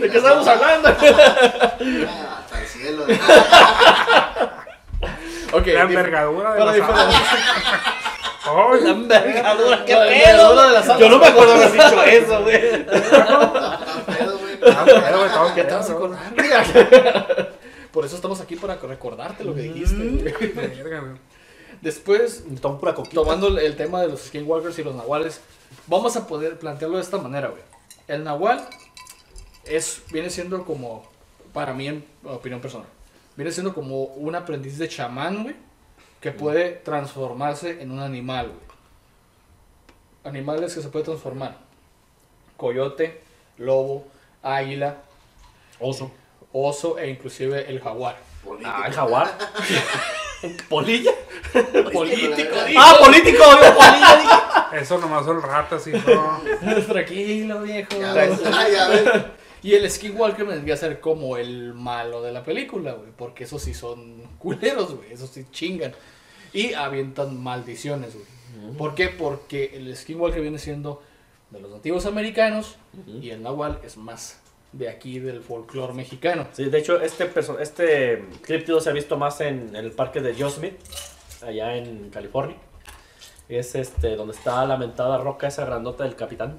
¿De 0.00 0.10
qué 0.10 0.16
estamos 0.16 0.48
hablando? 0.48 0.88
Ah, 0.88 2.42
Hasta 2.44 2.60
el 2.60 2.66
cielo. 2.66 3.04
La 5.52 5.82
envergadura 5.82 6.52
de 6.54 6.58
La 6.64 6.72
¡Ay! 8.44 8.90
envergadura, 8.90 9.84
qué 9.84 9.94
La 9.94 10.06
pedo. 10.06 10.98
Yo 10.98 11.08
no 11.08 11.18
me 11.18 11.26
acuerdo 11.26 11.54
haber 11.54 11.72
dicho 11.72 12.02
eso, 12.06 12.42
güey. 12.42 12.86
Ah, 14.64 15.52
¿Qué 15.54 15.64
te 15.64 15.74
vas 15.74 15.90
a 15.90 15.92
pedo, 15.92 15.96
acordar? 15.96 17.52
Por 17.92 18.04
eso 18.04 18.16
estamos 18.16 18.40
aquí 18.40 18.56
para 18.56 18.76
recordarte 18.76 19.44
lo 19.44 19.54
que 19.54 19.62
dijiste. 19.62 19.96
güey. 21.00 21.12
Después, 21.80 22.44
tomando 23.12 23.48
el- 23.48 23.58
el 23.58 23.76
tema 23.76 24.00
de 24.00 24.08
los 24.08 24.20
skinwalkers 24.22 24.78
y 24.78 24.84
los 24.84 24.94
nahuales, 24.94 25.40
vamos 25.88 26.16
a 26.16 26.26
poder 26.26 26.58
plantearlo 26.58 26.96
de 26.96 27.02
esta 27.02 27.18
manera, 27.18 27.48
güey. 27.48 27.62
El 28.08 28.24
nahual 28.24 28.64
es, 29.64 30.02
viene 30.10 30.30
siendo 30.30 30.64
como, 30.64 31.04
para 31.52 31.72
mí, 31.74 31.88
en 31.88 32.04
opinión 32.24 32.60
personal, 32.60 32.86
viene 33.36 33.50
siendo 33.52 33.74
como 33.74 34.04
un 34.04 34.34
aprendiz 34.34 34.78
de 34.78 34.88
chamán, 34.88 35.42
güey, 35.42 35.56
que 36.20 36.30
puede 36.32 36.70
transformarse 36.70 37.82
en 37.82 37.90
un 37.90 38.00
animal, 38.00 38.46
güey. 38.48 38.60
Animales 40.24 40.74
que 40.74 40.82
se 40.82 40.88
puede 40.88 41.04
transformar. 41.04 41.56
Coyote, 42.56 43.22
lobo, 43.58 44.06
águila, 44.42 44.98
Oso. 45.80 46.12
oso 46.52 46.98
e 46.98 47.08
inclusive 47.10 47.68
el 47.68 47.80
jaguar. 47.80 48.16
Ah, 48.64 48.84
el 48.86 48.92
jaguar. 48.92 49.36
¿Polilla? 50.68 51.12
Político, 51.92 52.54
Ah, 52.78 52.96
político, 53.00 53.38
yo 53.44 53.74
polilla. 53.74 54.16
dije. 54.16 54.80
Eso 54.82 54.98
nomás 54.98 55.24
son 55.24 55.42
ratas 55.42 55.86
y 55.86 55.90
no. 55.92 56.40
Tranquilo, 56.88 57.62
viejo. 57.62 57.90
Ya 58.00 58.12
ves, 58.12 58.40
ya 58.72 58.88
ves. 58.88 59.10
Y 59.62 59.74
el 59.74 59.88
Skinwalker 59.88 60.44
vendría 60.44 60.74
a 60.74 60.76
ser 60.76 61.00
como 61.00 61.36
el 61.36 61.72
malo 61.72 62.20
de 62.22 62.32
la 62.32 62.44
película, 62.44 62.92
güey. 62.92 63.10
Porque 63.16 63.44
esos 63.44 63.62
sí 63.62 63.74
son 63.74 64.22
culeros, 64.38 64.96
güey. 64.96 65.12
Esos 65.12 65.30
sí 65.30 65.46
chingan. 65.50 65.92
Y 66.52 66.74
avientan 66.74 67.40
maldiciones, 67.40 68.14
güey. 68.14 68.76
¿Por 68.76 68.94
qué? 68.94 69.08
Porque 69.08 69.72
el 69.74 69.96
Skinwalker 69.96 70.42
viene 70.42 70.58
siendo 70.58 71.02
de 71.50 71.60
los 71.60 71.70
nativos 71.70 72.06
americanos 72.06 72.76
y 73.06 73.30
el 73.30 73.42
Nahual 73.42 73.80
es 73.82 73.96
más 73.96 74.40
de 74.72 74.88
aquí 74.88 75.18
del 75.18 75.42
folclore 75.42 75.92
mexicano. 75.92 76.46
Sí, 76.52 76.64
de 76.64 76.78
hecho, 76.78 77.00
este, 77.00 77.30
este 77.60 78.24
críptido 78.42 78.80
se 78.80 78.90
ha 78.90 78.92
visto 78.92 79.16
más 79.16 79.40
en, 79.40 79.74
en 79.74 79.84
el 79.84 79.92
parque 79.92 80.20
de 80.20 80.34
Yosemite, 80.34 80.78
allá 81.42 81.76
en 81.76 82.10
California. 82.10 82.56
Es 83.48 83.74
este, 83.74 84.16
donde 84.16 84.34
está 84.34 84.64
la 84.64 84.76
mentada 84.76 85.18
roca 85.18 85.48
esa 85.48 85.64
grandota 85.64 86.04
del 86.04 86.16
capitán. 86.16 86.58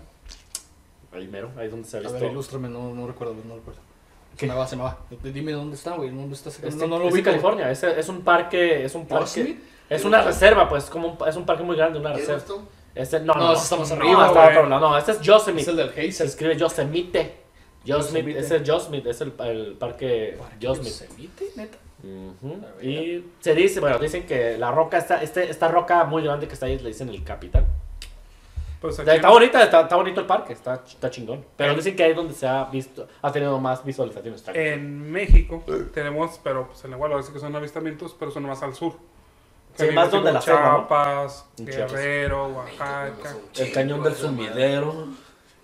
Ahí 1.13 1.27
mero, 1.27 1.51
ahí 1.57 1.65
es 1.65 1.71
donde 1.71 1.87
se 1.87 1.97
ha 1.97 1.99
A 1.99 2.03
visto. 2.03 2.19
ver, 2.19 2.31
ilústrame, 2.31 2.69
no, 2.69 2.93
no 2.93 3.07
recuerdo, 3.07 3.35
no 3.47 3.55
recuerdo. 3.55 3.79
Se 4.31 4.37
¿Qué? 4.37 4.47
me 4.47 4.55
va, 4.55 4.65
se 4.67 4.75
me 4.75 4.83
va. 4.83 4.97
Dime 5.23 5.51
dónde 5.51 5.75
está, 5.75 5.91
güey. 5.95 6.09
¿Dónde 6.09 6.33
está? 6.33 6.49
Este, 6.49 6.69
no, 6.71 6.87
no 6.87 6.99
lo 6.99 7.07
es 7.07 7.13
ubico. 7.13 7.25
California, 7.25 7.69
es, 7.69 7.83
es 7.83 8.09
un 8.09 8.21
parque, 8.21 8.83
es 8.83 8.95
un 8.95 9.05
parque, 9.05 9.25
¿Yosemite? 9.25 9.61
es 9.89 10.05
una 10.05 10.21
reserva, 10.23 10.67
pues, 10.67 10.85
como 10.85 11.09
un, 11.19 11.27
es 11.27 11.35
un 11.35 11.45
parque 11.45 11.61
muy 11.63 11.75
grande, 11.75 11.99
una 11.99 12.13
¿Qué 12.13 12.19
reserva. 12.19 12.39
gustó? 12.39 12.67
Este, 12.95 13.19
no, 13.19 13.33
No, 13.33 13.39
no, 13.47 13.53
ese 13.53 13.63
estamos 13.63 13.89
no, 13.89 13.95
arriba, 13.95 14.27
está 14.27 14.43
güey. 14.45 14.57
otro 14.57 14.69
lado. 14.69 14.89
no, 14.89 14.97
este 14.97 15.11
es 15.11 15.17
Es 15.17 15.23
Yosemite. 15.23 15.69
el 15.71 15.77
del 15.77 15.93
Se 15.93 16.01
Hazel. 16.07 16.27
escribe 16.27 16.57
Yosemite. 16.57 17.35
Yosemite, 17.85 18.39
es 18.39 18.49
el 18.51 18.63
Yosemite, 18.63 19.09
es 19.09 19.21
el, 19.21 19.33
el 19.39 19.73
parque 19.73 20.37
Yosemite. 20.59 20.89
¿Yosemite, 21.07 21.45
neta? 21.55 21.77
A 22.03 22.75
ver. 22.77 22.85
Y 22.85 23.25
se 23.39 23.53
dice, 23.53 23.79
bueno, 23.79 23.97
dicen 23.99 24.25
que 24.25 24.57
la 24.57 24.71
roca, 24.71 24.97
esta, 24.97 25.21
este, 25.21 25.49
esta 25.49 25.67
roca 25.67 26.03
muy 26.05 26.23
grande 26.23 26.47
que 26.47 26.53
está 26.53 26.65
ahí, 26.65 26.77
le 26.79 26.89
dicen 26.89 27.09
el 27.09 27.23
capitán. 27.23 27.65
Pues 28.83 28.99
aquí, 28.99 29.09
Está 29.11 29.29
bonita, 29.29 29.63
está, 29.63 29.81
está 29.83 29.95
bonito 29.95 30.19
el 30.19 30.25
parque, 30.27 30.51
está, 30.51 30.83
está 30.85 31.09
chingón. 31.09 31.45
Pero 31.55 31.71
Eh. 31.71 31.75
dicen 31.77 31.95
que 31.95 32.03
ahí 32.03 32.09
es 32.11 32.17
donde 32.17 32.33
se 32.33 32.45
ha 32.45 32.65
visto, 32.65 33.07
ha 33.21 33.31
tenido 33.31 33.57
más 33.57 33.81
visualizaciones. 33.85 34.43
En 34.53 35.09
México 35.09 35.63
tenemos, 35.93 36.37
pero 36.43 36.67
pues 36.67 36.83
en 36.83 36.91
igual, 36.91 37.13
ahora 37.13 37.23
sí 37.23 37.31
que 37.31 37.39
son 37.39 37.55
avistamientos, 37.55 38.13
pero 38.19 38.29
son 38.29 38.43
más 38.43 38.61
al 38.61 38.75
sur. 38.75 38.95
Sí, 39.75 39.85
más 39.91 40.11
donde 40.11 40.33
la 40.33 40.41
selva, 40.41 40.59
¿no? 40.73 40.77
Chiapas. 40.79 41.45
Guerrero, 41.57 42.47
Oaxaca. 42.47 43.37
el 43.57 43.71
cañón 43.71 44.03
del 44.03 44.15
sumidero. 44.15 45.07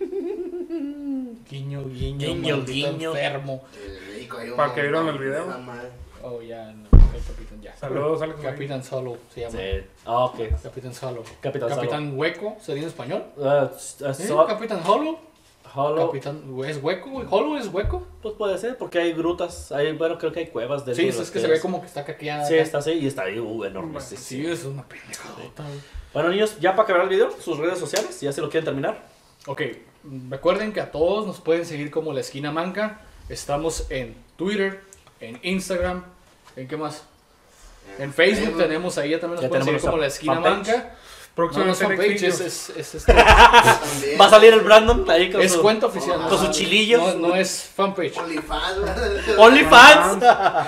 Guiño, 1.50 1.84
guiño, 1.84 2.64
Guiño, 2.64 3.10
enfermo. 3.10 3.64
Para 4.56 4.72
que 4.74 4.80
vieron 4.80 5.08
el 5.08 5.18
video. 5.18 5.46
Oh, 6.22 6.42
ya, 6.42 6.66
no, 6.72 6.88
el 7.14 7.22
Capitán, 7.24 7.60
ya. 7.62 7.76
Saludos, 7.76 8.20
Alex. 8.22 8.40
Capitán 8.40 8.84
Solo 8.84 9.16
se 9.34 9.40
llama. 9.40 9.58
Sí. 9.58 9.86
Ah, 10.04 10.24
ok. 10.26 10.38
Capitán 10.62 10.94
Solo. 10.94 11.22
Capitán 11.40 11.68
Solo. 11.70 11.80
Capitán 11.80 12.12
Hueco, 12.18 12.56
¿sería 12.60 12.82
en 12.82 12.88
español? 12.88 13.24
Uh, 13.36 13.74
s- 13.74 14.26
so- 14.26 14.46
Capitán 14.46 14.80
Hollow. 14.86 15.18
Hollow, 15.72 16.08
Capitán, 16.08 16.42
¿es 16.66 16.82
hueco? 16.82 17.10
¿Hollow 17.30 17.56
es 17.56 17.68
hueco? 17.68 18.04
pues 18.22 18.34
puede 18.34 18.58
ser, 18.58 18.76
porque 18.76 18.98
hay 18.98 19.12
grutas, 19.12 19.70
hay, 19.70 19.92
bueno, 19.92 20.18
creo 20.18 20.32
que 20.32 20.40
hay 20.40 20.46
cuevas 20.48 20.84
de 20.84 20.96
Sí, 20.96 21.06
es 21.06 21.30
que 21.30 21.38
se 21.38 21.46
ve 21.46 21.60
como 21.60 21.80
que 21.80 21.86
está 21.86 22.04
caqueada. 22.04 22.44
Sí, 22.44 22.56
está 22.56 22.78
así 22.78 22.90
y 22.90 23.06
está 23.06 23.22
ahí, 23.22 23.38
uh, 23.38 23.64
enorme. 23.64 24.00
sí, 24.00 24.16
sí. 24.16 24.42
Sí, 24.42 24.46
es 24.46 24.64
una 24.64 24.82
pendejadota, 24.88 25.62
güey. 25.62 25.78
Bueno, 26.12 26.28
niños, 26.30 26.58
ya 26.58 26.72
para 26.72 26.82
acabar 26.82 27.02
el 27.04 27.08
video, 27.08 27.30
sus 27.40 27.56
redes 27.56 27.78
sociales, 27.78 28.20
ya 28.20 28.32
si 28.32 28.40
lo 28.40 28.50
quieren 28.50 28.64
terminar. 28.64 29.00
Ok, 29.46 29.62
recuerden 30.28 30.72
que 30.72 30.80
a 30.80 30.90
todos 30.90 31.24
nos 31.24 31.40
pueden 31.40 31.64
seguir 31.64 31.92
como 31.92 32.12
La 32.12 32.20
Esquina 32.20 32.50
Manca. 32.50 33.02
Estamos 33.28 33.86
en 33.92 34.16
Twitter, 34.36 34.80
en 35.20 35.38
Instagram, 35.42 36.04
¿en 36.56 36.68
qué 36.68 36.76
más? 36.76 37.04
En 37.98 38.12
Facebook 38.12 38.56
tenemos 38.58 38.96
ahí, 38.98 39.10
ya 39.10 39.20
también 39.20 39.40
nos 39.42 39.48
pueden 39.48 39.64
seguir 39.64 39.80
como 39.80 39.96
La 39.98 40.06
Esquina 40.06 40.34
fanpage. 40.34 40.52
Manca. 40.52 40.72
No, 40.72 41.64
no 41.64 41.72
es 41.72 41.78
Próximamente 41.78 41.84
fanpage, 41.86 42.22
es, 42.24 42.40
es, 42.40 42.70
es, 42.76 42.94
este-. 42.96 43.14
Va 43.14 44.26
a 44.26 44.30
salir 44.30 44.52
el 44.52 44.60
Brandon 44.60 45.08
ahí 45.08 45.30
con 45.30 45.40
es 45.40 45.52
su... 45.52 45.62
cuenta 45.62 45.86
oficial. 45.86 46.26
Con 46.28 46.38
sus 46.38 46.50
chilillos. 46.50 47.16
No, 47.16 47.28
no 47.28 47.36
es 47.36 47.70
fanpage. 47.74 48.16
OnlyFans. 48.18 49.38
OnlyFans. 49.38 50.24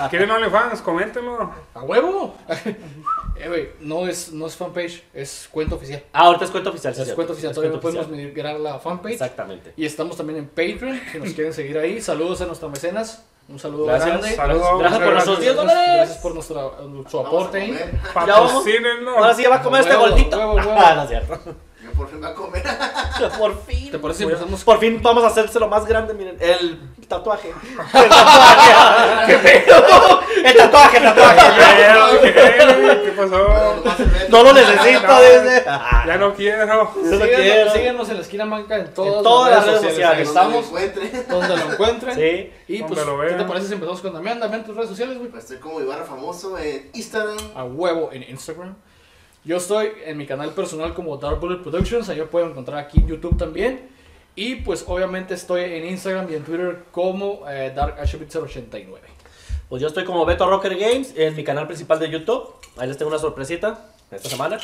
¿Quieren 0.09 0.31
OnlyFans? 0.31 0.81
Coméntenlo. 0.81 1.51
¡A 1.73 1.83
huevo! 1.83 2.35
eh, 3.35 3.75
no 3.81 4.07
es, 4.07 4.31
no 4.31 4.47
es 4.47 4.55
fanpage, 4.55 5.03
es 5.13 5.47
cuenta 5.51 5.75
oficial. 5.75 6.01
Ah, 6.13 6.27
ahorita 6.27 6.45
es 6.45 6.51
cuenta 6.51 6.69
oficial. 6.69 6.95
sí, 6.95 7.01
Es 7.01 7.05
cierto. 7.07 7.15
cuenta 7.17 7.33
oficial, 7.33 7.51
Es 7.51 7.55
todavía 7.55 7.75
no 7.75 7.81
cuenta 7.81 7.99
podemos 7.99 8.13
oficial. 8.13 8.33
migrar 8.33 8.59
la 8.59 8.79
fanpage. 8.79 9.13
Exactamente. 9.13 9.73
Y 9.75 9.85
estamos 9.85 10.15
también 10.17 10.39
en 10.39 10.47
Patreon, 10.47 10.99
si 11.11 11.19
nos 11.19 11.33
quieren 11.33 11.53
seguir 11.53 11.77
ahí. 11.77 12.01
Saludos 12.01 12.41
a 12.41 12.45
nuestros 12.45 12.71
mecenas. 12.71 13.23
Un 13.49 13.59
saludo 13.59 13.85
Gracias. 13.85 14.07
grande. 14.09 14.35
Saludos. 14.35 14.79
Gracias 14.79 15.01
por 15.01 15.13
nuestros 15.13 15.39
10 15.39 15.55
Gracias, 15.55 15.55
dólares. 15.75 15.95
gracias 15.97 16.17
por 16.19 16.33
Vamos 16.33 17.13
a 17.13 17.19
aporte. 17.19 17.91
Ahora 19.17 19.33
sí 19.35 19.43
ya 19.43 19.49
va 19.49 19.55
a 19.57 19.61
comer 19.61 19.81
este 19.81 19.95
gordito. 19.95 20.37
huevo, 20.37 20.53
huevo. 20.55 20.71
Ah, 20.77 20.93
no 20.95 21.03
es 21.03 21.09
cierto. 21.09 21.39
Yo 21.83 21.91
por 21.91 22.07
fin 22.09 22.21
voy 22.21 22.29
a 22.31 22.33
comer. 22.33 22.63
Por 23.37 23.55
fin. 23.63 23.91
Por 24.63 24.79
fin 24.79 24.99
vamos 25.03 25.23
a 25.23 25.27
hacérselo 25.27 25.67
más 25.67 25.85
grande, 25.85 26.13
miren. 26.13 26.37
El 26.39 26.79
tatuaje. 27.07 27.49
El 27.93 28.09
tatuaje. 28.09 29.25
¿Qué 29.27 29.37
pedo? 29.65 30.12
El 30.43 30.57
tatuaje, 30.57 30.97
el 30.97 31.03
tatuaje. 31.03 31.41
¿Qué, 33.03 33.11
pasó? 33.15 33.83
No 34.29 34.43
lo 34.43 34.53
necesito, 34.53 35.21
dice. 35.21 35.63
Ya 35.65 36.17
no 36.17 36.33
quiero. 36.33 36.93
Lo 37.03 37.71
Síguenos, 37.71 38.09
en 38.09 38.15
la 38.15 38.21
esquina 38.21 38.45
manca 38.45 38.77
en 38.77 38.93
todas, 38.93 39.17
En 39.17 39.23
todas 39.23 39.51
las 39.51 39.65
redes 39.65 39.81
sociales. 39.81 40.27
Estamos. 40.27 40.71
donde 41.29 41.57
lo 41.57 41.71
encuentren. 41.71 42.15
Sí. 42.15 42.51
Y 42.67 42.83
pues, 42.83 43.05
lo 43.05 43.19
¿qué 43.21 43.33
te 43.33 43.43
parece 43.45 43.67
si 43.67 43.73
empezamos 43.73 44.01
con 44.01 44.13
Damián? 44.13 44.39
Damián, 44.39 44.65
tus 44.65 44.75
redes 44.75 44.89
sociales, 44.89 45.17
güey. 45.17 45.29
Pues 45.29 45.43
estoy 45.43 45.57
como 45.57 45.79
Ibarra 45.79 46.03
famoso 46.03 46.57
en 46.57 46.89
Instagram. 46.93 47.37
A 47.55 47.63
huevo 47.63 48.09
en 48.11 48.23
Instagram. 48.23 48.75
Yo 49.45 49.57
estoy 49.57 49.91
en 50.05 50.17
mi 50.17 50.25
canal 50.25 50.51
personal 50.51 50.93
como 50.93 51.17
Dark 51.17 51.39
Bullet 51.39 51.61
Productions. 51.61 52.09
Ahí 52.09 52.17
me 52.17 52.25
pueden 52.25 52.51
encontrar 52.51 52.79
aquí 52.79 52.99
en 52.99 53.07
YouTube 53.07 53.37
también. 53.37 53.89
Y 54.35 54.55
pues 54.55 54.83
obviamente 54.87 55.33
estoy 55.35 55.61
en 55.61 55.85
Instagram 55.85 56.31
y 56.31 56.35
en 56.35 56.43
Twitter 56.43 56.85
como 56.91 57.43
eh, 57.47 57.71
DarkHBit089. 57.75 59.12
Pues 59.73 59.81
yo 59.81 59.87
estoy 59.87 60.03
como 60.03 60.23
Beto 60.23 60.47
Rocker 60.47 60.77
Games 60.77 61.15
en 61.17 61.35
mi 61.35 61.43
canal 61.43 61.65
principal 61.65 61.97
de 61.97 62.07
YouTube. 62.07 62.47
Ahí 62.77 62.87
les 62.87 62.95
tengo 62.95 63.09
una 63.09 63.17
sorpresita 63.17 63.87
esta 64.11 64.29
semana. 64.29 64.59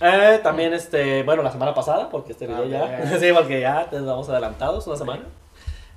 Eh, 0.00 0.40
también, 0.42 0.72
este, 0.72 1.22
bueno, 1.22 1.42
la 1.42 1.52
semana 1.52 1.74
pasada, 1.74 2.08
porque 2.08 2.32
este 2.32 2.46
video 2.46 2.62
Ah, 2.62 2.66
ya. 2.66 2.96
bien. 3.04 3.20
sí, 3.20 3.26
porque 3.34 3.60
ya 3.60 3.82
estamos 3.82 4.26
adelantados 4.30 4.86
una 4.86 4.96
semana. 4.96 5.24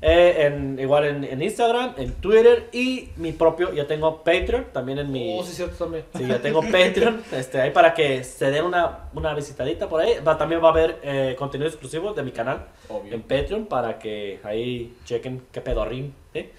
Eh, 0.01 0.47
en, 0.47 0.77
igual 0.77 1.05
en, 1.05 1.23
en 1.23 1.41
Instagram, 1.41 1.93
en 1.95 2.11
Twitter 2.15 2.67
y 2.73 3.11
mi 3.15 3.31
propio, 3.31 3.71
ya 3.71 3.87
tengo 3.87 4.21
Patreon 4.21 4.65
también 4.73 4.99
en 4.99 5.13
mi. 5.13 5.39
Oh, 5.39 5.45
sí, 5.45 5.53
cierto 5.53 5.85
también. 5.85 6.03
Sí, 6.13 6.27
ya 6.27 6.41
tengo 6.41 6.59
Patreon, 6.61 7.23
este, 7.31 7.61
ahí 7.61 7.71
para 7.71 7.93
que 7.93 8.21
se 8.25 8.51
den 8.51 8.65
una, 8.65 9.05
una 9.13 9.33
visitadita 9.33 9.87
por 9.87 10.01
ahí. 10.01 10.15
Va, 10.27 10.37
también 10.37 10.61
va 10.61 10.67
a 10.67 10.71
haber 10.71 10.99
eh, 11.03 11.37
contenido 11.39 11.69
exclusivo 11.69 12.11
de 12.13 12.21
mi 12.21 12.31
canal 12.31 12.65
Obvio. 12.89 13.13
en 13.13 13.21
Patreon 13.21 13.65
para 13.67 13.97
que 13.97 14.41
ahí 14.43 14.93
chequen 15.05 15.41
qué 15.53 15.61
pedorrín. 15.61 16.13
¿eh? 16.33 16.51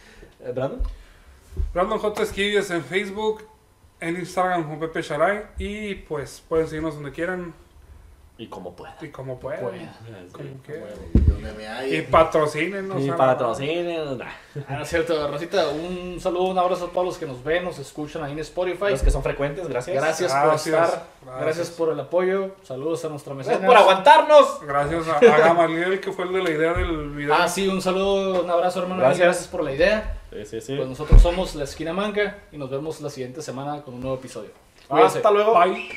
Eh, 0.43 0.53
¿Brandon? 0.55 0.81
Brandon 1.75 1.99
J. 1.99 2.23
Esquivias 2.23 2.71
en 2.71 2.85
Facebook, 2.85 3.45
en 4.01 4.17
Instagram 4.17 4.69
con 4.69 4.79
Pepe 4.81 5.03
Sharay. 5.03 5.43
Y 5.59 5.95
pues 5.95 6.43
pueden 6.49 6.67
seguirnos 6.67 6.95
donde 6.95 7.13
quieran 7.13 7.55
Y 8.39 8.47
como 8.49 8.75
pueda. 8.75 8.97
y 9.01 9.09
como 9.09 9.39
puedan. 9.39 9.61
Como 10.33 10.43
quieran. 10.65 10.89
Y 11.89 12.03
patrocínenos. 12.03 13.03
Y 13.03 13.11
patrocinen. 13.11 14.21
Ah, 14.69 14.77
no 14.77 14.83
es 14.83 14.89
cierto, 14.89 15.29
Rosita, 15.29 15.69
un 15.69 16.19
saludo, 16.21 16.45
un 16.45 16.59
abrazo 16.59 16.87
a 16.87 16.91
todos 16.91 17.05
los 17.05 17.19
que 17.19 17.27
nos 17.27 17.43
ven, 17.43 17.65
nos 17.65 17.79
escuchan 17.79 18.23
ahí 18.23 18.33
en 18.33 18.39
Spotify. 18.41 18.91
los 18.91 19.03
que 19.03 19.11
son 19.11 19.23
frecuentes, 19.23 19.67
gracias. 19.69 19.97
Gracias, 19.97 20.33
por 20.33 20.43
Gracias, 20.47 20.67
estar, 20.75 21.07
gracias. 21.25 21.41
gracias 21.45 21.71
por 21.71 21.93
el 21.93 22.01
apoyo, 22.01 22.55
saludos 22.63 23.05
a 23.05 23.09
nuestra 23.09 23.35
mecenas. 23.35 23.61
Gracias 23.61 23.83
por 23.83 23.91
aguantarnos. 23.91 24.61
Gracias 24.63 25.09
a, 25.09 25.17
a 25.19 25.39
Gamaliel, 25.39 26.01
que 26.01 26.13
fue 26.13 26.25
el 26.27 26.33
de 26.33 26.43
la 26.43 26.51
idea 26.51 26.73
del 26.75 27.11
video. 27.11 27.35
Ah, 27.35 27.49
sí, 27.49 27.67
un 27.69 27.83
saludo, 27.83 28.43
un 28.45 28.51
abrazo, 28.51 28.83
hermano. 28.83 29.01
Gracias. 29.03 29.25
Gracias 29.27 29.49
por 29.49 29.63
la 29.65 29.73
idea. 29.73 30.19
Sí, 30.33 30.47
sí, 30.47 30.61
sí. 30.61 30.77
Pues 30.77 30.89
nosotros 30.89 31.21
somos 31.21 31.55
La 31.55 31.65
Esquina 31.65 31.93
Manca 31.93 32.39
y 32.51 32.57
nos 32.57 32.71
vemos 32.71 33.01
la 33.01 33.11
siguiente 33.11 33.43
semana 33.43 33.83
con 33.83 33.95
un 33.95 34.01
nuevo 34.01 34.17
episodio. 34.17 34.51
Cuídense. 34.89 35.19
Hasta 35.19 35.31
luego. 35.31 35.59
Bye. 35.59 35.89